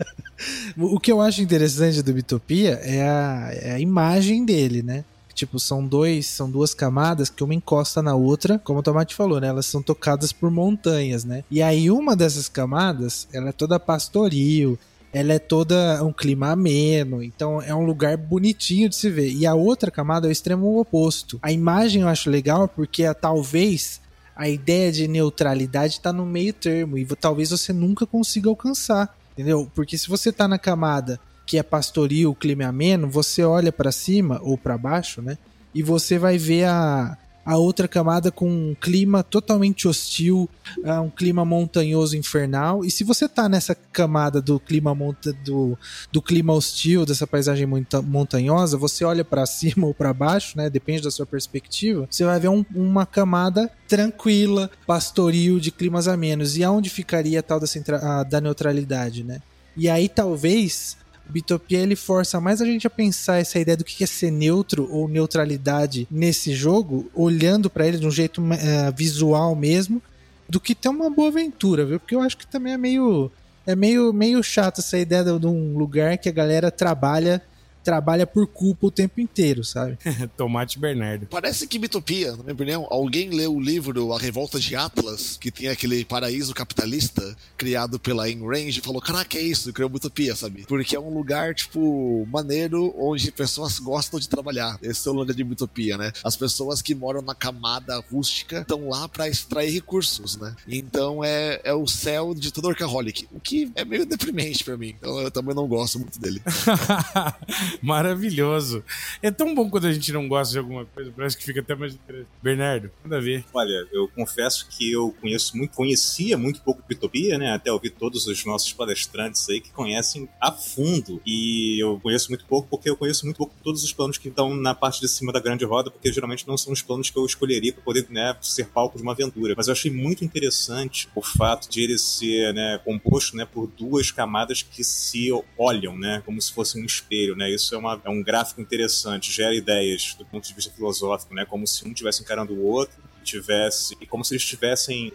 o 0.76 1.00
que 1.00 1.10
eu 1.10 1.20
acho 1.20 1.42
interessante 1.42 2.02
do 2.02 2.12
Bitopia 2.12 2.72
é 2.82 3.02
a, 3.02 3.50
é 3.52 3.72
a 3.72 3.80
imagem 3.80 4.44
dele, 4.44 4.82
né? 4.82 5.04
Tipo, 5.36 5.60
são 5.60 5.86
dois, 5.86 6.26
são 6.26 6.50
duas 6.50 6.72
camadas 6.72 7.28
que 7.28 7.44
uma 7.44 7.54
encosta 7.54 8.00
na 8.00 8.14
outra, 8.14 8.58
como 8.58 8.78
o 8.78 8.82
Tomate 8.82 9.14
falou, 9.14 9.38
né? 9.38 9.48
Elas 9.48 9.66
são 9.66 9.82
tocadas 9.82 10.32
por 10.32 10.50
montanhas, 10.50 11.24
né? 11.24 11.44
E 11.50 11.60
aí 11.60 11.90
uma 11.90 12.16
dessas 12.16 12.48
camadas, 12.48 13.28
ela 13.34 13.50
é 13.50 13.52
toda 13.52 13.78
pastoril, 13.78 14.78
ela 15.12 15.34
é 15.34 15.38
toda 15.38 16.02
um 16.02 16.10
clima 16.10 16.52
ameno, 16.52 17.22
então 17.22 17.60
é 17.60 17.74
um 17.74 17.84
lugar 17.84 18.16
bonitinho 18.16 18.88
de 18.88 18.96
se 18.96 19.10
ver. 19.10 19.30
E 19.30 19.44
a 19.44 19.54
outra 19.54 19.90
camada 19.90 20.26
é 20.26 20.30
o 20.30 20.32
extremo 20.32 20.80
oposto. 20.80 21.38
A 21.42 21.52
imagem 21.52 22.00
eu 22.00 22.08
acho 22.08 22.30
legal 22.30 22.66
porque 22.66 23.02
é, 23.02 23.12
talvez 23.12 24.00
a 24.34 24.48
ideia 24.48 24.90
de 24.90 25.06
neutralidade 25.06 25.94
está 25.94 26.14
no 26.14 26.24
meio 26.24 26.54
termo 26.54 26.96
e 26.96 27.04
talvez 27.06 27.50
você 27.50 27.74
nunca 27.74 28.06
consiga 28.06 28.48
alcançar, 28.48 29.14
entendeu? 29.32 29.70
Porque 29.74 29.98
se 29.98 30.08
você 30.08 30.32
tá 30.32 30.48
na 30.48 30.58
camada 30.58 31.20
que 31.46 31.56
é 31.56 31.62
pastoril, 31.62 32.34
clima 32.34 32.66
ameno, 32.66 33.08
você 33.08 33.44
olha 33.44 33.72
para 33.72 33.92
cima 33.92 34.40
ou 34.42 34.58
para 34.58 34.76
baixo, 34.76 35.22
né? 35.22 35.38
E 35.72 35.82
você 35.82 36.18
vai 36.18 36.36
ver 36.36 36.64
a, 36.64 37.16
a 37.46 37.56
outra 37.56 37.86
camada 37.86 38.32
com 38.32 38.50
um 38.50 38.74
clima 38.74 39.22
totalmente 39.22 39.86
hostil, 39.86 40.50
uh, 40.78 41.00
um 41.00 41.08
clima 41.08 41.44
montanhoso 41.44 42.16
infernal. 42.16 42.84
E 42.84 42.90
se 42.90 43.04
você 43.04 43.28
tá 43.28 43.48
nessa 43.48 43.72
camada 43.92 44.42
do 44.42 44.58
clima 44.58 44.92
monta 44.96 45.32
do, 45.32 45.78
do 46.10 46.20
clima 46.20 46.52
hostil, 46.52 47.06
dessa 47.06 47.24
paisagem 47.24 47.64
monta 47.64 48.02
montanhosa, 48.02 48.76
você 48.76 49.04
olha 49.04 49.24
para 49.24 49.46
cima 49.46 49.86
ou 49.86 49.94
para 49.94 50.12
baixo, 50.12 50.58
né? 50.58 50.68
Depende 50.68 51.02
da 51.02 51.10
sua 51.12 51.24
perspectiva. 51.24 52.08
Você 52.10 52.24
vai 52.24 52.40
ver 52.40 52.48
um, 52.48 52.64
uma 52.74 53.06
camada 53.06 53.70
tranquila, 53.86 54.68
pastoril, 54.84 55.60
de 55.60 55.70
climas 55.70 56.08
amenos. 56.08 56.56
E 56.56 56.64
aonde 56.64 56.90
ficaria 56.90 57.38
a 57.38 57.42
tal 57.44 57.60
da, 57.60 58.22
da 58.24 58.40
neutralidade, 58.40 59.22
né? 59.22 59.40
E 59.76 59.88
aí 59.88 60.08
talvez 60.08 60.96
Bitopia 61.28 61.78
ele 61.78 61.96
força 61.96 62.40
mais 62.40 62.60
a 62.60 62.64
gente 62.64 62.86
a 62.86 62.90
pensar 62.90 63.38
essa 63.38 63.58
ideia 63.58 63.76
do 63.76 63.84
que 63.84 64.02
é 64.02 64.06
ser 64.06 64.30
neutro 64.30 64.88
ou 64.90 65.08
neutralidade 65.08 66.06
nesse 66.10 66.54
jogo, 66.54 67.10
olhando 67.14 67.68
para 67.68 67.86
ele 67.86 67.98
de 67.98 68.06
um 68.06 68.10
jeito 68.10 68.40
uh, 68.40 68.92
visual 68.96 69.54
mesmo, 69.54 70.00
do 70.48 70.60
que 70.60 70.74
ter 70.74 70.88
uma 70.88 71.10
boa 71.10 71.28
aventura, 71.28 71.84
viu? 71.84 71.98
Porque 71.98 72.14
eu 72.14 72.20
acho 72.20 72.36
que 72.36 72.46
também 72.46 72.72
é 72.72 72.78
meio 72.78 73.30
é 73.66 73.74
meio 73.74 74.12
meio 74.12 74.42
chato 74.44 74.78
essa 74.80 74.96
ideia 74.96 75.24
de 75.24 75.46
um 75.46 75.76
lugar 75.76 76.16
que 76.18 76.28
a 76.28 76.32
galera 76.32 76.70
trabalha 76.70 77.42
trabalha 77.86 78.26
por 78.26 78.48
culpa 78.48 78.88
o 78.88 78.90
tempo 78.90 79.20
inteiro, 79.20 79.62
sabe? 79.62 79.96
Tomate 80.36 80.76
Bernardo. 80.76 81.28
Parece 81.28 81.68
que 81.68 81.78
Mitopia, 81.78 82.32
na 82.32 82.42
minha 82.42 82.52
opinião, 82.52 82.86
alguém 82.90 83.30
leu 83.30 83.54
o 83.54 83.60
livro 83.60 84.12
A 84.12 84.18
Revolta 84.18 84.58
de 84.58 84.74
Atlas, 84.74 85.36
que 85.40 85.52
tem 85.52 85.68
aquele 85.68 86.04
paraíso 86.04 86.52
capitalista 86.52 87.36
criado 87.56 88.00
pela 88.00 88.24
Ayn 88.24 88.44
Rand 88.44 88.70
e 88.70 88.80
falou: 88.80 89.00
Caraca, 89.00 89.38
é 89.38 89.40
isso, 89.40 89.72
criou 89.72 89.88
Mitopia, 89.88 90.34
sabe? 90.34 90.64
Porque 90.66 90.96
é 90.96 91.00
um 91.00 91.14
lugar, 91.14 91.54
tipo, 91.54 92.26
maneiro 92.28 92.92
onde 92.98 93.30
pessoas 93.30 93.78
gostam 93.78 94.18
de 94.18 94.28
trabalhar. 94.28 94.76
Esse 94.82 95.06
é 95.06 95.10
o 95.12 95.14
lugar 95.14 95.32
de 95.32 95.44
Mitopia, 95.44 95.96
né? 95.96 96.10
As 96.24 96.34
pessoas 96.34 96.82
que 96.82 96.92
moram 96.92 97.22
na 97.22 97.36
camada 97.36 98.02
rústica 98.10 98.62
estão 98.62 98.88
lá 98.88 99.08
para 99.08 99.28
extrair 99.28 99.70
recursos, 99.70 100.36
né? 100.36 100.56
Então 100.66 101.22
é, 101.22 101.60
é 101.62 101.72
o 101.72 101.86
céu 101.86 102.34
de 102.34 102.52
todo 102.52 102.64
workaholic, 102.64 103.28
o 103.30 103.38
que 103.38 103.70
é 103.76 103.84
meio 103.84 104.04
deprimente 104.04 104.64
para 104.64 104.76
mim. 104.76 104.96
Então 104.98 105.20
eu 105.20 105.30
também 105.30 105.54
não 105.54 105.68
gosto 105.68 106.00
muito 106.00 106.18
dele. 106.18 106.42
Maravilhoso. 107.82 108.84
É 109.22 109.30
tão 109.30 109.54
bom 109.54 109.68
quando 109.70 109.86
a 109.86 109.92
gente 109.92 110.12
não 110.12 110.28
gosta 110.28 110.52
de 110.52 110.58
alguma 110.58 110.84
coisa, 110.86 111.12
parece 111.14 111.36
que 111.36 111.44
fica 111.44 111.60
até 111.60 111.74
mais 111.74 111.94
interessante. 111.94 112.28
Bernardo, 112.42 112.90
manda 113.02 113.20
ver. 113.20 113.44
Olha, 113.52 113.86
eu 113.92 114.08
confesso 114.08 114.68
que 114.68 114.92
eu 114.92 115.14
conheço 115.20 115.56
muito, 115.56 115.74
conhecia 115.74 116.36
muito 116.36 116.60
pouco 116.60 116.82
Bitopia, 116.88 117.38
né? 117.38 117.52
Até 117.52 117.72
ouvir 117.72 117.90
todos 117.90 118.26
os 118.26 118.44
nossos 118.44 118.72
palestrantes 118.72 119.48
aí 119.48 119.60
que 119.60 119.70
conhecem 119.70 120.28
a 120.40 120.52
fundo. 120.52 121.20
E 121.26 121.82
eu 121.82 121.98
conheço 122.00 122.28
muito 122.30 122.44
pouco 122.46 122.68
porque 122.68 122.88
eu 122.88 122.96
conheço 122.96 123.24
muito 123.24 123.38
pouco 123.38 123.54
todos 123.62 123.82
os 123.82 123.92
planos 123.92 124.18
que 124.18 124.28
estão 124.28 124.54
na 124.54 124.74
parte 124.74 125.00
de 125.00 125.08
cima 125.08 125.32
da 125.32 125.40
grande 125.40 125.64
roda, 125.64 125.90
porque 125.90 126.12
geralmente 126.12 126.46
não 126.46 126.56
são 126.56 126.72
os 126.72 126.82
planos 126.82 127.10
que 127.10 127.18
eu 127.18 127.24
escolheria 127.24 127.72
para 127.72 127.82
poder 127.82 128.06
né, 128.10 128.36
ser 128.40 128.66
palco 128.68 128.96
de 128.96 129.02
uma 129.02 129.12
aventura. 129.12 129.54
Mas 129.56 129.68
eu 129.68 129.72
achei 129.72 129.90
muito 129.90 130.24
interessante 130.24 131.08
o 131.14 131.22
fato 131.22 131.68
de 131.68 131.82
ele 131.82 131.98
ser 131.98 132.52
né, 132.52 132.78
composto 132.84 133.36
né, 133.36 133.44
por 133.44 133.66
duas 133.66 134.10
camadas 134.10 134.62
que 134.62 134.84
se 134.84 135.30
olham, 135.56 135.96
né? 135.96 136.22
Como 136.24 136.40
se 136.40 136.52
fosse 136.52 136.80
um 136.80 136.84
espelho, 136.84 137.36
né? 137.36 137.50
Isso 137.50 137.65
isso 137.66 137.74
é, 137.74 137.78
uma, 137.78 138.00
é 138.04 138.08
um 138.08 138.22
gráfico 138.22 138.60
interessante, 138.60 139.32
gera 139.32 139.54
ideias 139.54 140.14
do 140.14 140.24
ponto 140.24 140.46
de 140.46 140.54
vista 140.54 140.72
filosófico, 140.72 141.34
né? 141.34 141.44
Como 141.44 141.66
se 141.66 141.86
um 141.86 141.90
estivesse 141.90 142.22
encarando 142.22 142.54
o 142.54 142.64
outro, 142.64 142.96
tivesse, 143.24 143.96
e 144.00 144.06
como 144.06 144.24
se 144.24 144.34
eles 144.34 144.42
estivessem 144.42 145.12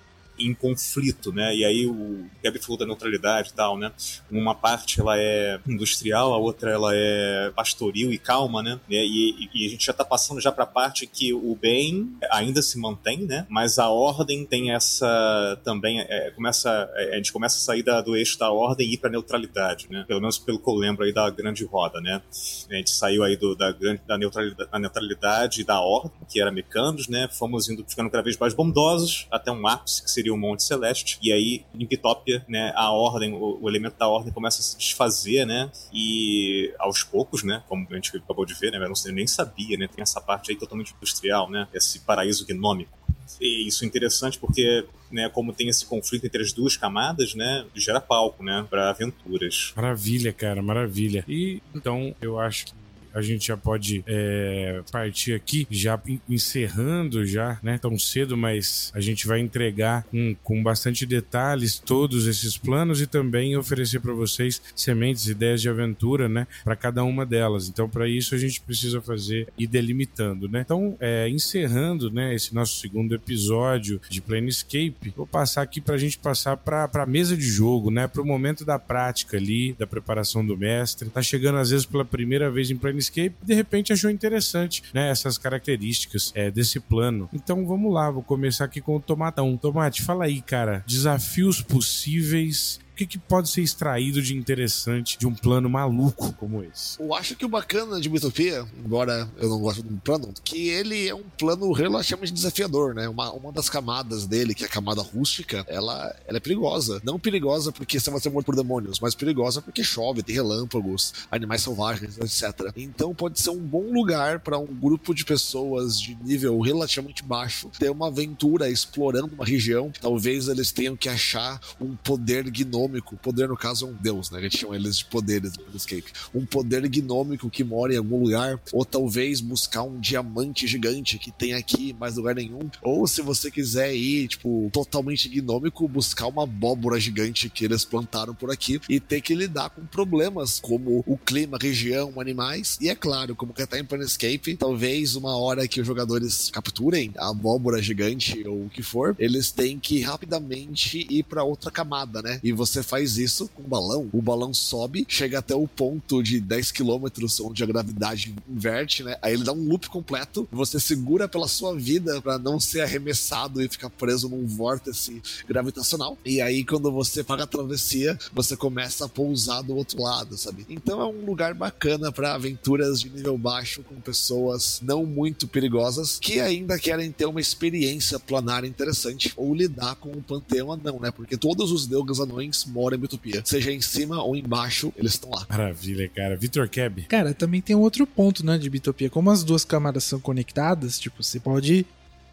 em 0.47 0.53
conflito, 0.53 1.31
né? 1.31 1.55
E 1.55 1.65
aí 1.65 1.85
o 1.85 2.25
Gabi 2.43 2.59
falou 2.59 2.77
da 2.77 2.85
neutralidade 2.85 3.49
e 3.49 3.53
tal, 3.53 3.77
né? 3.77 3.91
Uma 4.29 4.55
parte 4.55 4.99
ela 4.99 5.17
é 5.17 5.59
industrial, 5.67 6.33
a 6.33 6.37
outra 6.37 6.71
ela 6.71 6.91
é 6.93 7.51
pastoril 7.55 8.11
e 8.11 8.17
calma, 8.17 8.61
né? 8.61 8.79
E, 8.89 9.49
e 9.53 9.65
a 9.65 9.69
gente 9.69 9.85
já 9.85 9.91
está 9.91 10.05
passando 10.05 10.41
já 10.41 10.51
para 10.51 10.63
a 10.63 10.67
parte 10.67 11.05
que 11.07 11.33
o 11.33 11.55
bem 11.55 12.15
ainda 12.31 12.61
se 12.61 12.77
mantém, 12.77 13.25
né? 13.25 13.45
Mas 13.49 13.79
a 13.79 13.89
ordem 13.89 14.45
tem 14.45 14.71
essa 14.71 15.59
também 15.63 15.99
é, 16.01 16.31
começa 16.31 16.89
é, 16.95 17.13
a 17.13 17.15
gente 17.17 17.31
começa 17.31 17.57
a 17.57 17.59
sair 17.59 17.83
da, 17.83 18.01
do 18.01 18.15
eixo 18.15 18.37
da 18.37 18.51
ordem 18.51 18.87
e 18.87 18.93
ir 18.93 18.97
para 18.97 19.09
neutralidade, 19.09 19.87
né? 19.89 20.05
Pelo 20.07 20.19
menos 20.19 20.37
pelo 20.37 20.59
que 20.59 20.69
eu 20.69 20.75
lembro 20.75 21.03
aí 21.03 21.13
da 21.13 21.29
grande 21.29 21.63
roda, 21.65 21.99
né? 22.01 22.21
A 22.69 22.75
gente 22.75 22.91
saiu 22.91 23.23
aí 23.23 23.35
do, 23.35 23.55
da 23.55 23.71
grande 23.71 24.01
da 24.07 24.17
neutralidade, 24.17 24.69
da 24.71 24.79
neutralidade 24.79 25.61
e 25.61 25.63
da 25.63 25.79
ordem, 25.79 26.11
que 26.29 26.41
era 26.41 26.51
mecanos, 26.51 27.07
né? 27.07 27.27
Fomos 27.31 27.69
indo 27.69 27.85
ficando 27.87 28.09
cada 28.09 28.23
vez 28.23 28.37
mais 28.37 28.53
bondosos 28.53 29.27
até 29.31 29.51
um 29.51 29.67
ápice 29.67 30.03
que 30.03 30.11
seria 30.11 30.30
o 30.31 30.37
Monte 30.37 30.63
Celeste. 30.63 31.17
E 31.21 31.31
aí, 31.31 31.65
em 31.73 31.85
Pitópia, 31.85 32.45
né, 32.47 32.71
a 32.75 32.91
ordem, 32.91 33.33
o, 33.33 33.59
o, 33.61 33.69
elemento 33.69 33.97
da 33.97 34.07
ordem 34.07 34.33
começa 34.33 34.59
a 34.59 34.63
se 34.63 34.77
desfazer, 34.77 35.45
né? 35.45 35.71
E 35.93 36.73
aos 36.79 37.03
poucos, 37.03 37.43
né? 37.43 37.63
Como 37.67 37.87
a 37.89 37.95
gente 37.95 38.15
acabou 38.17 38.45
de 38.45 38.53
ver, 38.53 38.71
né? 38.71 38.77
Eu 38.77 38.89
não, 38.89 39.13
nem 39.13 39.27
sabia, 39.27 39.77
né? 39.77 39.87
Tem 39.87 40.01
essa 40.01 40.21
parte 40.21 40.51
aí 40.51 40.57
totalmente 40.57 40.93
industrial, 40.95 41.49
né? 41.49 41.67
Esse 41.73 41.99
paraíso 41.99 42.45
gnômico. 42.45 43.01
E 43.39 43.67
isso 43.67 43.83
é 43.83 43.87
interessante 43.87 44.37
porque, 44.37 44.85
né, 45.11 45.29
como 45.29 45.53
tem 45.53 45.67
esse 45.69 45.85
conflito 45.85 46.25
entre 46.25 46.41
as 46.41 46.51
duas 46.51 46.75
camadas, 46.75 47.33
né, 47.33 47.65
gera 47.73 48.01
palco, 48.01 48.43
né, 48.43 48.65
para 48.69 48.89
aventuras. 48.89 49.71
Maravilha, 49.75 50.33
cara, 50.33 50.61
maravilha. 50.61 51.23
E 51.27 51.61
então 51.73 52.15
eu 52.21 52.39
acho 52.39 52.65
que 52.65 52.73
a 53.13 53.21
gente 53.21 53.47
já 53.47 53.57
pode 53.57 54.03
é, 54.07 54.81
partir 54.91 55.33
aqui, 55.33 55.67
já 55.69 55.99
encerrando 56.29 57.25
já, 57.25 57.59
né? 57.61 57.77
Tão 57.77 57.97
cedo, 57.97 58.37
mas 58.37 58.91
a 58.93 59.01
gente 59.01 59.27
vai 59.27 59.39
entregar 59.39 60.03
com, 60.03 60.35
com 60.43 60.63
bastante 60.63 61.05
detalhes 61.05 61.79
todos 61.79 62.27
esses 62.27 62.57
planos 62.57 63.01
e 63.01 63.07
também 63.07 63.55
oferecer 63.57 63.99
para 63.99 64.13
vocês 64.13 64.61
sementes, 64.75 65.27
ideias 65.27 65.61
de 65.61 65.69
aventura, 65.69 66.27
né? 66.27 66.47
Para 66.63 66.75
cada 66.75 67.03
uma 67.03 67.25
delas. 67.25 67.67
Então, 67.67 67.89
para 67.89 68.07
isso 68.07 68.35
a 68.35 68.37
gente 68.37 68.61
precisa 68.61 69.01
fazer 69.01 69.47
e 69.57 69.67
delimitando, 69.67 70.47
né? 70.47 70.61
Então, 70.61 70.95
é, 70.99 71.27
encerrando, 71.29 72.11
né? 72.11 72.33
Esse 72.33 72.53
nosso 72.53 72.79
segundo 72.79 73.13
episódio 73.13 74.01
de 74.09 74.21
Planescape, 74.21 75.13
vou 75.15 75.27
passar 75.27 75.61
aqui 75.61 75.81
para 75.81 75.95
a 75.95 75.97
gente 75.97 76.17
passar 76.17 76.57
para 76.57 76.89
a 76.93 77.05
mesa 77.05 77.35
de 77.35 77.43
jogo, 77.43 77.91
né? 77.91 78.07
Para 78.07 78.21
o 78.21 78.25
momento 78.25 78.63
da 78.65 78.79
prática 78.79 79.37
ali, 79.37 79.73
da 79.73 79.87
preparação 79.87 80.45
do 80.45 80.57
mestre. 80.57 81.09
Tá 81.09 81.21
chegando 81.21 81.57
às 81.57 81.69
vezes 81.69 81.85
pela 81.85 82.05
primeira 82.05 82.49
vez 82.49 82.69
em 82.71 82.75
Planescape 82.75 83.00
Planescape 83.01 83.35
de 83.43 83.53
repente 83.53 83.91
achou 83.91 84.09
interessante, 84.09 84.83
né, 84.93 85.09
essas 85.09 85.37
características 85.37 86.31
é, 86.35 86.51
desse 86.51 86.79
plano. 86.79 87.27
Então 87.33 87.65
vamos 87.65 87.91
lá, 87.91 88.11
vou 88.11 88.21
começar 88.21 88.65
aqui 88.65 88.79
com 88.79 88.95
o 88.95 88.99
Tomatão. 88.99 89.57
Tomate, 89.57 90.01
fala 90.01 90.25
aí, 90.25 90.41
cara, 90.41 90.83
desafios 90.85 91.61
possíveis 91.61 92.79
que, 92.95 93.05
que 93.05 93.17
pode 93.17 93.49
ser 93.49 93.61
extraído 93.61 94.21
de 94.21 94.35
interessante 94.35 95.17
de 95.17 95.27
um 95.27 95.33
plano 95.33 95.69
maluco 95.69 96.33
como 96.33 96.63
esse? 96.63 97.01
Eu 97.01 97.13
acho 97.13 97.35
que 97.35 97.45
o 97.45 97.49
bacana 97.49 97.99
de 97.99 98.09
Mitopia, 98.09 98.65
embora 98.83 99.29
eu 99.37 99.49
não 99.49 99.59
goste 99.59 99.81
do 99.81 99.97
plano, 100.01 100.33
que 100.43 100.69
ele 100.69 101.07
é 101.07 101.15
um 101.15 101.23
plano 101.37 101.71
relativamente 101.71 102.33
desafiador, 102.33 102.93
né? 102.93 103.07
Uma, 103.07 103.31
uma 103.31 103.51
das 103.51 103.69
camadas 103.69 104.25
dele, 104.25 104.53
que 104.53 104.63
é 104.63 104.67
a 104.67 104.69
camada 104.69 105.01
rústica, 105.01 105.65
ela, 105.67 106.15
ela 106.27 106.37
é 106.37 106.39
perigosa. 106.39 107.01
Não 107.03 107.19
perigosa 107.19 107.71
porque 107.71 107.99
você 107.99 108.09
vai 108.09 108.19
ser 108.19 108.29
morto 108.29 108.45
por 108.45 108.55
demônios, 108.55 108.99
mas 108.99 109.15
perigosa 109.15 109.61
porque 109.61 109.83
chove, 109.83 110.21
tem 110.23 110.35
relâmpagos, 110.35 111.13
animais 111.31 111.61
selvagens, 111.61 112.17
etc. 112.17 112.71
Então 112.75 113.13
pode 113.13 113.39
ser 113.39 113.49
um 113.49 113.59
bom 113.59 113.91
lugar 113.91 114.39
para 114.39 114.57
um 114.57 114.67
grupo 114.67 115.13
de 115.13 115.25
pessoas 115.25 115.99
de 115.99 116.15
nível 116.15 116.59
relativamente 116.59 117.23
baixo 117.23 117.69
ter 117.79 117.89
uma 117.89 118.07
aventura 118.07 118.69
explorando 118.69 119.33
uma 119.33 119.45
região. 119.45 119.91
Talvez 120.01 120.47
eles 120.47 120.71
tenham 120.71 120.95
que 120.95 121.09
achar 121.09 121.59
um 121.79 121.95
poder 121.95 122.49
gnômico 122.49 122.80
gnômico, 122.81 123.17
poder 123.17 123.47
no 123.47 123.57
caso 123.57 123.85
é 123.85 123.89
um 123.89 123.93
deus, 123.93 124.31
né? 124.31 124.39
A 124.39 124.41
gente 124.41 124.57
chama 124.57 124.75
eles 124.75 124.97
de 124.97 125.05
poderes 125.05 125.53
no 125.57 125.75
Escape. 125.75 126.11
Um 126.33 126.45
poder 126.45 126.87
gnômico 126.87 127.49
que 127.49 127.63
mora 127.63 127.93
em 127.93 127.97
algum 127.97 128.23
lugar, 128.23 128.59
ou 128.71 128.85
talvez 128.85 129.41
buscar 129.41 129.83
um 129.83 129.99
diamante 129.99 130.67
gigante 130.67 131.17
que 131.17 131.31
tem 131.31 131.53
aqui 131.53 131.95
mais 131.99 132.15
lugar 132.15 132.35
nenhum, 132.35 132.69
ou 132.81 133.07
se 133.07 133.21
você 133.21 133.51
quiser 133.51 133.93
ir, 133.93 134.27
tipo, 134.27 134.69
totalmente 134.73 135.29
gnômico, 135.29 135.87
buscar 135.87 136.27
uma 136.27 136.43
abóbora 136.43 136.99
gigante 136.99 137.49
que 137.49 137.65
eles 137.65 137.85
plantaram 137.85 138.33
por 138.33 138.51
aqui 138.51 138.79
e 138.89 138.99
ter 138.99 139.21
que 139.21 139.35
lidar 139.35 139.69
com 139.69 139.85
problemas 139.85 140.59
como 140.59 141.03
o 141.05 141.17
clima, 141.17 141.57
região, 141.61 142.19
animais, 142.19 142.77
e 142.81 142.89
é 142.89 142.95
claro, 142.95 143.35
como 143.35 143.53
que 143.53 143.65
tá 143.65 143.79
em 143.79 143.85
Planescape, 143.85 144.57
talvez 144.57 145.15
uma 145.15 145.37
hora 145.37 145.67
que 145.67 145.81
os 145.81 145.87
jogadores 145.87 146.49
capturem 146.51 147.11
a 147.17 147.29
abóbora 147.29 147.81
gigante 147.81 148.43
ou 148.47 148.65
o 148.65 148.69
que 148.69 148.81
for, 148.81 149.15
eles 149.19 149.51
têm 149.51 149.79
que 149.79 150.01
rapidamente 150.01 151.05
ir 151.09 151.23
para 151.23 151.43
outra 151.43 151.71
camada, 151.71 152.21
né? 152.21 152.39
E 152.43 152.51
você 152.51 152.70
você 152.71 152.81
faz 152.81 153.17
isso 153.17 153.49
com 153.49 153.63
o 153.63 153.67
balão, 153.67 154.09
o 154.13 154.21
balão 154.21 154.53
sobe, 154.53 155.05
chega 155.07 155.39
até 155.39 155.53
o 155.53 155.67
ponto 155.67 156.23
de 156.23 156.39
10 156.39 156.71
km 156.71 157.05
onde 157.41 157.63
a 157.63 157.67
gravidade 157.67 158.33
inverte, 158.49 159.03
né? 159.03 159.17
Aí 159.21 159.33
ele 159.33 159.43
dá 159.43 159.51
um 159.51 159.67
loop 159.67 159.89
completo, 159.89 160.47
você 160.51 160.79
segura 160.79 161.27
pela 161.27 161.47
sua 161.47 161.75
vida 161.75 162.21
para 162.21 162.39
não 162.39 162.59
ser 162.59 162.81
arremessado 162.81 163.61
e 163.61 163.67
ficar 163.67 163.89
preso 163.89 164.29
num 164.29 164.45
vórtice 164.45 165.21
gravitacional. 165.47 166.17
E 166.25 166.41
aí 166.41 166.63
quando 166.63 166.91
você 166.91 167.23
paga 167.23 167.43
a 167.43 167.47
travessia, 167.47 168.17
você 168.33 168.55
começa 168.55 169.05
a 169.05 169.09
pousar 169.09 169.61
do 169.61 169.75
outro 169.75 170.01
lado, 170.01 170.37
sabe? 170.37 170.65
Então 170.69 171.01
é 171.01 171.05
um 171.05 171.25
lugar 171.25 171.53
bacana 171.53 172.11
para 172.11 172.33
aventuras 172.33 173.01
de 173.01 173.09
nível 173.09 173.37
baixo 173.37 173.83
com 173.83 173.95
pessoas 173.95 174.79
não 174.81 175.05
muito 175.05 175.47
perigosas 175.47 176.19
que 176.19 176.39
ainda 176.39 176.79
querem 176.79 177.11
ter 177.11 177.25
uma 177.25 177.41
experiência 177.41 178.19
planar 178.19 178.63
interessante 178.63 179.33
ou 179.35 179.53
lidar 179.53 179.95
com 179.95 180.11
o 180.11 180.21
panteão 180.21 180.71
anão, 180.71 180.99
né? 180.99 181.11
Porque 181.11 181.35
todos 181.35 181.71
os 181.71 181.85
deuses 181.85 182.19
anões 182.19 182.60
gnomos 182.61 182.65
moram 182.65 182.97
em 182.97 182.99
Bitopia. 182.99 183.41
Seja 183.45 183.71
em 183.71 183.81
cima 183.81 184.23
ou 184.23 184.35
embaixo, 184.35 184.93
eles 184.95 185.13
estão 185.13 185.29
lá. 185.29 185.45
Maravilha, 185.49 186.09
cara. 186.09 186.35
Vitor 186.35 186.67
Keb. 186.67 187.03
Cara, 187.03 187.33
também 187.33 187.61
tem 187.61 187.75
um 187.75 187.79
outro 187.79 188.05
ponto, 188.05 188.45
né, 188.45 188.57
de 188.57 188.69
Bitopia. 188.69 189.09
Como 189.09 189.29
as 189.29 189.43
duas 189.43 189.63
camadas 189.63 190.03
são 190.03 190.19
conectadas, 190.19 190.99
tipo, 190.99 191.23
você 191.23 191.39
pode 191.39 191.85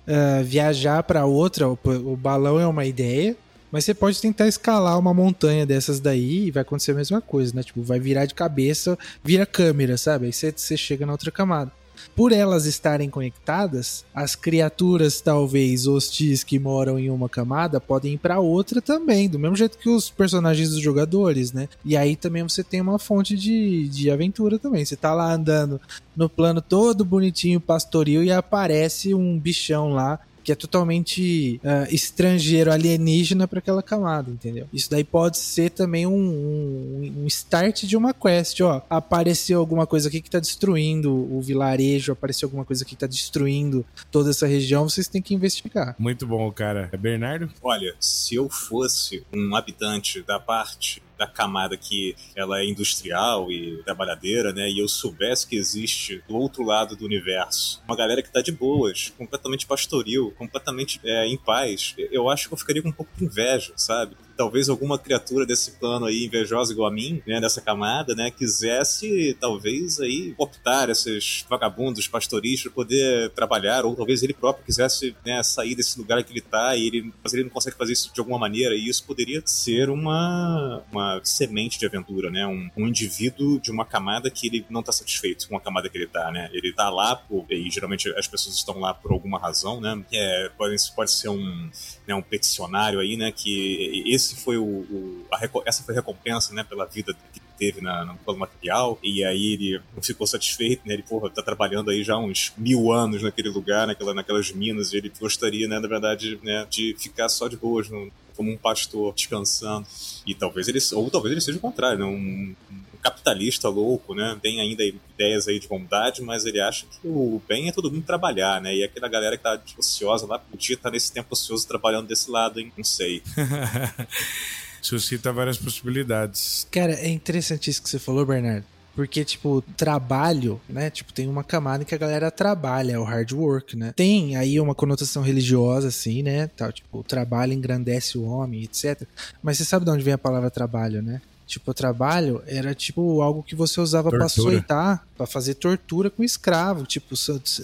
uh, 0.06 0.44
viajar 0.44 1.02
para 1.02 1.24
outra, 1.24 1.68
o, 1.68 1.78
o 1.84 2.16
balão 2.16 2.58
é 2.58 2.66
uma 2.66 2.84
ideia, 2.84 3.36
mas 3.70 3.84
você 3.84 3.94
pode 3.94 4.20
tentar 4.20 4.48
escalar 4.48 4.98
uma 4.98 5.12
montanha 5.12 5.66
dessas 5.66 6.00
daí 6.00 6.46
e 6.46 6.50
vai 6.50 6.62
acontecer 6.62 6.92
a 6.92 6.94
mesma 6.94 7.20
coisa, 7.20 7.54
né? 7.54 7.62
Tipo, 7.62 7.82
vai 7.82 8.00
virar 8.00 8.24
de 8.24 8.34
cabeça, 8.34 8.98
vira 9.22 9.44
câmera, 9.44 9.96
sabe? 9.98 10.26
Aí 10.26 10.32
você, 10.32 10.52
você 10.54 10.76
chega 10.76 11.04
na 11.04 11.12
outra 11.12 11.30
camada 11.30 11.77
por 12.14 12.32
elas 12.32 12.66
estarem 12.66 13.10
conectadas, 13.10 14.04
as 14.14 14.34
criaturas 14.34 15.20
talvez 15.20 15.86
hostis 15.86 16.42
que 16.44 16.58
moram 16.58 16.98
em 16.98 17.10
uma 17.10 17.28
camada 17.28 17.80
podem 17.80 18.14
ir 18.14 18.18
para 18.18 18.40
outra 18.40 18.80
também, 18.80 19.28
do 19.28 19.38
mesmo 19.38 19.56
jeito 19.56 19.78
que 19.78 19.88
os 19.88 20.10
personagens 20.10 20.70
dos 20.70 20.80
jogadores, 20.80 21.52
né? 21.52 21.68
E 21.84 21.96
aí 21.96 22.16
também 22.16 22.42
você 22.42 22.62
tem 22.62 22.80
uma 22.80 22.98
fonte 22.98 23.36
de, 23.36 23.88
de 23.88 24.10
aventura 24.10 24.58
também. 24.58 24.84
Você 24.84 24.96
tá 24.96 25.12
lá 25.14 25.32
andando 25.32 25.80
no 26.16 26.28
plano 26.28 26.60
todo 26.60 27.04
bonitinho, 27.04 27.60
pastoril, 27.60 28.24
e 28.24 28.32
aparece 28.32 29.14
um 29.14 29.38
bichão 29.38 29.92
lá 29.92 30.18
que 30.48 30.52
é 30.52 30.54
totalmente 30.54 31.60
uh, 31.62 31.94
estrangeiro, 31.94 32.72
alienígena 32.72 33.46
para 33.46 33.58
aquela 33.58 33.82
camada, 33.82 34.30
entendeu? 34.30 34.66
Isso 34.72 34.90
daí 34.90 35.04
pode 35.04 35.36
ser 35.36 35.68
também 35.68 36.06
um, 36.06 36.10
um, 36.10 37.14
um, 37.18 37.26
start 37.26 37.84
de 37.84 37.94
uma 37.94 38.14
quest, 38.14 38.58
ó. 38.62 38.80
Apareceu 38.88 39.60
alguma 39.60 39.86
coisa 39.86 40.08
aqui 40.08 40.22
que 40.22 40.30
tá 40.30 40.40
destruindo 40.40 41.12
o 41.12 41.42
vilarejo, 41.42 42.12
apareceu 42.12 42.46
alguma 42.46 42.64
coisa 42.64 42.82
aqui 42.82 42.94
que 42.94 43.00
tá 43.00 43.06
destruindo 43.06 43.84
toda 44.10 44.30
essa 44.30 44.46
região, 44.46 44.88
vocês 44.88 45.06
têm 45.06 45.20
que 45.20 45.34
investigar. 45.34 45.94
Muito 45.98 46.26
bom, 46.26 46.50
cara. 46.50 46.88
É 46.92 46.96
Bernardo? 46.96 47.50
Olha, 47.62 47.94
se 48.00 48.34
eu 48.34 48.48
fosse 48.48 49.22
um 49.30 49.54
habitante 49.54 50.22
da 50.22 50.40
parte 50.40 51.02
da 51.18 51.26
camada 51.26 51.76
que 51.76 52.14
ela 52.34 52.60
é 52.60 52.64
industrial 52.64 53.50
e 53.50 53.82
trabalhadeira, 53.82 54.52
né? 54.52 54.70
E 54.70 54.78
eu 54.78 54.88
soubesse 54.88 55.46
que 55.46 55.56
existe 55.56 56.22
do 56.28 56.36
outro 56.36 56.62
lado 56.62 56.96
do 56.96 57.04
universo 57.04 57.82
uma 57.86 57.96
galera 57.96 58.22
que 58.22 58.30
tá 58.30 58.40
de 58.40 58.52
boas, 58.52 59.12
completamente 59.16 59.66
pastoril, 59.66 60.32
completamente 60.36 61.00
é, 61.04 61.26
em 61.26 61.36
paz, 61.36 61.94
eu 61.98 62.28
acho 62.28 62.48
que 62.48 62.54
eu 62.54 62.58
ficaria 62.58 62.82
com 62.82 62.88
um 62.88 62.92
pouco 62.92 63.10
de 63.16 63.24
inveja, 63.24 63.72
sabe? 63.76 64.16
Talvez 64.38 64.68
alguma 64.68 64.96
criatura 64.96 65.44
desse 65.44 65.72
plano 65.72 66.06
aí, 66.06 66.24
invejosa 66.24 66.72
igual 66.72 66.88
a 66.88 66.94
mim, 66.94 67.20
né, 67.26 67.40
dessa 67.40 67.60
camada, 67.60 68.14
né, 68.14 68.30
quisesse 68.30 69.36
talvez 69.40 69.98
aí 69.98 70.32
optar 70.38 70.88
esses 70.88 71.44
vagabundos 71.50 72.06
pastoris 72.06 72.62
para 72.62 72.70
poder 72.70 73.30
trabalhar, 73.30 73.84
ou 73.84 73.96
talvez 73.96 74.22
ele 74.22 74.32
próprio 74.32 74.64
quisesse 74.64 75.16
né, 75.26 75.42
sair 75.42 75.74
desse 75.74 75.98
lugar 75.98 76.22
que 76.22 76.32
ele 76.32 76.40
tá 76.40 76.76
e 76.76 76.86
ele, 76.86 77.12
mas 77.22 77.34
ele 77.34 77.42
não 77.42 77.50
consegue 77.50 77.76
fazer 77.76 77.94
isso 77.94 78.12
de 78.14 78.20
alguma 78.20 78.38
maneira, 78.38 78.76
e 78.76 78.88
isso 78.88 79.04
poderia 79.04 79.42
ser 79.44 79.90
uma, 79.90 80.84
uma 80.92 81.20
semente 81.24 81.76
de 81.76 81.86
aventura, 81.86 82.30
né, 82.30 82.46
um, 82.46 82.70
um 82.76 82.86
indivíduo 82.86 83.58
de 83.58 83.72
uma 83.72 83.84
camada 83.84 84.30
que 84.30 84.46
ele 84.46 84.64
não 84.70 84.84
tá 84.84 84.92
satisfeito 84.92 85.48
com 85.48 85.56
a 85.56 85.60
camada 85.60 85.88
que 85.88 85.98
ele 85.98 86.06
tá, 86.06 86.30
né, 86.30 86.48
ele 86.52 86.72
tá 86.72 86.88
lá, 86.90 87.16
por, 87.16 87.44
e 87.50 87.68
geralmente 87.68 88.08
as 88.16 88.28
pessoas 88.28 88.54
estão 88.54 88.78
lá 88.78 88.94
por 88.94 89.10
alguma 89.10 89.40
razão, 89.40 89.80
né, 89.80 90.00
é, 90.12 90.48
pode, 90.56 90.76
pode 90.94 91.10
ser 91.10 91.28
um, 91.28 91.68
né, 92.06 92.14
um 92.14 92.22
peticionário 92.22 93.00
aí, 93.00 93.16
né, 93.16 93.32
que 93.32 94.04
esse 94.06 94.27
esse 94.28 94.36
foi 94.36 94.58
o, 94.58 94.64
o 94.64 95.26
a, 95.32 95.40
essa 95.64 95.82
foi 95.82 95.94
a 95.94 95.98
recompensa, 95.98 96.52
né, 96.52 96.62
pela 96.62 96.84
vida 96.84 97.14
que 97.32 97.40
teve 97.58 97.80
na, 97.80 98.04
no 98.04 98.16
plano 98.18 98.38
material, 98.38 98.98
e 99.02 99.24
aí 99.24 99.54
ele 99.54 99.80
não 99.94 100.02
ficou 100.02 100.26
satisfeito, 100.26 100.86
né, 100.86 100.94
ele, 100.94 101.02
porra, 101.02 101.30
tá 101.30 101.42
trabalhando 101.42 101.90
aí 101.90 102.04
já 102.04 102.16
uns 102.16 102.52
mil 102.56 102.92
anos 102.92 103.22
naquele 103.22 103.48
lugar, 103.48 103.86
naquela, 103.86 104.14
naquelas 104.14 104.52
minas, 104.52 104.92
e 104.92 104.98
ele 104.98 105.12
gostaria, 105.18 105.66
né, 105.66 105.78
na 105.78 105.88
verdade, 105.88 106.38
né, 106.42 106.66
de 106.70 106.94
ficar 106.98 107.28
só 107.28 107.48
de 107.48 107.56
boas, 107.56 107.88
no, 107.88 108.10
como 108.38 108.52
um 108.52 108.56
pastor, 108.56 109.12
descansando, 109.12 109.84
e 110.24 110.32
talvez 110.32 110.68
ele, 110.68 110.78
ou 110.92 111.10
talvez 111.10 111.32
ele 111.32 111.40
seja 111.40 111.58
o 111.58 111.60
contrário, 111.60 111.98
né, 111.98 112.04
um, 112.04 112.54
um 112.70 112.96
capitalista 113.02 113.68
louco, 113.68 114.14
né? 114.14 114.38
Tem 114.40 114.60
ainda 114.60 114.84
ideias 114.84 115.48
aí 115.48 115.58
de 115.58 115.66
bondade, 115.66 116.22
mas 116.22 116.44
ele 116.44 116.60
acha 116.60 116.86
que 116.86 117.06
o 117.06 117.42
bem 117.48 117.68
é 117.68 117.72
todo 117.72 117.90
mundo 117.90 118.04
trabalhar, 118.04 118.60
né? 118.60 118.74
E 118.74 118.84
aquela 118.84 119.08
galera 119.08 119.36
que 119.36 119.42
tá 119.42 119.60
ociosa 119.76 120.26
lá 120.26 120.38
podia 120.38 120.74
estar 120.74 120.88
tá 120.88 120.92
nesse 120.92 121.12
tempo 121.12 121.28
ocioso 121.32 121.66
trabalhando 121.66 122.06
desse 122.06 122.30
lado, 122.30 122.60
hein? 122.60 122.72
Não 122.76 122.84
sei. 122.84 123.22
suscita 124.82 125.32
várias 125.32 125.58
possibilidades. 125.58 126.66
Cara, 126.70 126.92
é 126.94 127.08
interessante 127.08 127.70
isso 127.70 127.82
que 127.82 127.88
você 127.88 127.98
falou, 127.98 128.24
Bernardo. 128.24 128.64
Porque, 128.98 129.24
tipo, 129.24 129.62
trabalho, 129.76 130.60
né? 130.68 130.90
Tipo, 130.90 131.12
tem 131.12 131.28
uma 131.28 131.44
camada 131.44 131.84
que 131.84 131.94
a 131.94 131.98
galera 131.98 132.32
trabalha, 132.32 132.94
é 132.94 132.98
o 132.98 133.04
hard 133.04 133.30
work, 133.30 133.76
né? 133.76 133.92
Tem 133.94 134.34
aí 134.34 134.58
uma 134.58 134.74
conotação 134.74 135.22
religiosa, 135.22 135.86
assim, 135.86 136.20
né? 136.20 136.48
Tal, 136.48 136.72
tipo, 136.72 136.98
o 136.98 137.04
trabalho 137.04 137.52
engrandece 137.52 138.18
o 138.18 138.24
homem, 138.24 138.64
etc. 138.64 139.06
Mas 139.40 139.56
você 139.56 139.64
sabe 139.64 139.84
de 139.84 139.92
onde 139.92 140.02
vem 140.02 140.14
a 140.14 140.18
palavra 140.18 140.50
trabalho, 140.50 141.00
né? 141.00 141.22
Tipo, 141.46 141.70
o 141.70 141.74
trabalho 141.74 142.42
era 142.44 142.74
tipo 142.74 143.22
algo 143.22 143.40
que 143.40 143.54
você 143.54 143.80
usava 143.80 144.10
para 144.10 144.24
açoitar, 144.24 145.06
para 145.16 145.28
fazer 145.28 145.54
tortura 145.54 146.10
com 146.10 146.24
escravo. 146.24 146.84
Tipo, 146.84 147.14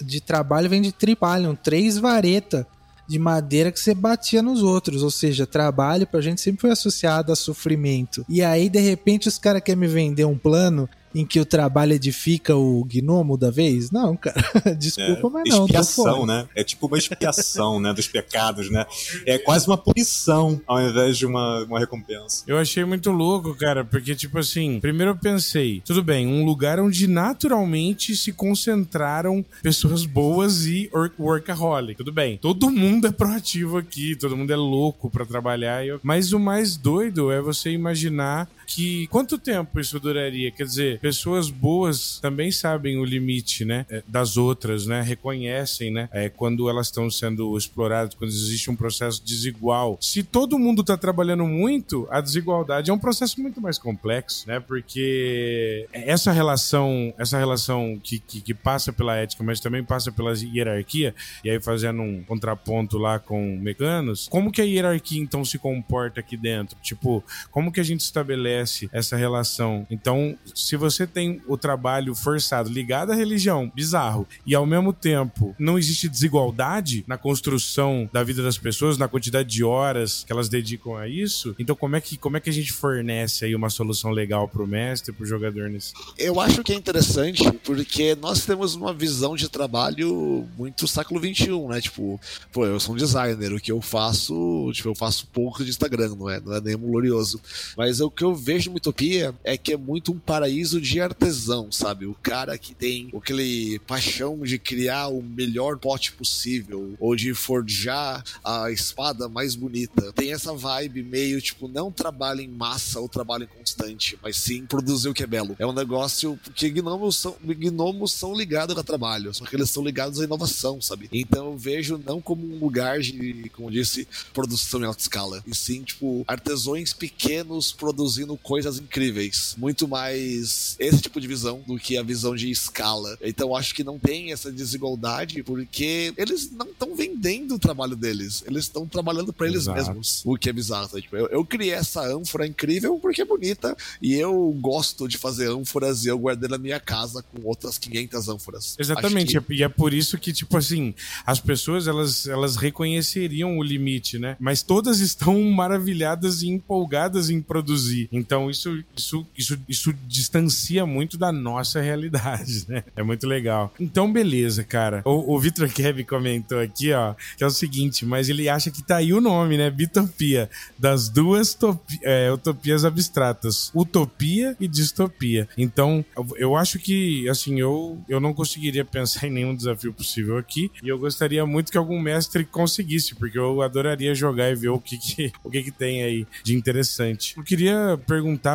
de 0.02 0.20
trabalho 0.20 0.70
vem 0.70 0.80
de 0.80 0.92
tripalion, 0.92 1.56
três 1.56 1.98
varetas 1.98 2.64
de 3.08 3.18
madeira 3.18 3.72
que 3.72 3.80
você 3.80 3.92
batia 3.92 4.40
nos 4.40 4.62
outros. 4.62 5.02
Ou 5.02 5.10
seja, 5.10 5.48
trabalho 5.48 6.06
pra 6.06 6.20
gente 6.20 6.40
sempre 6.40 6.60
foi 6.60 6.70
associado 6.70 7.32
a 7.32 7.36
sofrimento. 7.36 8.24
E 8.28 8.40
aí, 8.40 8.68
de 8.68 8.78
repente, 8.78 9.26
os 9.26 9.36
caras 9.36 9.62
querem 9.62 9.80
me 9.80 9.88
vender 9.88 10.24
um 10.24 10.38
plano 10.38 10.88
em 11.14 11.24
que 11.24 11.38
o 11.38 11.44
trabalho 11.44 11.92
edifica 11.92 12.56
o 12.56 12.84
gnomo 12.84 13.36
da 13.36 13.50
vez? 13.50 13.90
Não, 13.90 14.16
cara. 14.16 14.42
Desculpa, 14.78 15.28
é, 15.28 15.30
mas 15.30 15.48
não. 15.48 15.64
Expiação, 15.64 16.26
né? 16.26 16.46
É 16.54 16.64
tipo 16.64 16.86
uma 16.86 16.98
expiação, 16.98 17.80
né? 17.80 17.92
Dos 17.92 18.08
pecados, 18.08 18.70
né? 18.70 18.84
É 19.26 19.38
quase 19.38 19.66
uma 19.66 19.76
punição 19.78 20.60
ao 20.66 20.80
invés 20.80 21.16
de 21.16 21.26
uma, 21.26 21.64
uma 21.64 21.78
recompensa. 21.78 22.44
Eu 22.46 22.58
achei 22.58 22.84
muito 22.84 23.10
louco, 23.10 23.54
cara, 23.54 23.84
porque, 23.84 24.14
tipo 24.14 24.38
assim, 24.38 24.80
primeiro 24.80 25.12
eu 25.12 25.16
pensei, 25.16 25.82
tudo 25.84 26.02
bem, 26.02 26.26
um 26.26 26.44
lugar 26.44 26.80
onde 26.80 27.06
naturalmente 27.06 28.16
se 28.16 28.32
concentraram 28.32 29.44
pessoas 29.62 30.04
boas 30.04 30.66
e 30.66 30.90
workaholic. 31.18 31.96
Tudo 31.96 32.12
bem. 32.12 32.36
Todo 32.38 32.70
mundo 32.70 33.06
é 33.06 33.12
proativo 33.12 33.78
aqui, 33.78 34.16
todo 34.16 34.36
mundo 34.36 34.52
é 34.52 34.56
louco 34.56 35.10
para 35.10 35.24
trabalhar. 35.24 35.84
Mas 36.02 36.32
o 36.32 36.38
mais 36.38 36.76
doido 36.76 37.30
é 37.30 37.40
você 37.40 37.70
imaginar 37.70 38.48
que 38.66 39.06
quanto 39.08 39.38
tempo 39.38 39.78
isso 39.80 39.98
duraria? 40.00 40.50
Quer 40.50 40.64
dizer, 40.64 41.00
pessoas 41.00 41.50
boas 41.50 42.18
também 42.20 42.50
sabem 42.50 42.98
o 42.98 43.04
limite, 43.04 43.64
né, 43.64 43.86
é, 43.90 44.02
das 44.06 44.36
outras, 44.36 44.86
né, 44.86 45.02
reconhecem, 45.02 45.90
né, 45.92 46.08
é, 46.12 46.28
quando 46.28 46.68
elas 46.68 46.86
estão 46.86 47.10
sendo 47.10 47.56
exploradas, 47.56 48.14
quando 48.14 48.30
existe 48.30 48.70
um 48.70 48.76
processo 48.76 49.24
desigual. 49.24 49.98
Se 50.00 50.22
todo 50.22 50.58
mundo 50.58 50.80
está 50.80 50.96
trabalhando 50.96 51.46
muito, 51.46 52.06
a 52.10 52.20
desigualdade 52.20 52.90
é 52.90 52.94
um 52.94 52.98
processo 52.98 53.40
muito 53.40 53.60
mais 53.60 53.78
complexo, 53.78 54.48
né, 54.48 54.60
porque 54.60 55.86
essa 55.92 56.32
relação, 56.32 57.12
essa 57.18 57.38
relação 57.38 58.00
que, 58.02 58.18
que, 58.18 58.40
que 58.40 58.54
passa 58.54 58.92
pela 58.92 59.16
ética, 59.16 59.42
mas 59.44 59.60
também 59.60 59.84
passa 59.84 60.10
pela 60.10 60.32
hierarquia, 60.34 61.14
e 61.42 61.50
aí 61.50 61.60
fazendo 61.60 62.02
um 62.02 62.22
contraponto 62.22 62.98
lá 62.98 63.18
com 63.18 63.58
mecanos, 63.58 64.28
como 64.28 64.50
que 64.50 64.60
a 64.60 64.64
hierarquia 64.64 65.20
então 65.20 65.44
se 65.44 65.58
comporta 65.58 66.20
aqui 66.20 66.36
dentro? 66.36 66.76
Tipo, 66.82 67.22
como 67.50 67.72
que 67.72 67.80
a 67.80 67.84
gente 67.84 68.00
estabelece 68.00 68.53
estabelece 68.54 68.88
essa 68.92 69.16
relação. 69.16 69.86
Então, 69.90 70.36
se 70.54 70.76
você 70.76 71.06
tem 71.06 71.42
o 71.46 71.56
trabalho 71.56 72.14
forçado 72.14 72.68
ligado 72.68 73.12
à 73.12 73.14
religião, 73.14 73.70
bizarro, 73.74 74.26
e 74.46 74.54
ao 74.54 74.66
mesmo 74.66 74.92
tempo 74.92 75.54
não 75.58 75.78
existe 75.78 76.08
desigualdade 76.08 77.04
na 77.06 77.18
construção 77.18 78.08
da 78.12 78.22
vida 78.22 78.42
das 78.42 78.58
pessoas, 78.58 78.98
na 78.98 79.08
quantidade 79.08 79.48
de 79.48 79.64
horas 79.64 80.24
que 80.24 80.32
elas 80.32 80.48
dedicam 80.48 80.96
a 80.96 81.08
isso, 81.08 81.54
então 81.58 81.74
como 81.74 81.96
é 81.96 82.00
que, 82.00 82.16
como 82.16 82.36
é 82.36 82.40
que 82.40 82.50
a 82.50 82.52
gente 82.52 82.72
fornece 82.72 83.44
aí 83.44 83.54
uma 83.54 83.70
solução 83.70 84.10
legal 84.10 84.48
pro 84.48 84.66
mestre, 84.66 85.12
pro 85.12 85.26
jogador 85.26 85.68
nesse? 85.68 85.92
Eu 86.18 86.40
acho 86.40 86.62
que 86.62 86.72
é 86.72 86.76
interessante 86.76 87.50
porque 87.64 88.14
nós 88.14 88.44
temos 88.44 88.74
uma 88.74 88.92
visão 88.92 89.34
de 89.34 89.48
trabalho 89.48 90.46
muito 90.56 90.86
século 90.86 91.20
XXI, 91.20 91.58
né? 91.68 91.80
Tipo, 91.80 92.20
pô, 92.52 92.66
eu 92.66 92.78
sou 92.78 92.94
um 92.94 92.98
designer, 92.98 93.52
o 93.52 93.60
que 93.60 93.72
eu 93.72 93.80
faço, 93.80 94.70
tipo, 94.72 94.88
eu 94.88 94.94
faço 94.94 95.26
pouco 95.28 95.64
de 95.64 95.70
Instagram, 95.70 96.14
não 96.14 96.30
é, 96.30 96.40
não 96.40 96.54
é 96.54 96.60
nem 96.60 96.76
glorioso. 96.76 97.40
Mas 97.76 98.00
o 98.00 98.10
que 98.10 98.22
eu 98.22 98.34
vejo 98.44 98.70
no 98.70 98.76
Utopia 98.76 99.34
é 99.42 99.56
que 99.56 99.72
é 99.72 99.76
muito 99.76 100.12
um 100.12 100.18
paraíso 100.18 100.78
de 100.80 101.00
artesão, 101.00 101.72
sabe? 101.72 102.04
O 102.04 102.14
cara 102.14 102.58
que 102.58 102.74
tem 102.74 103.10
aquele 103.16 103.78
paixão 103.86 104.40
de 104.40 104.58
criar 104.58 105.08
o 105.08 105.22
melhor 105.22 105.78
pote 105.78 106.12
possível 106.12 106.94
ou 107.00 107.16
de 107.16 107.32
forjar 107.32 108.22
a 108.44 108.70
espada 108.70 109.28
mais 109.28 109.54
bonita. 109.54 110.12
Tem 110.12 110.32
essa 110.32 110.52
vibe 110.52 111.02
meio 111.02 111.40
tipo, 111.40 111.66
não 111.66 111.90
trabalho 111.90 112.42
em 112.42 112.48
massa 112.48 113.00
ou 113.00 113.08
trabalho 113.08 113.48
constante, 113.48 114.18
mas 114.22 114.36
sim 114.36 114.66
produzir 114.66 115.08
o 115.08 115.14
que 115.14 115.22
é 115.22 115.26
belo. 115.26 115.56
É 115.58 115.66
um 115.66 115.72
negócio 115.72 116.38
que 116.54 116.68
gnomos 116.68 117.16
são, 117.16 117.36
gnomos 117.42 118.12
são 118.12 118.34
ligados 118.34 118.76
a 118.76 118.82
trabalho, 118.82 119.32
só 119.32 119.46
que 119.46 119.56
eles 119.56 119.70
são 119.70 119.82
ligados 119.82 120.20
à 120.20 120.24
inovação, 120.24 120.82
sabe? 120.82 121.08
Então 121.10 121.46
eu 121.46 121.56
vejo 121.56 121.98
não 122.04 122.20
como 122.20 122.44
um 122.44 122.58
lugar 122.58 123.00
de, 123.00 123.50
como 123.54 123.70
disse, 123.70 124.06
produção 124.34 124.80
em 124.80 124.84
alta 124.84 125.00
escala, 125.00 125.42
e 125.46 125.54
sim, 125.56 125.82
tipo, 125.82 126.24
artesões 126.26 126.92
pequenos 126.92 127.72
produzindo 127.72 128.33
fazendo 128.34 128.38
coisas 128.38 128.78
incríveis. 128.78 129.54
Muito 129.58 129.86
mais 129.88 130.76
esse 130.78 131.00
tipo 131.00 131.20
de 131.20 131.26
visão 131.26 131.62
do 131.66 131.78
que 131.78 131.96
a 131.96 132.02
visão 132.02 132.34
de 132.34 132.50
escala. 132.50 133.16
Então 133.22 133.54
acho 133.56 133.74
que 133.74 133.84
não 133.84 133.98
tem 133.98 134.32
essa 134.32 134.50
desigualdade 134.50 135.42
porque 135.42 136.12
eles 136.16 136.50
não 136.50 136.66
estão 136.66 136.94
vendendo 136.94 137.54
o 137.54 137.58
trabalho 137.58 137.96
deles. 137.96 138.42
Eles 138.46 138.64
estão 138.64 138.86
trabalhando 138.86 139.32
para 139.32 139.46
eles 139.46 139.62
Exato. 139.62 139.78
mesmos. 139.78 140.22
O 140.24 140.36
que 140.36 140.48
é 140.48 140.52
bizarro. 140.52 141.00
Tipo, 141.00 141.16
eu, 141.16 141.26
eu 141.28 141.44
criei 141.44 141.72
essa 141.72 142.02
ânfora 142.06 142.46
incrível 142.46 142.98
porque 143.00 143.22
é 143.22 143.24
bonita 143.24 143.76
e 144.00 144.14
eu 144.14 144.56
gosto 144.60 145.08
de 145.08 145.16
fazer 145.18 145.50
ânforas 145.50 146.04
e 146.04 146.08
eu 146.08 146.18
guardei 146.18 146.48
na 146.48 146.58
minha 146.58 146.80
casa 146.80 147.22
com 147.22 147.42
outras 147.46 147.78
500 147.78 148.28
ânforas. 148.28 148.76
Exatamente, 148.78 149.40
que- 149.40 149.54
e 149.54 149.62
é 149.62 149.68
por 149.68 149.92
isso 149.92 150.18
que, 150.18 150.32
tipo 150.32 150.56
assim, 150.56 150.94
as 151.26 151.40
pessoas 151.40 151.86
elas, 151.86 152.26
elas 152.26 152.56
reconheceriam 152.56 153.58
o 153.58 153.62
limite, 153.62 154.18
né? 154.18 154.36
Mas 154.40 154.62
todas 154.62 155.00
estão 155.00 155.40
maravilhadas 155.42 156.42
e 156.42 156.48
empolgadas 156.48 157.30
em 157.30 157.40
produzir. 157.40 158.08
Então 158.24 158.50
isso, 158.50 158.82
isso, 158.96 159.26
isso, 159.36 159.58
isso 159.68 159.92
distancia 160.08 160.86
muito 160.86 161.18
da 161.18 161.30
nossa 161.30 161.80
realidade, 161.80 162.64
né? 162.68 162.82
É 162.96 163.02
muito 163.02 163.26
legal. 163.26 163.72
Então, 163.78 164.10
beleza, 164.12 164.64
cara. 164.64 165.02
O, 165.04 165.34
o 165.34 165.38
Vitor 165.38 165.68
Keb 165.68 166.04
comentou 166.04 166.58
aqui, 166.58 166.92
ó, 166.92 167.14
que 167.36 167.44
é 167.44 167.46
o 167.46 167.50
seguinte, 167.50 168.06
mas 168.06 168.28
ele 168.28 168.48
acha 168.48 168.70
que 168.70 168.82
tá 168.82 168.96
aí 168.96 169.12
o 169.12 169.20
nome, 169.20 169.56
né? 169.58 169.70
Bitopia. 169.70 170.48
Das 170.78 171.08
duas 171.08 171.52
topi- 171.54 172.00
é, 172.02 172.32
utopias 172.32 172.84
abstratas. 172.84 173.70
Utopia 173.74 174.56
e 174.58 174.66
distopia. 174.66 175.48
Então, 175.58 176.04
eu- 176.36 176.54
acho 176.56 176.78
que, 176.78 177.28
assim, 177.28 177.58
eu, 177.60 177.98
eu 178.08 178.20
não 178.20 178.32
conseguiria 178.32 178.84
pensar 178.84 179.26
em 179.26 179.30
nenhum 179.30 179.54
desafio 179.54 179.92
possível 179.92 180.38
aqui. 180.38 180.70
E 180.82 180.88
eu 180.88 180.98
gostaria 180.98 181.44
muito 181.44 181.70
que 181.72 181.76
algum 181.78 181.98
mestre 182.00 182.44
conseguisse, 182.44 183.14
porque 183.16 183.36
eu 183.38 183.60
adoraria 183.60 184.14
jogar 184.14 184.50
e 184.50 184.54
ver 184.54 184.68
o 184.68 184.78
que, 184.80 184.96
que, 184.96 185.32
o 185.42 185.50
que, 185.50 185.64
que 185.64 185.70
tem 185.72 186.02
aí 186.04 186.26
de 186.44 186.54
interessante. 186.54 187.34
Eu 187.36 187.42
queria 187.42 187.98
perguntar 188.06 188.13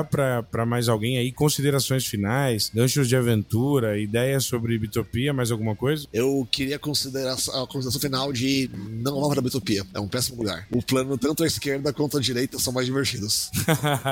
pra 0.09 0.43
pra 0.43 0.65
mais 0.65 0.87
alguém 0.89 1.17
aí, 1.17 1.31
considerações 1.31 2.05
finais, 2.05 2.71
ganchos 2.73 3.07
de 3.07 3.15
aventura, 3.15 3.99
ideias 3.99 4.45
sobre 4.45 4.77
Bitopia, 4.77 5.33
mais 5.33 5.51
alguma 5.51 5.75
coisa? 5.75 6.07
Eu 6.13 6.47
queria 6.51 6.77
considerar 6.77 7.33
a 7.33 7.67
consideração 7.67 7.99
final 7.99 8.31
de 8.31 8.69
não 8.73 9.21
vá 9.21 9.29
para 9.29 9.39
a 9.39 9.43
Bitopia. 9.43 9.85
É 9.93 9.99
um 9.99 10.07
péssimo 10.07 10.37
lugar. 10.37 10.67
O 10.71 10.81
plano, 10.81 11.17
tanto 11.17 11.43
a 11.43 11.47
esquerda 11.47 11.93
quanto 11.93 12.17
a 12.17 12.21
direita, 12.21 12.59
são 12.59 12.73
mais 12.73 12.85
divertidos. 12.85 13.49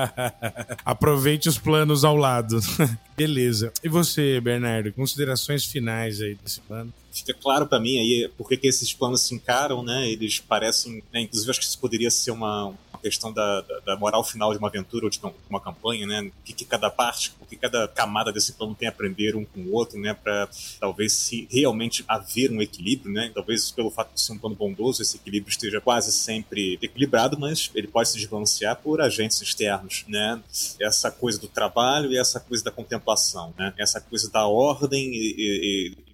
Aproveite 0.85 1.49
os 1.49 1.57
planos 1.57 2.03
ao 2.03 2.15
lado. 2.15 2.59
Beleza. 3.17 3.71
E 3.83 3.89
você, 3.89 4.39
Bernardo, 4.39 4.91
considerações 4.93 5.65
finais 5.65 6.21
aí 6.21 6.35
desse 6.35 6.61
plano? 6.61 6.93
Fica 7.11 7.33
claro 7.33 7.67
pra 7.67 7.79
mim 7.79 7.97
aí 7.97 8.29
por 8.37 8.47
que 8.47 8.59
esses 8.67 8.93
planos 8.93 9.21
se 9.21 9.33
encaram, 9.35 9.83
né? 9.83 10.09
Eles 10.09 10.39
parecem, 10.39 11.03
né? 11.13 11.21
inclusive 11.21 11.49
acho 11.51 11.59
que 11.59 11.65
isso 11.65 11.79
poderia 11.79 12.11
ser 12.11 12.31
uma, 12.31 12.65
uma 12.67 12.99
questão 13.01 13.31
da, 13.33 13.61
da, 13.61 13.79
da 13.79 13.95
moral 13.97 14.23
final 14.23 14.51
de 14.51 14.59
uma 14.59 14.67
aventura 14.67 15.05
ou 15.05 15.09
de 15.09 15.19
uma- 15.19 15.33
uma 15.49 15.59
campanha, 15.59 16.05
né? 16.05 16.21
O 16.21 16.43
que, 16.43 16.53
que 16.53 16.65
cada 16.65 16.89
parte, 16.89 17.33
o 17.39 17.45
que 17.45 17.55
cada 17.55 17.87
camada 17.87 18.31
desse 18.31 18.53
plano 18.53 18.75
tem 18.75 18.87
a 18.87 18.91
aprender 18.91 19.35
um 19.35 19.45
com 19.45 19.61
o 19.61 19.73
outro, 19.73 19.99
né? 19.99 20.13
Para 20.13 20.49
talvez 20.79 21.13
se 21.13 21.47
realmente 21.51 22.03
haver 22.07 22.51
um 22.51 22.61
equilíbrio, 22.61 23.11
né? 23.13 23.31
Talvez 23.33 23.71
pelo 23.71 23.89
fato 23.89 24.13
de 24.13 24.21
ser 24.21 24.33
um 24.33 24.37
plano 24.37 24.55
bondoso, 24.55 25.01
esse 25.01 25.17
equilíbrio 25.17 25.49
esteja 25.51 25.79
quase 25.81 26.11
sempre 26.11 26.77
equilibrado, 26.81 27.39
mas 27.39 27.71
ele 27.73 27.87
pode 27.87 28.09
se 28.09 28.17
desbalancear 28.17 28.75
por 28.77 29.01
agentes 29.01 29.41
externos, 29.41 30.03
né? 30.07 30.41
Essa 30.79 31.09
coisa 31.11 31.39
do 31.39 31.47
trabalho 31.47 32.11
e 32.11 32.17
essa 32.17 32.39
coisa 32.39 32.63
da 32.63 32.71
contemplação, 32.71 33.53
né? 33.57 33.73
Essa 33.77 33.99
coisa 34.01 34.29
da 34.29 34.45
ordem 34.47 35.11
e- 35.13 35.35
e- 35.37 35.93
e 35.93 36.06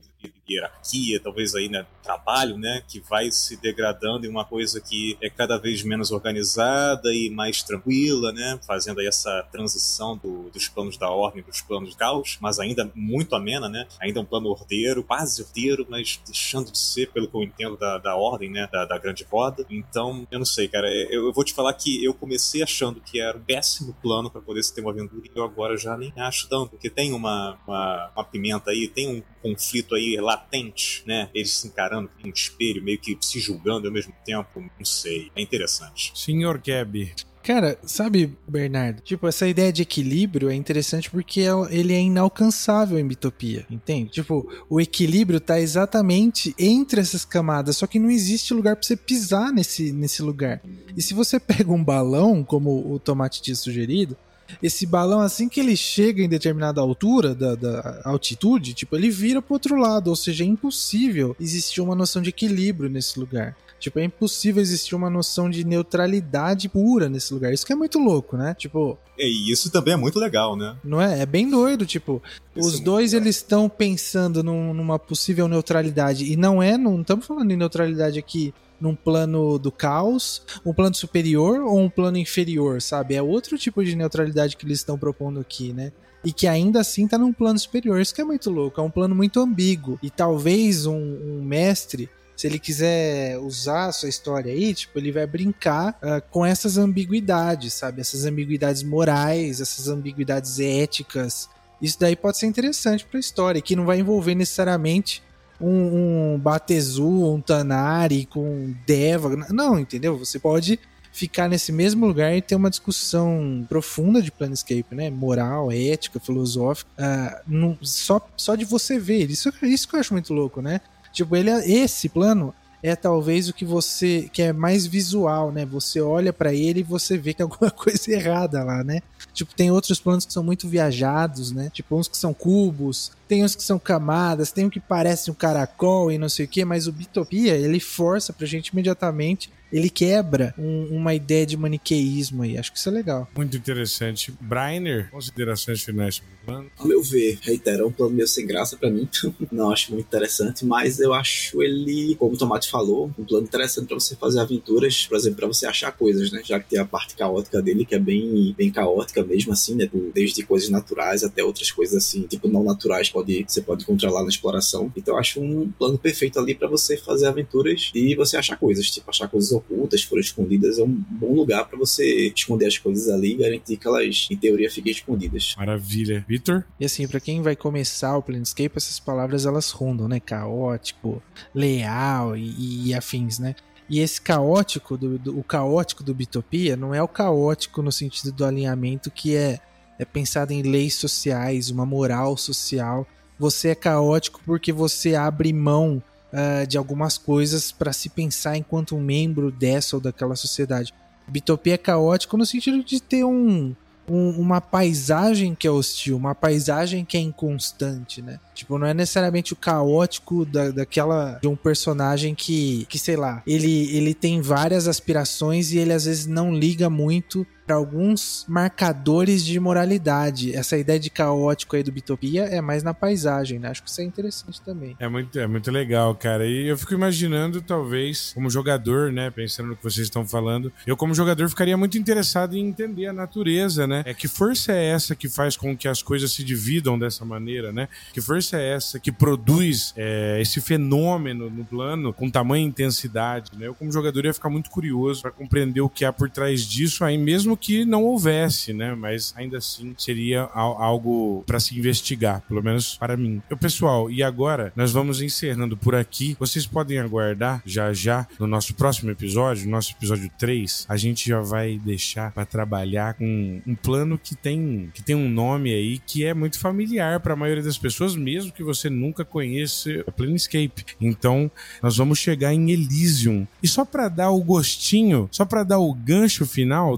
hierarquia, 0.50 1.20
talvez 1.20 1.56
aí, 1.56 1.70
né, 1.70 1.86
trabalho, 2.04 2.58
né, 2.58 2.84
que 2.88 3.00
vai 3.00 3.32
se 3.32 3.56
degradando 3.58 4.26
em 4.26 4.30
uma 4.30 4.44
coisa 4.44 4.82
que 4.82 5.18
é 5.22 5.30
cada 5.30 5.58
vez 5.58 5.84
menos 5.84 6.12
organizada 6.12 7.14
e 7.14 7.30
mais 7.30 7.64
tranquila, 7.64 8.32
né, 8.32 8.60
fazendo 8.68 9.00
aí 9.00 9.08
essa 9.08 9.48
transição 9.52 10.18
do- 10.18 10.50
dos 10.50 10.68
planos 10.68 10.98
da 10.98 11.10
ordem 11.10 11.42
para 11.42 11.52
os 11.52 11.62
planos 11.62 11.92
do 11.92 11.98
caos, 11.98 12.38
mas 12.42 12.60
ainda 12.60 12.92
muito 12.94 13.36
amena, 13.36 13.70
né, 13.70 13.88
ainda 14.02 14.20
um 14.20 14.26
plano 14.26 14.50
ordeiro, 14.50 15.04
quase 15.04 15.42
ordeiro, 15.42 15.86
mas 15.90 16.20
deixando 16.26 16.72
de 16.72 16.78
ser, 16.78 17.12
pelo 17.12 17.28
que 17.28 17.36
eu 17.36 17.44
entendo, 17.44 17.78
da, 17.78 17.98
da 17.98 18.16
ordem, 18.16 18.50
né, 18.52 18.68
da, 18.72 18.86
da 18.86 18.98
grande 18.98 19.24
roda. 19.24 19.66
Então, 19.70 20.28
eu 20.30 20.40
não 20.40 20.46
sei, 20.46 20.68
cara, 20.68 20.88
eu, 20.94 21.28
eu 21.28 21.34
vou 21.34 21.44
te 21.44 21.54
falar 21.54 21.74
que 21.74 22.04
eu 22.04 22.14
comecei 22.14 22.62
achando 22.62 23.00
que 23.02 23.20
era 23.20 23.38
um 23.38 23.42
péssimo 23.42 23.96
plano 24.02 24.30
para 24.30 24.42
poder 24.42 24.62
se 24.64 24.74
ter 24.74 24.82
uma 24.82 24.92
aventura 24.92 25.22
e 25.26 25.32
eu 25.38 25.44
agora 25.44 25.78
já 25.78 25.98
nem 25.98 26.12
acho 26.18 26.48
tanto, 26.50 26.72
porque 26.72 26.90
tem 26.90 27.14
uma, 27.14 27.58
uma, 27.66 28.12
uma 28.16 28.24
pimenta 28.24 28.72
aí, 28.72 28.88
tem 28.88 29.08
um 29.08 29.24
conflito 29.42 29.96
aí 29.96 30.16
latente, 30.44 31.04
né? 31.06 31.30
Eles 31.34 31.52
se 31.52 31.68
encarando 31.68 32.10
em 32.24 32.30
um 32.30 32.34
espelho, 32.34 32.84
meio 32.84 33.00
que 33.00 33.18
se 33.22 33.40
julgando 33.40 33.88
ao 33.88 33.94
mesmo 33.94 34.14
tempo, 34.26 34.60
não 34.60 34.86
sei. 34.86 35.32
É 35.36 35.42
interessante. 35.42 36.12
Senhor 36.16 36.60
Keb. 36.60 37.14
Cara, 37.44 37.78
sabe, 37.86 38.38
Bernardo? 38.48 39.02
Tipo, 39.02 39.28
essa 39.28 39.46
ideia 39.46 39.72
de 39.74 39.82
equilíbrio 39.82 40.50
é 40.50 40.56
interessante 40.56 41.10
porque 41.10 41.42
é- 41.42 41.76
ele 41.78 41.92
é 41.94 42.00
inalcançável 42.00 42.98
em 42.98 43.06
Bitopia, 43.06 43.66
entende? 43.70 44.12
Tipo, 44.12 44.50
o 44.70 44.80
equilíbrio 44.80 45.42
tá 45.42 45.60
exatamente 45.60 46.56
entre 46.58 47.02
essas 47.02 47.26
camadas, 47.26 47.76
só 47.76 47.86
que 47.86 48.00
não 48.00 48.10
existe 48.10 48.54
lugar 48.54 48.78
pra 48.78 48.86
você 48.88 48.96
pisar 48.96 49.52
nesse, 49.52 49.92
nesse 49.92 50.22
lugar. 50.22 50.62
E 50.96 51.02
se 51.02 51.14
você 51.14 51.38
pega 51.68 51.70
um 51.74 51.84
balão, 51.84 52.46
como 52.46 52.90
o 52.94 52.98
Tomate 52.98 53.42
tinha 53.42 53.56
sugerido, 53.58 54.16
esse 54.62 54.86
balão, 54.86 55.20
assim 55.20 55.48
que 55.50 55.60
ele 55.60 55.76
chega 55.76 56.22
em 56.22 56.30
determinada 56.30 56.80
altura 56.82 57.34
da, 57.36 57.56
da 57.56 58.02
altitude, 58.06 58.74
tipo, 58.74 58.96
ele 58.96 59.10
vira 59.10 59.42
pro 59.42 59.54
outro 59.56 59.76
lado, 59.76 60.10
ou 60.10 60.16
seja, 60.16 60.44
é 60.44 60.48
impossível 60.48 61.36
existir 61.40 61.82
uma 61.82 61.96
noção 61.96 62.22
de 62.22 62.30
equilíbrio 62.30 62.90
nesse 62.90 63.20
lugar. 63.20 63.56
Tipo, 63.80 64.00
é 64.00 64.06
impossível 64.06 64.62
existir 64.62 64.96
uma 64.96 65.10
noção 65.10 65.50
de 65.50 65.66
neutralidade 65.66 66.70
pura 66.70 67.10
nesse 67.10 67.34
lugar. 67.34 67.54
Isso 67.54 67.66
que 67.66 67.74
é 67.74 67.76
muito 67.76 68.00
louco, 68.00 68.38
né? 68.38 68.54
Tipo, 68.58 68.98
E 69.20 69.52
isso 69.52 69.70
também 69.70 69.94
é 69.94 69.98
muito 69.98 70.18
legal, 70.20 70.56
né? 70.56 70.76
não 70.84 71.02
é? 71.02 71.20
É 71.22 71.26
bem 71.26 71.50
doido, 71.50 71.86
tipo, 71.86 72.22
Isso 72.24 72.40
é 72.56 72.60
os 72.68 72.74
muito 72.76 72.86
dois 72.86 73.12
legal. 73.12 73.26
eles 73.26 73.36
estão 73.36 73.68
pensando 73.68 74.42
num- 74.42 74.74
numa 74.74 74.98
possível 74.98 75.50
neutralidade 75.50 76.32
e 76.32 76.36
não 76.38 76.64
é, 76.64 76.78
não 76.78 77.02
estamos 77.02 77.26
falando 77.26 77.50
de 77.50 77.58
neutralidade 77.58 78.18
aqui 78.18 78.54
num 78.84 78.96
plano 78.96 79.58
do 79.58 79.72
caos, 79.72 80.42
um 80.66 80.74
plano 80.74 80.94
superior 80.94 81.62
ou 81.62 81.80
um 81.80 81.90
plano 81.90 82.18
inferior, 82.18 82.82
sabe? 82.82 83.16
É 83.16 83.22
outro 83.22 83.58
tipo 83.58 83.82
de 83.82 83.96
neutralidade 83.96 84.58
que 84.58 84.66
eles 84.66 84.80
estão 84.80 84.98
propondo 84.98 85.40
aqui, 85.40 85.72
né? 85.72 85.94
E 86.22 86.34
que 86.34 86.48
ainda 86.48 86.82
assim 86.82 87.08
tá 87.08 87.18
num 87.18 87.32
plano 87.32 87.58
superior. 87.58 88.02
Isso 88.02 88.14
que 88.14 88.20
é 88.20 88.26
muito 88.26 88.52
louco, 88.52 88.82
é 88.82 88.84
um 88.84 88.92
plano 88.92 89.16
muito 89.16 89.40
ambíguo. 89.40 89.98
E 90.04 90.10
talvez 90.10 90.86
um, 90.86 90.98
um 90.98 91.42
mestre 91.42 92.10
se 92.36 92.48
ele 92.48 92.60
quiser 92.60 93.38
usar 93.38 93.86
a 93.86 93.92
sua 93.94 94.10
história 94.10 94.52
aí, 94.52 94.74
tipo, 94.74 95.00
ele 95.00 95.12
vai 95.12 95.26
brincar 95.26 95.98
ah, 96.02 96.20
com 96.20 96.46
essas 96.46 96.78
ambiguidades, 96.78 97.74
sabe? 97.74 98.02
Essas 98.02 98.26
ambiguidades 98.26 98.84
morais, 98.84 99.62
essas 99.62 99.88
ambiguidades 99.88 100.60
éticas. 100.60 101.48
Isso 101.82 101.98
daí 101.98 102.16
pode 102.16 102.38
ser 102.38 102.48
interessante 102.48 103.06
pra 103.06 103.20
história, 103.20 103.62
que 103.62 103.76
não 103.76 103.86
vai 103.86 104.00
envolver 104.00 104.36
necessariamente 104.36 105.24
um, 105.66 106.34
um 106.36 106.40
Batezu, 106.40 107.08
um 107.08 107.42
Tanari 107.42 108.26
com 108.26 108.74
Deva. 108.86 109.30
Não, 109.50 109.80
entendeu? 109.80 110.18
Você 110.18 110.40
pode 110.40 110.80
ficar 111.12 111.48
nesse 111.48 111.72
mesmo 111.72 112.08
lugar 112.08 112.36
e 112.36 112.42
ter 112.42 112.56
uma 112.56 112.70
discussão 112.72 113.66
profunda 113.70 114.22
de 114.22 114.32
Planescape, 114.32 114.96
né? 114.96 115.10
Moral, 115.10 115.72
ética, 115.72 116.20
filosófica. 116.20 116.90
ah, 116.98 117.42
não- 117.48 117.78
só, 117.82 118.20
só 118.36 118.56
de 118.56 118.66
você 118.66 118.98
ver. 119.00 119.30
Isso, 119.30 119.52
isso 119.62 119.88
que 119.88 119.96
eu 119.96 120.00
acho 120.00 120.14
muito 120.14 120.34
louco, 120.34 120.62
né? 120.62 120.82
Tipo, 121.12 121.36
ele 121.36 121.50
é- 121.52 121.70
esse 121.70 122.10
plano 122.10 122.54
é 122.82 122.96
talvez 122.96 123.48
o 123.48 123.54
que 123.54 123.64
você 123.64 124.28
que 124.34 124.42
é 124.42 124.52
mais 124.52 124.86
visual, 124.88 125.52
né? 125.52 125.66
Você 125.68 126.02
olha 126.02 126.34
pra 126.34 126.52
ele 126.54 126.80
e 126.80 126.84
você 126.84 127.18
vê 127.18 127.32
que 127.32 127.38
tem 127.38 127.44
alguma 127.44 127.70
coisa 127.72 128.12
errada 128.12 128.64
lá, 128.64 128.84
né? 128.84 129.00
Tipo, 129.34 129.56
tem 129.56 129.72
outros 129.72 130.00
planos 130.00 130.26
que 130.26 130.34
são 130.34 130.44
muito 130.44 130.68
viajados, 130.68 131.52
né? 131.52 131.72
Tipo, 131.74 131.98
uns 131.98 132.08
que 132.08 132.18
são 132.18 132.34
cubos, 132.34 133.12
tem 133.28 133.44
uns 133.44 133.56
que 133.56 133.64
são 133.64 133.80
camadas, 133.80 134.52
tem 134.52 134.66
um 134.66 134.70
que 134.70 134.80
parece 134.80 135.32
um 135.32 135.34
caracol 135.34 136.12
e 136.12 136.18
não 136.18 136.30
sei 136.30 136.46
o 136.46 136.48
que, 136.48 136.64
mas 136.64 136.88
o 136.88 136.92
Bitopia, 136.92 137.56
ele 137.56 137.80
força 137.80 138.32
pra 138.32 138.46
gente 138.46 138.68
imediatamente, 138.68 139.52
ele 139.74 139.90
quebra 139.90 140.54
um- 140.58 140.88
uma 140.96 141.14
ideia 141.14 141.46
de 141.46 141.58
maniqueísmo 141.58 142.44
aí. 142.44 142.58
Acho 142.58 142.72
que 142.72 142.78
isso 142.78 142.90
é 142.90 142.92
legal. 142.92 143.28
Muito 143.36 143.58
interessante. 143.58 144.32
Brainer, 144.40 145.10
considerações 145.10 145.82
finais 145.82 146.16
sobre 146.16 146.32
o 146.34 146.46
plano? 146.46 146.72
Ao 146.78 146.88
meu 146.88 147.02
ver, 147.02 147.40
reitero, 147.42 147.84
é 147.84 147.86
um 147.88 147.92
plano 147.92 148.14
meio 148.14 148.28
sem 148.28 148.46
graça 148.46 148.78
pra 148.78 148.90
mim. 148.90 149.10
Não 149.52 149.72
acho 149.72 149.92
muito 149.94 150.06
interessante, 150.06 150.66
mas 150.66 151.00
eu 151.00 151.14
acho 151.14 151.62
ele, 151.64 152.16
como 152.16 152.36
o 152.36 152.38
Tomate 152.38 152.70
falou, 152.70 153.12
um 153.18 153.24
plano 153.26 153.46
interessante 153.46 153.88
pra 153.88 153.96
você 153.96 154.16
fazer 154.16 154.40
aventuras, 154.40 155.08
por 155.08 155.18
exemplo, 155.18 155.38
pra 155.38 155.48
você 155.48 155.66
achar 155.66 155.92
coisas, 155.92 156.32
né? 156.32 156.42
Já 156.46 156.60
que 156.60 156.70
tem 156.70 156.80
a 156.80 156.86
parte 156.86 157.16
caótica 157.16 157.62
dele, 157.62 157.86
que 157.86 157.96
é 157.96 158.00
bem, 158.00 158.54
bem 158.58 158.72
caótica 158.72 159.24
mesmo, 159.24 159.54
assim, 159.54 159.76
né? 159.76 159.90
Desde 160.14 160.44
coisas 160.44 160.70
naturais 160.70 161.24
até 161.24 161.44
outras 161.44 161.72
coisas 161.72 161.96
assim, 161.96 162.22
tipo 162.24 162.48
não 162.48 162.64
naturais, 162.64 163.10
pode, 163.10 163.44
você 163.48 163.62
pode 163.62 163.84
encontrar 163.84 164.12
lá 164.12 164.22
na 164.22 164.30
exploração. 164.30 164.92
Então 164.96 165.16
eu 165.16 165.20
acho 165.20 165.40
um 165.42 165.72
plano 165.72 165.98
perfeito 165.98 166.40
ali 166.40 166.54
pra 166.54 166.68
você 166.68 166.96
fazer 166.98 167.26
aventuras 167.26 167.90
e 167.96 168.16
você 168.16 168.38
achar 168.38 168.58
coisas, 168.58 168.90
tipo 168.92 169.10
achar 169.10 169.28
coisas 169.28 169.52
ocultas, 169.70 170.04
foram 170.04 170.22
escondidas. 170.22 170.80
É 170.80 170.84
um 170.84 171.04
bom 171.10 171.34
lugar 171.34 171.68
pra 171.68 171.78
você 171.78 172.32
esconder 172.36 172.68
as 172.68 172.78
coisas 172.78 173.10
ali 173.10 173.34
e 173.34 173.38
garantir 173.38 173.78
que 173.78 173.88
elas, 173.88 174.28
em 174.30 174.38
teoria, 174.38 174.70
fiquem 174.70 174.92
escondidas. 174.92 175.56
Maravilha. 175.58 176.26
Vitor? 176.28 176.66
E 176.80 176.86
assim, 176.86 177.08
pra 177.08 177.20
quem 177.20 177.42
vai 177.42 177.56
começar 177.56 178.18
o 178.18 178.22
Planescape, 178.22 178.78
essas 178.78 179.00
palavras 179.00 179.46
elas 179.46 179.72
rondam, 179.72 180.08
né? 180.08 180.20
Caótico, 180.20 181.22
leal 181.54 182.36
e, 182.38 182.88
e 182.88 182.94
afins, 182.94 183.40
né? 183.40 183.56
E 183.90 184.00
esse 184.00 184.22
caótico, 184.22 184.98
do, 184.98 185.20
do, 185.20 185.38
o 185.38 185.44
caótico 185.44 186.04
do 186.04 186.14
Bitopia, 186.14 186.76
não 186.76 186.94
é 186.94 187.04
o 187.04 187.08
caótico 187.08 187.82
no 187.82 187.92
sentido 187.92 188.32
do 188.32 188.46
alinhamento 188.46 189.12
que 189.12 189.36
é, 189.36 189.60
é 190.00 190.06
pensado 190.06 190.54
em 190.54 190.62
leis 190.62 190.96
sociais, 190.96 191.70
uma 191.70 191.86
moral 191.86 192.38
social. 192.38 193.06
Você 193.38 193.70
é 193.70 193.76
caótico 193.76 194.40
porque 194.46 194.72
você 194.72 195.16
abre 195.16 195.52
mão 195.52 196.02
uh, 196.34 196.68
de 196.68 196.78
algumas 196.78 197.18
coisas 197.18 197.72
para 197.72 197.94
se 197.94 198.10
pensar 198.10 198.58
enquanto 198.58 198.96
um 198.96 199.02
membro 199.02 199.52
dessa 199.52 199.96
ou 199.96 200.02
daquela 200.02 200.36
sociedade. 200.36 200.94
Bitopia 201.28 201.76
é 201.76 201.78
caótico 201.78 202.36
no 202.36 202.46
sentido 202.46 202.84
de 202.84 203.02
ter 203.02 203.24
um, 203.24 203.74
um, 204.08 204.30
uma 204.32 204.60
paisagem 204.60 205.56
que 205.56 205.68
é 205.68 205.72
hostil, 205.72 206.18
uma 206.18 206.36
paisagem 206.36 207.06
que 207.06 207.16
é 207.16 207.20
inconstante, 207.20 208.22
né? 208.22 208.40
Tipo, 208.54 208.78
não 208.78 208.88
é 208.88 208.94
necessariamente 208.94 209.54
o 209.54 209.56
caótico 209.56 210.46
da, 210.46 210.70
daquela 210.70 211.40
de 211.42 211.48
um 211.48 211.56
personagem 211.56 212.36
que, 212.36 212.86
que 212.90 213.00
sei 213.00 213.16
lá, 213.16 213.42
ele, 213.48 213.96
ele 213.96 214.14
tem 214.14 214.42
várias 214.42 214.88
aspirações 214.88 215.72
e 215.72 215.78
ele 215.78 215.94
às 215.94 216.06
vezes 216.06 216.26
não 216.26 216.54
liga 216.54 216.90
muito 216.90 217.48
para 217.66 217.76
alguns 217.76 218.46
marcadores 218.48 219.44
de 219.46 219.60
moralidade. 219.60 220.56
Essa 220.56 220.78
ideia 220.78 221.00
de 221.00 221.10
caótico 221.10 221.76
aí 221.76 221.84
do 221.84 221.92
Bitopia 221.92 222.44
é 222.44 222.62
mais 222.62 222.84
na 222.84 222.94
paisagem, 222.94 223.60
né? 223.60 223.70
Acho 223.70 223.84
que 223.84 223.90
isso 223.90 224.02
é 224.02 224.04
interessante 224.04 224.62
também. 224.62 224.96
É 225.00 225.08
muito, 225.08 225.40
é 225.40 225.48
muito 225.48 225.72
legal, 225.72 226.14
cara. 226.16 226.46
E 226.46 226.68
eu 226.68 226.78
fico 226.78 226.94
imaginando, 226.94 227.62
talvez, 227.62 228.32
como 228.34 228.50
jogador, 228.50 229.12
né? 229.12 229.30
Pensando 229.32 229.70
no 229.70 229.76
que 229.76 229.84
vocês 229.84 230.08
estão 230.08 230.26
falando, 230.26 230.72
eu, 230.86 230.98
como 230.98 231.14
jogador, 231.14 231.48
ficaria 231.50 231.78
muito 231.78 231.98
interessado 231.98 232.56
em 232.56 232.68
entender 232.68 233.08
a 233.08 233.14
natureza, 233.14 233.88
né? 233.88 234.04
É 234.06 234.14
que 234.14 234.28
força 234.28 234.74
é 234.74 234.86
essa 234.86 235.16
que 235.16 235.30
faz 235.30 235.56
com 235.56 235.76
que 235.76 235.88
as 235.88 236.02
coisas 236.02 236.32
se 236.32 236.44
dividam 236.44 236.98
dessa 237.00 237.24
maneira, 237.24 237.72
né? 237.72 237.88
Que 238.14 238.22
força 238.22 238.58
é 238.58 238.74
essa 238.74 239.00
que 239.00 239.12
produz 239.12 239.94
é, 239.96 240.40
esse 240.42 240.60
fenômeno 240.62 241.50
no 241.50 241.64
plano 241.64 242.14
com 242.14 242.30
tamanha 242.30 242.66
intensidade, 242.66 243.52
né? 243.58 243.68
Eu, 243.68 243.76
como 243.76 243.92
jogador, 243.92 244.26
ia 244.26 244.34
ficar 244.34 244.50
muito 244.50 244.70
curioso 244.70 245.22
para 245.22 245.32
compreender 245.32 245.82
o 245.82 245.90
que 245.90 246.06
há 246.06 246.12
por 246.12 246.30
trás 246.30 246.62
disso, 246.62 247.04
aí 247.04 247.18
mesmo 247.18 247.53
mesmo 247.54 247.58
que 247.58 247.86
não 247.86 248.04
houvesse, 248.04 248.74
né? 248.74 248.96
Mas 248.96 249.34
ainda 249.38 249.58
assim 249.58 249.94
seria 249.98 250.44
algo 250.54 251.44
para 251.46 251.60
se 251.60 251.78
investigar, 251.78 252.42
pelo 252.48 252.64
menos 252.64 252.96
para 252.96 253.16
mim. 253.16 253.42
Eu, 253.50 253.58
pessoal, 253.58 254.10
e 254.10 254.24
agora 254.24 254.74
nós 254.76 254.92
vamos 254.92 255.22
encerrando 255.22 255.78
por 255.78 255.96
aqui. 255.96 256.36
Vocês 256.40 256.66
podem 256.66 257.00
aguardar 257.00 257.62
já 257.66 257.94
já 257.94 258.28
no 258.40 258.48
nosso 258.48 258.74
próximo 258.74 259.12
episódio, 259.12 259.70
nosso 259.70 259.94
episódio 259.94 260.30
3, 260.38 260.86
a 260.90 260.98
gente 260.98 261.30
já 261.30 261.42
vai 261.42 261.78
deixar 261.78 262.32
para 262.32 262.46
trabalhar 262.46 263.14
com 263.14 263.62
um 263.66 263.76
plano 263.76 264.18
que 264.18 264.36
tem 264.36 264.90
que 264.94 265.04
tem 265.04 265.16
um 265.16 265.30
nome 265.30 265.74
aí 265.74 266.00
que 266.00 266.26
é 266.26 266.34
muito 266.34 266.60
familiar 266.60 267.20
para 267.20 267.34
a 267.34 267.36
maioria 267.36 267.64
das 267.64 267.78
pessoas, 267.78 268.16
mesmo 268.16 268.52
que 268.52 268.64
você 268.64 268.90
nunca 268.90 269.24
conheça 269.24 269.90
a 270.08 270.12
Planescape. 270.12 270.86
Então, 271.00 271.52
nós 271.82 271.98
vamos 271.98 272.20
chegar 272.20 272.54
em 272.54 272.72
Elysium. 272.72 273.48
E 273.62 273.68
só 273.68 273.86
para 273.86 274.08
dar 274.10 274.32
o 274.32 274.42
gostinho, 274.42 275.28
só 275.32 275.46
para 275.46 275.64
dar 275.64 275.80
o 275.80 275.94
gancho 275.94 276.46
final, 276.46 276.98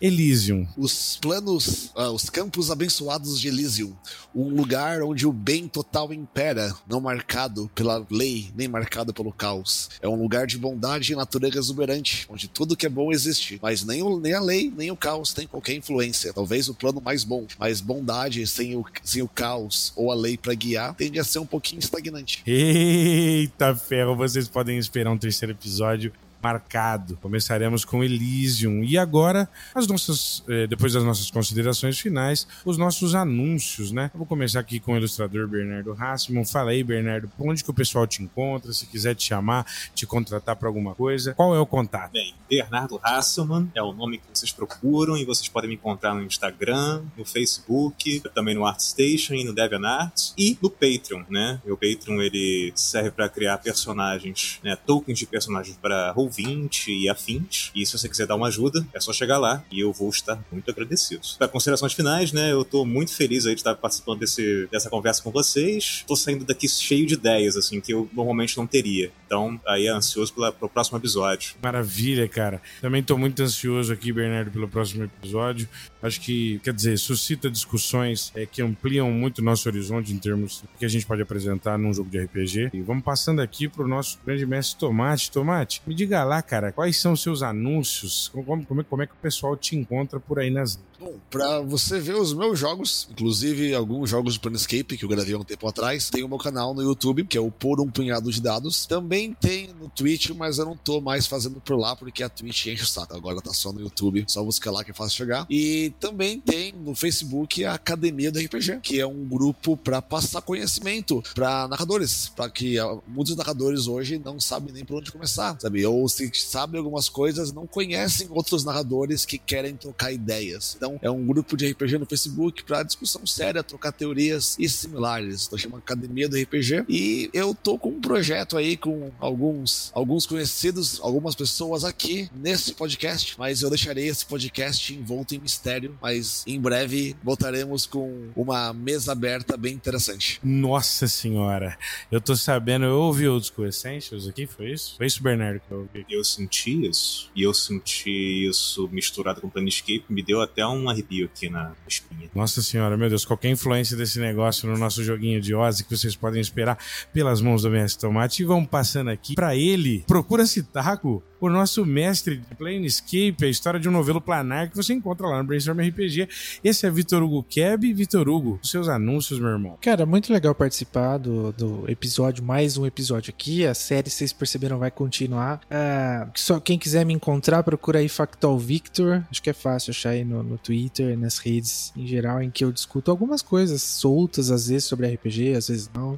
Elysium. 0.00 0.66
Os 0.76 1.18
planos, 1.20 1.92
uh, 1.96 2.10
os 2.12 2.28
campos 2.30 2.70
abençoados 2.70 3.40
de 3.40 3.48
Elysium. 3.48 3.92
Um 4.34 4.48
lugar 4.48 5.02
onde 5.02 5.26
o 5.26 5.32
bem 5.32 5.68
total 5.68 6.12
impera, 6.12 6.74
não 6.88 7.00
marcado 7.00 7.70
pela 7.74 8.04
lei, 8.10 8.50
nem 8.56 8.68
marcado 8.68 9.12
pelo 9.12 9.32
caos. 9.32 9.90
É 10.00 10.08
um 10.08 10.20
lugar 10.20 10.46
de 10.46 10.58
bondade 10.58 11.12
e 11.12 11.16
natureza 11.16 11.58
exuberante, 11.58 12.26
onde 12.28 12.48
tudo 12.48 12.76
que 12.76 12.86
é 12.86 12.88
bom 12.88 13.12
existe, 13.12 13.58
mas 13.62 13.84
nem, 13.84 14.02
o, 14.02 14.18
nem 14.18 14.34
a 14.34 14.40
lei, 14.40 14.72
nem 14.76 14.90
o 14.90 14.96
caos 14.96 15.32
tem 15.32 15.46
qualquer 15.46 15.74
influência. 15.74 16.32
Talvez 16.32 16.68
o 16.68 16.74
plano 16.74 17.00
mais 17.00 17.24
bom, 17.24 17.46
mas 17.58 17.80
bondade 17.80 18.46
sem 18.46 18.76
o, 18.76 18.84
sem 19.02 19.22
o 19.22 19.28
caos 19.28 19.92
ou 19.96 20.10
a 20.10 20.14
lei 20.14 20.36
para 20.36 20.54
guiar 20.54 20.94
tende 20.94 21.18
a 21.18 21.24
ser 21.24 21.38
um 21.38 21.46
pouquinho 21.46 21.80
estagnante. 21.80 22.42
Eita 22.46 23.74
ferro, 23.74 24.16
vocês 24.16 24.48
podem 24.48 24.78
esperar 24.78 25.10
um 25.10 25.18
terceiro 25.18 25.52
episódio 25.52 26.12
marcado. 26.42 27.16
Começaremos 27.16 27.84
com 27.84 28.02
Elysium. 28.02 28.82
E 28.82 28.98
agora, 28.98 29.48
as 29.74 29.86
nossas, 29.86 30.42
eh, 30.48 30.66
depois 30.66 30.92
das 30.92 31.04
nossas 31.04 31.30
considerações 31.30 31.98
finais, 31.98 32.46
os 32.64 32.76
nossos 32.76 33.14
anúncios, 33.14 33.92
né? 33.92 34.10
Eu 34.12 34.18
vou 34.18 34.26
começar 34.26 34.60
aqui 34.60 34.80
com 34.80 34.94
o 34.94 34.96
ilustrador 34.96 35.46
Bernardo 35.46 35.92
Hassman. 35.98 36.44
Fala 36.44 36.70
aí, 36.70 36.82
Bernardo, 36.82 37.28
por 37.36 37.48
onde 37.48 37.62
que 37.62 37.70
o 37.70 37.74
pessoal 37.74 38.06
te 38.06 38.22
encontra? 38.22 38.72
Se 38.72 38.86
quiser 38.86 39.14
te 39.14 39.24
chamar, 39.24 39.66
te 39.94 40.06
contratar 40.06 40.56
para 40.56 40.68
alguma 40.68 40.94
coisa, 40.94 41.34
qual 41.34 41.54
é 41.54 41.60
o 41.60 41.66
contato? 41.66 42.12
Bem, 42.12 42.34
Bernardo 42.48 43.00
Hasselman 43.02 43.70
é 43.74 43.82
o 43.82 43.92
nome 43.92 44.18
que 44.18 44.24
vocês 44.32 44.52
procuram 44.52 45.16
e 45.16 45.24
vocês 45.24 45.48
podem 45.48 45.70
me 45.70 45.76
encontrar 45.76 46.14
no 46.14 46.22
Instagram, 46.22 47.02
no 47.16 47.24
Facebook, 47.24 48.20
também 48.34 48.54
no 48.54 48.66
ArtStation 48.66 49.34
e 49.34 49.44
no 49.44 49.54
DeviantArt 49.54 50.32
e 50.36 50.58
no 50.60 50.70
Patreon, 50.70 51.22
né? 51.30 51.60
Meu 51.64 51.76
Patreon 51.76 52.20
ele 52.20 52.72
serve 52.74 53.10
para 53.10 53.28
criar 53.28 53.58
personagens, 53.58 54.60
né? 54.62 54.76
Tokens 54.76 55.18
de 55.18 55.26
personagens 55.26 55.76
para 55.76 56.12
ouvinte 56.32 56.90
e 56.90 57.08
afins. 57.08 57.70
E 57.74 57.84
se 57.84 57.96
você 57.96 58.08
quiser 58.08 58.26
dar 58.26 58.36
uma 58.36 58.48
ajuda, 58.48 58.86
é 58.94 59.00
só 59.00 59.12
chegar 59.12 59.38
lá 59.38 59.62
e 59.70 59.80
eu 59.80 59.92
vou 59.92 60.08
estar 60.08 60.42
muito 60.50 60.70
agradecido. 60.70 61.20
Para 61.38 61.48
considerações 61.48 61.92
finais, 61.92 62.32
né? 62.32 62.52
Eu 62.52 62.64
tô 62.64 62.84
muito 62.84 63.12
feliz 63.14 63.46
aí 63.46 63.54
de 63.54 63.60
estar 63.60 63.74
participando 63.74 64.20
desse, 64.20 64.66
dessa 64.70 64.88
conversa 64.88 65.22
com 65.22 65.30
vocês. 65.30 66.04
Tô 66.06 66.16
saindo 66.16 66.44
daqui 66.44 66.68
cheio 66.68 67.06
de 67.06 67.14
ideias, 67.14 67.56
assim, 67.56 67.80
que 67.80 67.92
eu 67.92 68.08
normalmente 68.12 68.56
não 68.56 68.66
teria. 68.66 69.12
Então, 69.32 69.58
aí 69.66 69.88
ansioso 69.88 70.34
pela, 70.34 70.52
pelo 70.52 70.68
próximo 70.68 70.98
episódio. 70.98 71.54
Maravilha, 71.62 72.28
cara. 72.28 72.60
Também 72.82 73.02
tô 73.02 73.16
muito 73.16 73.42
ansioso 73.42 73.90
aqui, 73.90 74.12
Bernardo, 74.12 74.50
pelo 74.50 74.68
próximo 74.68 75.04
episódio. 75.04 75.66
Acho 76.02 76.20
que, 76.20 76.58
quer 76.62 76.74
dizer, 76.74 76.98
suscita 76.98 77.50
discussões 77.50 78.30
é, 78.34 78.44
que 78.44 78.60
ampliam 78.60 79.10
muito 79.10 79.38
o 79.38 79.42
nosso 79.42 79.66
horizonte 79.70 80.12
em 80.12 80.18
termos 80.18 80.60
do 80.60 80.68
que 80.78 80.84
a 80.84 80.88
gente 80.88 81.06
pode 81.06 81.22
apresentar 81.22 81.78
num 81.78 81.94
jogo 81.94 82.10
de 82.10 82.18
RPG. 82.18 82.72
E 82.74 82.82
vamos 82.82 83.02
passando 83.02 83.40
aqui 83.40 83.68
pro 83.68 83.88
nosso 83.88 84.18
grande 84.22 84.44
mestre 84.44 84.78
Tomate. 84.78 85.30
Tomate, 85.30 85.80
me 85.86 85.94
diga 85.94 86.22
lá, 86.24 86.42
cara, 86.42 86.70
quais 86.70 86.98
são 86.98 87.12
os 87.14 87.22
seus 87.22 87.42
anúncios? 87.42 88.28
Como, 88.34 88.66
como, 88.66 88.84
como 88.84 89.02
é 89.02 89.06
que 89.06 89.14
o 89.14 89.22
pessoal 89.22 89.56
te 89.56 89.74
encontra 89.76 90.20
por 90.20 90.40
aí 90.40 90.50
nas 90.50 90.78
Bom, 91.02 91.18
pra 91.28 91.60
você 91.60 91.98
ver 91.98 92.14
os 92.14 92.32
meus 92.32 92.56
jogos, 92.56 93.08
inclusive 93.10 93.74
alguns 93.74 94.08
jogos 94.08 94.34
de 94.34 94.40
Planescape 94.40 94.96
que 94.96 95.04
eu 95.04 95.08
gravei 95.08 95.34
há 95.34 95.38
um 95.38 95.42
tempo 95.42 95.66
atrás, 95.66 96.08
tem 96.08 96.22
o 96.22 96.28
meu 96.28 96.38
canal 96.38 96.72
no 96.72 96.80
YouTube, 96.80 97.24
que 97.24 97.36
é 97.36 97.40
o 97.40 97.50
Por 97.50 97.80
Um 97.80 97.90
Punhado 97.90 98.30
de 98.30 98.40
Dados. 98.40 98.86
Também 98.86 99.34
tem 99.34 99.74
no 99.80 99.88
Twitch, 99.88 100.30
mas 100.30 100.58
eu 100.58 100.64
não 100.64 100.76
tô 100.76 101.00
mais 101.00 101.26
fazendo 101.26 101.60
por 101.60 101.76
lá, 101.76 101.96
porque 101.96 102.22
a 102.22 102.28
Twitch 102.28 102.66
enche 102.66 102.84
o 102.84 102.86
saco. 102.86 103.16
Agora 103.16 103.40
tá 103.40 103.52
só 103.52 103.72
no 103.72 103.80
YouTube, 103.80 104.24
só 104.28 104.44
buscar 104.44 104.70
lá 104.70 104.84
que 104.84 104.92
é 104.92 104.94
fácil 104.94 105.16
chegar. 105.16 105.44
E 105.50 105.92
também 105.98 106.38
tem 106.38 106.72
no 106.72 106.94
Facebook 106.94 107.64
a 107.64 107.74
Academia 107.74 108.30
do 108.30 108.38
RPG, 108.38 108.78
que 108.80 109.00
é 109.00 109.06
um 109.06 109.24
grupo 109.24 109.76
para 109.76 110.00
passar 110.00 110.40
conhecimento 110.40 111.20
para 111.34 111.66
narradores, 111.66 112.28
para 112.28 112.48
que 112.48 112.78
ah, 112.78 112.96
muitos 113.08 113.34
narradores 113.34 113.88
hoje 113.88 114.22
não 114.24 114.38
sabem 114.38 114.72
nem 114.72 114.84
por 114.84 114.98
onde 114.98 115.10
começar, 115.10 115.56
sabe? 115.58 115.84
Ou 115.84 116.08
se 116.08 116.30
sabem 116.32 116.78
algumas 116.78 117.08
coisas, 117.08 117.52
não 117.52 117.66
conhecem 117.66 118.28
outros 118.30 118.62
narradores 118.62 119.24
que 119.24 119.36
querem 119.36 119.74
trocar 119.74 120.12
ideias. 120.12 120.74
Então, 120.76 120.91
é 121.00 121.10
um 121.10 121.24
grupo 121.24 121.56
de 121.56 121.70
RPG 121.70 121.98
no 121.98 122.06
Facebook 122.06 122.64
para 122.64 122.82
discussão 122.82 123.26
séria, 123.26 123.62
trocar 123.62 123.92
teorias 123.92 124.56
e 124.58 124.68
similares. 124.68 125.42
Estou 125.42 125.58
chamando 125.58 125.80
Academia 125.80 126.28
do 126.28 126.36
RPG 126.36 126.84
e 126.88 127.30
eu 127.32 127.54
tô 127.54 127.78
com 127.78 127.90
um 127.90 128.00
projeto 128.00 128.56
aí 128.56 128.76
com 128.76 129.10
alguns 129.18 129.90
alguns 129.94 130.26
conhecidos, 130.26 131.00
algumas 131.02 131.34
pessoas 131.34 131.84
aqui 131.84 132.28
nesse 132.34 132.74
podcast, 132.74 133.34
mas 133.38 133.62
eu 133.62 133.68
deixarei 133.68 134.08
esse 134.08 134.24
podcast 134.26 134.94
envolto 134.94 135.34
em 135.34 135.38
mistério, 135.38 135.96
mas 136.00 136.44
em 136.46 136.60
breve 136.60 137.16
voltaremos 137.22 137.86
com 137.86 138.30
uma 138.34 138.72
mesa 138.72 139.12
aberta 139.12 139.56
bem 139.56 139.74
interessante. 139.74 140.40
Nossa 140.42 141.06
senhora, 141.06 141.78
eu 142.10 142.20
tô 142.20 142.34
sabendo, 142.36 142.84
eu 142.84 142.98
ouvi 142.98 143.28
o 143.28 143.38
Disco 143.38 143.64
Essentials 143.64 144.28
aqui, 144.28 144.46
foi 144.46 144.72
isso? 144.72 144.96
Foi 144.96 145.06
isso, 145.06 145.22
Bernardo, 145.22 145.60
que 145.60 145.72
eu 145.72 145.80
ouvi? 145.80 146.06
Eu 146.08 146.24
senti 146.24 146.86
isso, 146.86 147.30
e 147.34 147.42
eu 147.42 147.54
senti 147.54 148.48
isso 148.48 148.88
misturado 148.92 149.40
com 149.40 149.48
Planescape, 149.48 150.04
me 150.08 150.22
deu 150.22 150.40
até 150.40 150.66
um 150.66 150.81
um 150.82 150.88
arrepio 150.88 151.26
aqui 151.26 151.48
na 151.48 151.72
espinha. 151.86 152.30
Nossa 152.34 152.62
senhora, 152.62 152.96
meu 152.96 153.08
Deus, 153.08 153.24
qualquer 153.24 153.50
influência 153.50 153.96
desse 153.96 154.18
negócio 154.18 154.68
no 154.68 154.76
nosso 154.76 155.02
joguinho 155.02 155.40
de 155.40 155.54
Ozzy 155.54 155.84
que 155.84 155.96
vocês 155.96 156.16
podem 156.16 156.40
esperar 156.40 156.78
pelas 157.12 157.40
mãos 157.40 157.62
do 157.62 157.70
Mestre 157.70 158.00
Tomate. 158.00 158.42
E 158.42 158.46
vamos 158.46 158.68
passando 158.68 159.10
aqui 159.10 159.34
para 159.34 159.56
ele. 159.56 160.04
Procura-se 160.06 160.62
Taco 160.62 161.22
o 161.42 161.50
nosso 161.50 161.84
mestre 161.84 162.36
de 162.36 162.54
Planescape, 162.54 163.44
a 163.44 163.48
história 163.48 163.80
de 163.80 163.88
um 163.88 163.92
novelo 163.92 164.20
planar 164.20 164.70
que 164.70 164.76
você 164.76 164.92
encontra 164.92 165.26
lá 165.26 165.38
no 165.38 165.44
Brainstorm 165.44 165.80
RPG. 165.80 166.28
Esse 166.62 166.86
é 166.86 166.90
Vitor 166.90 167.20
Hugo 167.20 167.42
Keb. 167.42 167.92
Vitor 167.92 168.28
Hugo, 168.28 168.60
seus 168.62 168.88
anúncios, 168.88 169.40
meu 169.40 169.48
irmão. 169.48 169.76
Cara, 169.80 170.06
muito 170.06 170.32
legal 170.32 170.54
participar 170.54 171.18
do, 171.18 171.52
do 171.52 171.90
episódio, 171.90 172.44
mais 172.44 172.76
um 172.76 172.86
episódio 172.86 173.30
aqui. 173.30 173.66
A 173.66 173.74
série, 173.74 174.08
vocês 174.08 174.32
perceberam, 174.32 174.78
vai 174.78 174.92
continuar. 174.92 175.60
Uh, 175.64 176.30
só 176.36 176.60
quem 176.60 176.78
quiser 176.78 177.04
me 177.04 177.12
encontrar, 177.12 177.64
procura 177.64 177.98
aí 177.98 178.08
Factual 178.08 178.56
Victor. 178.56 179.24
Acho 179.28 179.42
que 179.42 179.50
é 179.50 179.52
fácil 179.52 179.90
achar 179.90 180.10
aí 180.10 180.24
no, 180.24 180.44
no 180.44 180.56
Twitter, 180.56 181.18
nas 181.18 181.38
redes 181.38 181.92
em 181.96 182.06
geral, 182.06 182.40
em 182.40 182.52
que 182.52 182.64
eu 182.64 182.70
discuto 182.70 183.10
algumas 183.10 183.42
coisas 183.42 183.82
soltas, 183.82 184.48
às 184.48 184.68
vezes 184.68 184.84
sobre 184.84 185.12
RPG, 185.12 185.54
às 185.56 185.66
vezes 185.66 185.90
não. 185.92 186.16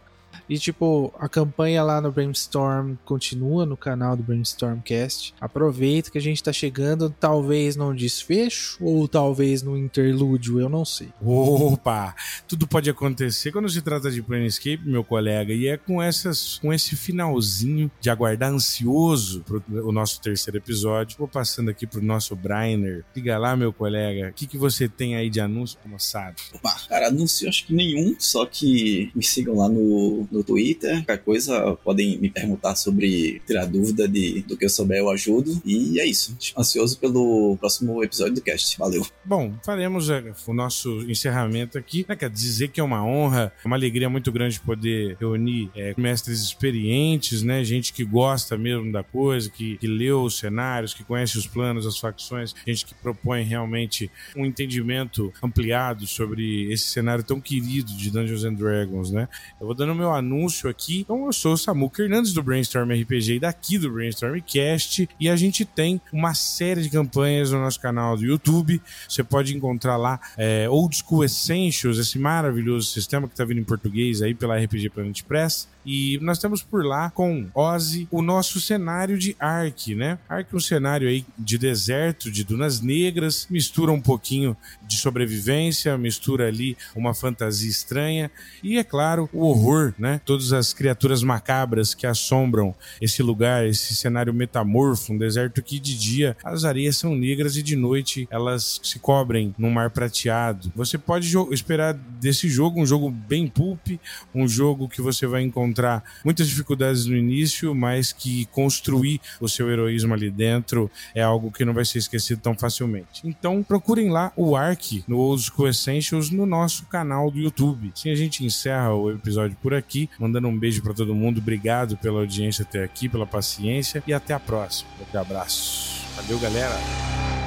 E 0.49 0.59
tipo, 0.59 1.13
a 1.19 1.29
campanha 1.29 1.83
lá 1.83 2.01
no 2.01 2.13
Brainstorm 2.13 2.95
continua 3.05 3.65
no 3.65 3.77
canal 3.77 4.17
do 4.17 4.23
Brainstormcast. 4.23 5.35
Aproveita 5.41 6.11
que 6.11 6.19
a 6.19 6.21
gente 6.21 6.43
tá 6.43 6.53
chegando, 6.53 7.11
talvez 7.11 7.77
num 7.77 7.95
desfecho 7.95 8.79
ou 8.85 9.09
talvez 9.09 9.63
no 9.63 9.77
interlúdio, 9.77 10.61
eu 10.61 10.69
não 10.69 10.85
sei. 10.85 11.09
Opa! 11.23 12.15
Tudo 12.47 12.67
pode 12.67 12.91
acontecer 12.91 13.53
quando 13.53 13.69
se 13.69 13.81
trata 13.83 14.11
de 14.11 14.23
Planescape, 14.23 14.83
meu 14.85 15.05
colega, 15.05 15.53
e 15.53 15.67
é 15.69 15.77
com 15.77 16.03
essas 16.03 16.59
com 16.59 16.73
esse 16.73 16.97
finalzinho 16.97 17.91
de 18.01 18.11
aguardar 18.11 18.51
ansioso 18.51 19.43
pro 19.43 19.63
o 19.69 19.93
nosso 19.93 20.21
terceiro 20.21 20.59
episódio. 20.59 21.17
Vou 21.19 21.29
passando 21.29 21.71
aqui 21.71 21.87
pro 21.87 22.03
nosso 22.03 22.37
Brainer. 22.37 23.05
Diga 23.15 23.39
lá, 23.39 23.57
meu 23.57 23.73
colega, 23.73 24.29
o 24.29 24.33
que, 24.33 24.47
que 24.47 24.59
você 24.59 24.89
tem 24.89 25.17
aí 25.17 25.31
de 25.31 25.41
anúncio 25.41 25.79
moçada? 25.87 26.37
Opa, 26.53 26.77
cara, 26.89 27.09
anúncio 27.09 27.49
acho 27.49 27.67
que 27.67 27.75
nenhum, 27.75 28.15
só 28.19 28.47
que 28.47 29.11
me 29.15 29.23
sigam 29.23 29.57
lá 29.57 29.69
no, 29.69 30.27
no 30.35 30.45
Twitter. 30.45 30.97
Qualquer 31.05 31.19
coisa, 31.19 31.79
podem 31.83 32.19
me 32.19 32.29
perguntar 32.29 32.75
sobre, 32.75 33.41
tirar 33.47 33.67
dúvida 33.67 34.09
de, 34.09 34.43
do 34.43 34.57
que 34.57 34.65
eu 34.65 34.69
souber, 34.69 34.99
eu 34.99 35.11
ajudo. 35.11 35.61
E 35.65 36.01
é 36.01 36.07
isso. 36.07 36.37
Ansioso 36.59 36.99
pelo 36.99 37.57
próximo 37.59 38.03
episódio 38.03 38.35
do 38.35 38.43
cast. 38.43 38.77
Valeu. 38.79 39.07
Bom, 39.25 39.55
faremos 39.65 40.11
é, 40.11 40.33
o 40.47 40.53
nosso 40.53 41.03
encerramento 41.09 41.79
aqui. 41.79 42.05
Né, 42.09 42.17
quer 42.17 42.31
dizer 42.31 42.69
que 42.69 42.81
é 42.81 42.85
uma 42.85 43.05
honra, 43.05 43.53
uma 43.65 43.77
alegria 43.77 44.11
muito 44.11 44.31
grande 44.33 44.61
poder 44.61 45.17
reunir 45.21 45.71
é, 45.75 45.95
mestres 45.97 46.41
experientes, 46.41 47.43
né? 47.43 47.63
Gente 47.63 47.93
que 47.93 48.05
gosta 48.05 48.57
mesmo 48.57 48.91
da 48.93 49.03
coisa, 49.03 49.49
que, 49.49 49.77
que 49.79 49.87
leu 49.87 50.23
os 50.23 50.39
cenários, 50.39 50.93
que 50.93 51.05
conhece 51.05 51.39
os 51.39 51.47
planos, 51.47 51.87
as 51.87 51.99
facções, 51.99 52.55
gente 52.67 52.85
que 52.85 52.95
propõe 52.95 53.43
realmente 53.43 54.11
um 54.37 54.45
entendimento 54.45 55.33
ampliado 55.43 56.07
sobre 56.07 56.73
esse 56.73 56.85
cenário 56.85 57.23
tão 57.23 57.41
querido 57.41 57.93
de 57.93 58.11
Dungeons 58.11 58.45
and 58.45 58.55
Dragons, 58.55 59.11
né? 59.11 59.29
Eu 59.61 59.67
vou 59.67 59.75
dando 59.75 59.95
meu 59.95 60.13
anúncio 60.13 60.24
aqui. 60.69 61.01
Então, 61.01 61.27
eu 61.27 61.33
sou 61.33 61.55
o 61.55 61.57
Samuca 61.57 62.03
Hernandes 62.03 62.33
do 62.33 62.43
Brainstorm 62.43 62.91
RPG 62.91 63.35
e 63.35 63.41
daqui 63.41 63.79
do 63.79 63.91
Brainstorm 63.91 64.41
Cast 64.41 65.09
e 65.19 65.29
a 65.29 65.37
gente 65.37 65.65
tem 65.65 66.01
uma 66.13 66.35
série 66.35 66.83
de 66.83 66.91
campanhas 66.91 67.51
no 67.51 67.61
nosso 67.61 67.81
canal 67.81 68.17
do 68.17 68.25
YouTube. 68.25 68.81
Você 69.09 69.23
pode 69.23 69.57
encontrar 69.57 69.97
lá 69.97 70.21
é, 70.37 70.69
Old 70.69 70.97
School 70.97 71.25
Essentials, 71.25 71.99
esse 71.99 72.19
maravilhoso 72.19 72.91
sistema 72.91 73.27
que 73.27 73.35
está 73.35 73.45
vindo 73.45 73.61
em 73.61 73.65
português 73.65 74.23
aí 74.23 74.35
pela 74.35 74.57
RPG 74.59 74.91
Planet 74.91 75.23
Press. 75.23 75.69
E 75.85 76.19
nós 76.23 76.39
temos 76.39 76.63
por 76.63 76.85
lá 76.85 77.11
com 77.11 77.47
Ozzy 77.55 78.09
o 78.11 78.23
nosso 78.23 78.61
cenário 78.61 79.19
de 79.19 79.37
Ark, 79.39 79.95
né? 79.95 80.19
Ark 80.29 80.49
é 80.53 80.57
um 80.57 80.61
cenário 80.61 81.09
aí 81.09 81.25
de 81.39 81.59
deserto, 81.59 82.31
de 82.31 82.45
dunas 82.45 82.81
negras, 82.81 83.47
mistura 83.51 83.93
um 83.93 84.01
pouquinho 84.01 84.57
de 84.87 84.97
sobrevivência, 84.97 85.97
mistura 85.99 86.49
ali 86.49 86.77
uma 86.95 87.13
fantasia 87.13 87.69
estranha 87.69 88.31
e, 88.63 88.79
é 88.79 88.85
claro, 88.85 89.29
o 89.33 89.47
horror, 89.47 89.93
né? 89.99 90.21
Todas 90.25 90.53
as 90.53 90.73
criaturas 90.73 91.23
macabras 91.23 91.95
que 91.95 92.07
assombram 92.07 92.75
esse 93.01 93.23
lugar, 93.23 93.67
esse 93.67 93.95
cenário 93.95 94.33
metamorfo, 94.33 95.13
um 95.13 95.19
deserto 95.19 95.63
que 95.63 95.79
de 95.79 95.97
dia 95.99 96.37
as 96.43 96.65
areias 96.65 96.97
são 96.97 97.15
negras 97.15 97.57
e 97.57 97.63
de 97.63 97.77
noite 97.77 98.27
elas 98.31 98.81
se 98.83 98.99
cobrem 98.99 99.55
num 99.59 99.71
mar 99.71 99.91
prateado. 99.91 100.73
Você 100.75 100.97
pode 100.97 101.33
esperar 101.51 101.95
desse 101.95 102.49
jogo 102.49 102.81
um 102.81 102.87
jogo 102.87 103.11
bem 103.11 103.47
pulp, 103.47 103.99
um 104.35 104.49
jogo 104.49 104.89
que 104.89 105.03
você 105.03 105.27
vai 105.27 105.43
encontrar 105.43 105.74
encontrar 105.75 106.05
muitas 106.25 106.49
dificuldades 106.49 107.07
no 107.07 107.17
início, 107.17 107.75
mas 107.75 108.13
que 108.13 108.47
construir 108.47 109.21
o 109.41 109.49
seu 109.49 109.71
heroísmo 109.71 110.15
ali 110.15 110.31
dentro 110.31 110.91
é 111.15 111.23
algo 111.23 111.51
que 111.51 111.65
não 111.65 111.75
vai 111.75 111.85
ser 111.85 111.99
esquecido 111.99 112.41
tão 112.41 112.55
facilmente. 112.55 113.23
Então 113.25 113.63
procurem 113.63 114.11
lá 114.11 114.33
o 114.37 114.57
Ark 114.57 115.05
no 115.09 115.19
Old 115.19 115.43
School 115.43 115.69
Essentials 115.69 116.31
no 116.31 116.47
nosso 116.47 116.87
canal 116.87 117.31
do 117.31 117.39
YouTube. 117.39 117.91
Assim 117.93 118.11
a 118.11 118.15
gente 118.15 118.45
encerra 118.45 118.95
o 118.95 119.11
episódio 119.11 119.57
por 119.61 119.75
aqui, 119.75 120.09
mandando 120.19 120.47
um 120.49 120.59
beijo 120.59 120.83
para 120.83 120.95
todo 120.95 121.15
mundo. 121.15 121.39
Obrigado 121.39 121.97
pela 121.97 122.21
audiência 122.21 122.63
até 122.63 122.85
aqui, 122.85 123.09
pela 123.09 123.27
paciência 123.27 124.03
e 124.07 124.13
até 124.13 124.33
a 124.33 124.41
próxima. 124.41 124.89
Um 125.13 125.19
abraço. 125.19 126.05
Valeu, 126.17 126.39
galera! 126.39 127.44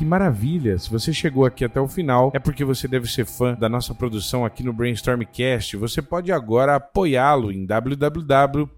Que 0.00 0.04
maravilha! 0.06 0.78
Se 0.78 0.88
você 0.88 1.12
chegou 1.12 1.44
aqui 1.44 1.62
até 1.62 1.78
o 1.78 1.86
final, 1.86 2.32
é 2.32 2.38
porque 2.38 2.64
você 2.64 2.88
deve 2.88 3.06
ser 3.06 3.26
fã 3.26 3.52
da 3.52 3.68
nossa 3.68 3.94
produção 3.94 4.46
aqui 4.46 4.62
no 4.62 4.72
Brainstormcast. 4.72 5.76
Você 5.76 6.00
pode 6.00 6.32
agora 6.32 6.76
apoiá-lo 6.76 7.52
em 7.52 7.66
www.apoia.c 7.66 8.70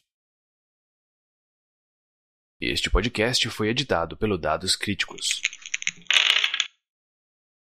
Este 2.62 2.92
podcast 2.92 3.50
foi 3.50 3.70
editado 3.70 4.16
pelo 4.16 4.38
Dados 4.38 4.76
Críticos. 4.76 5.42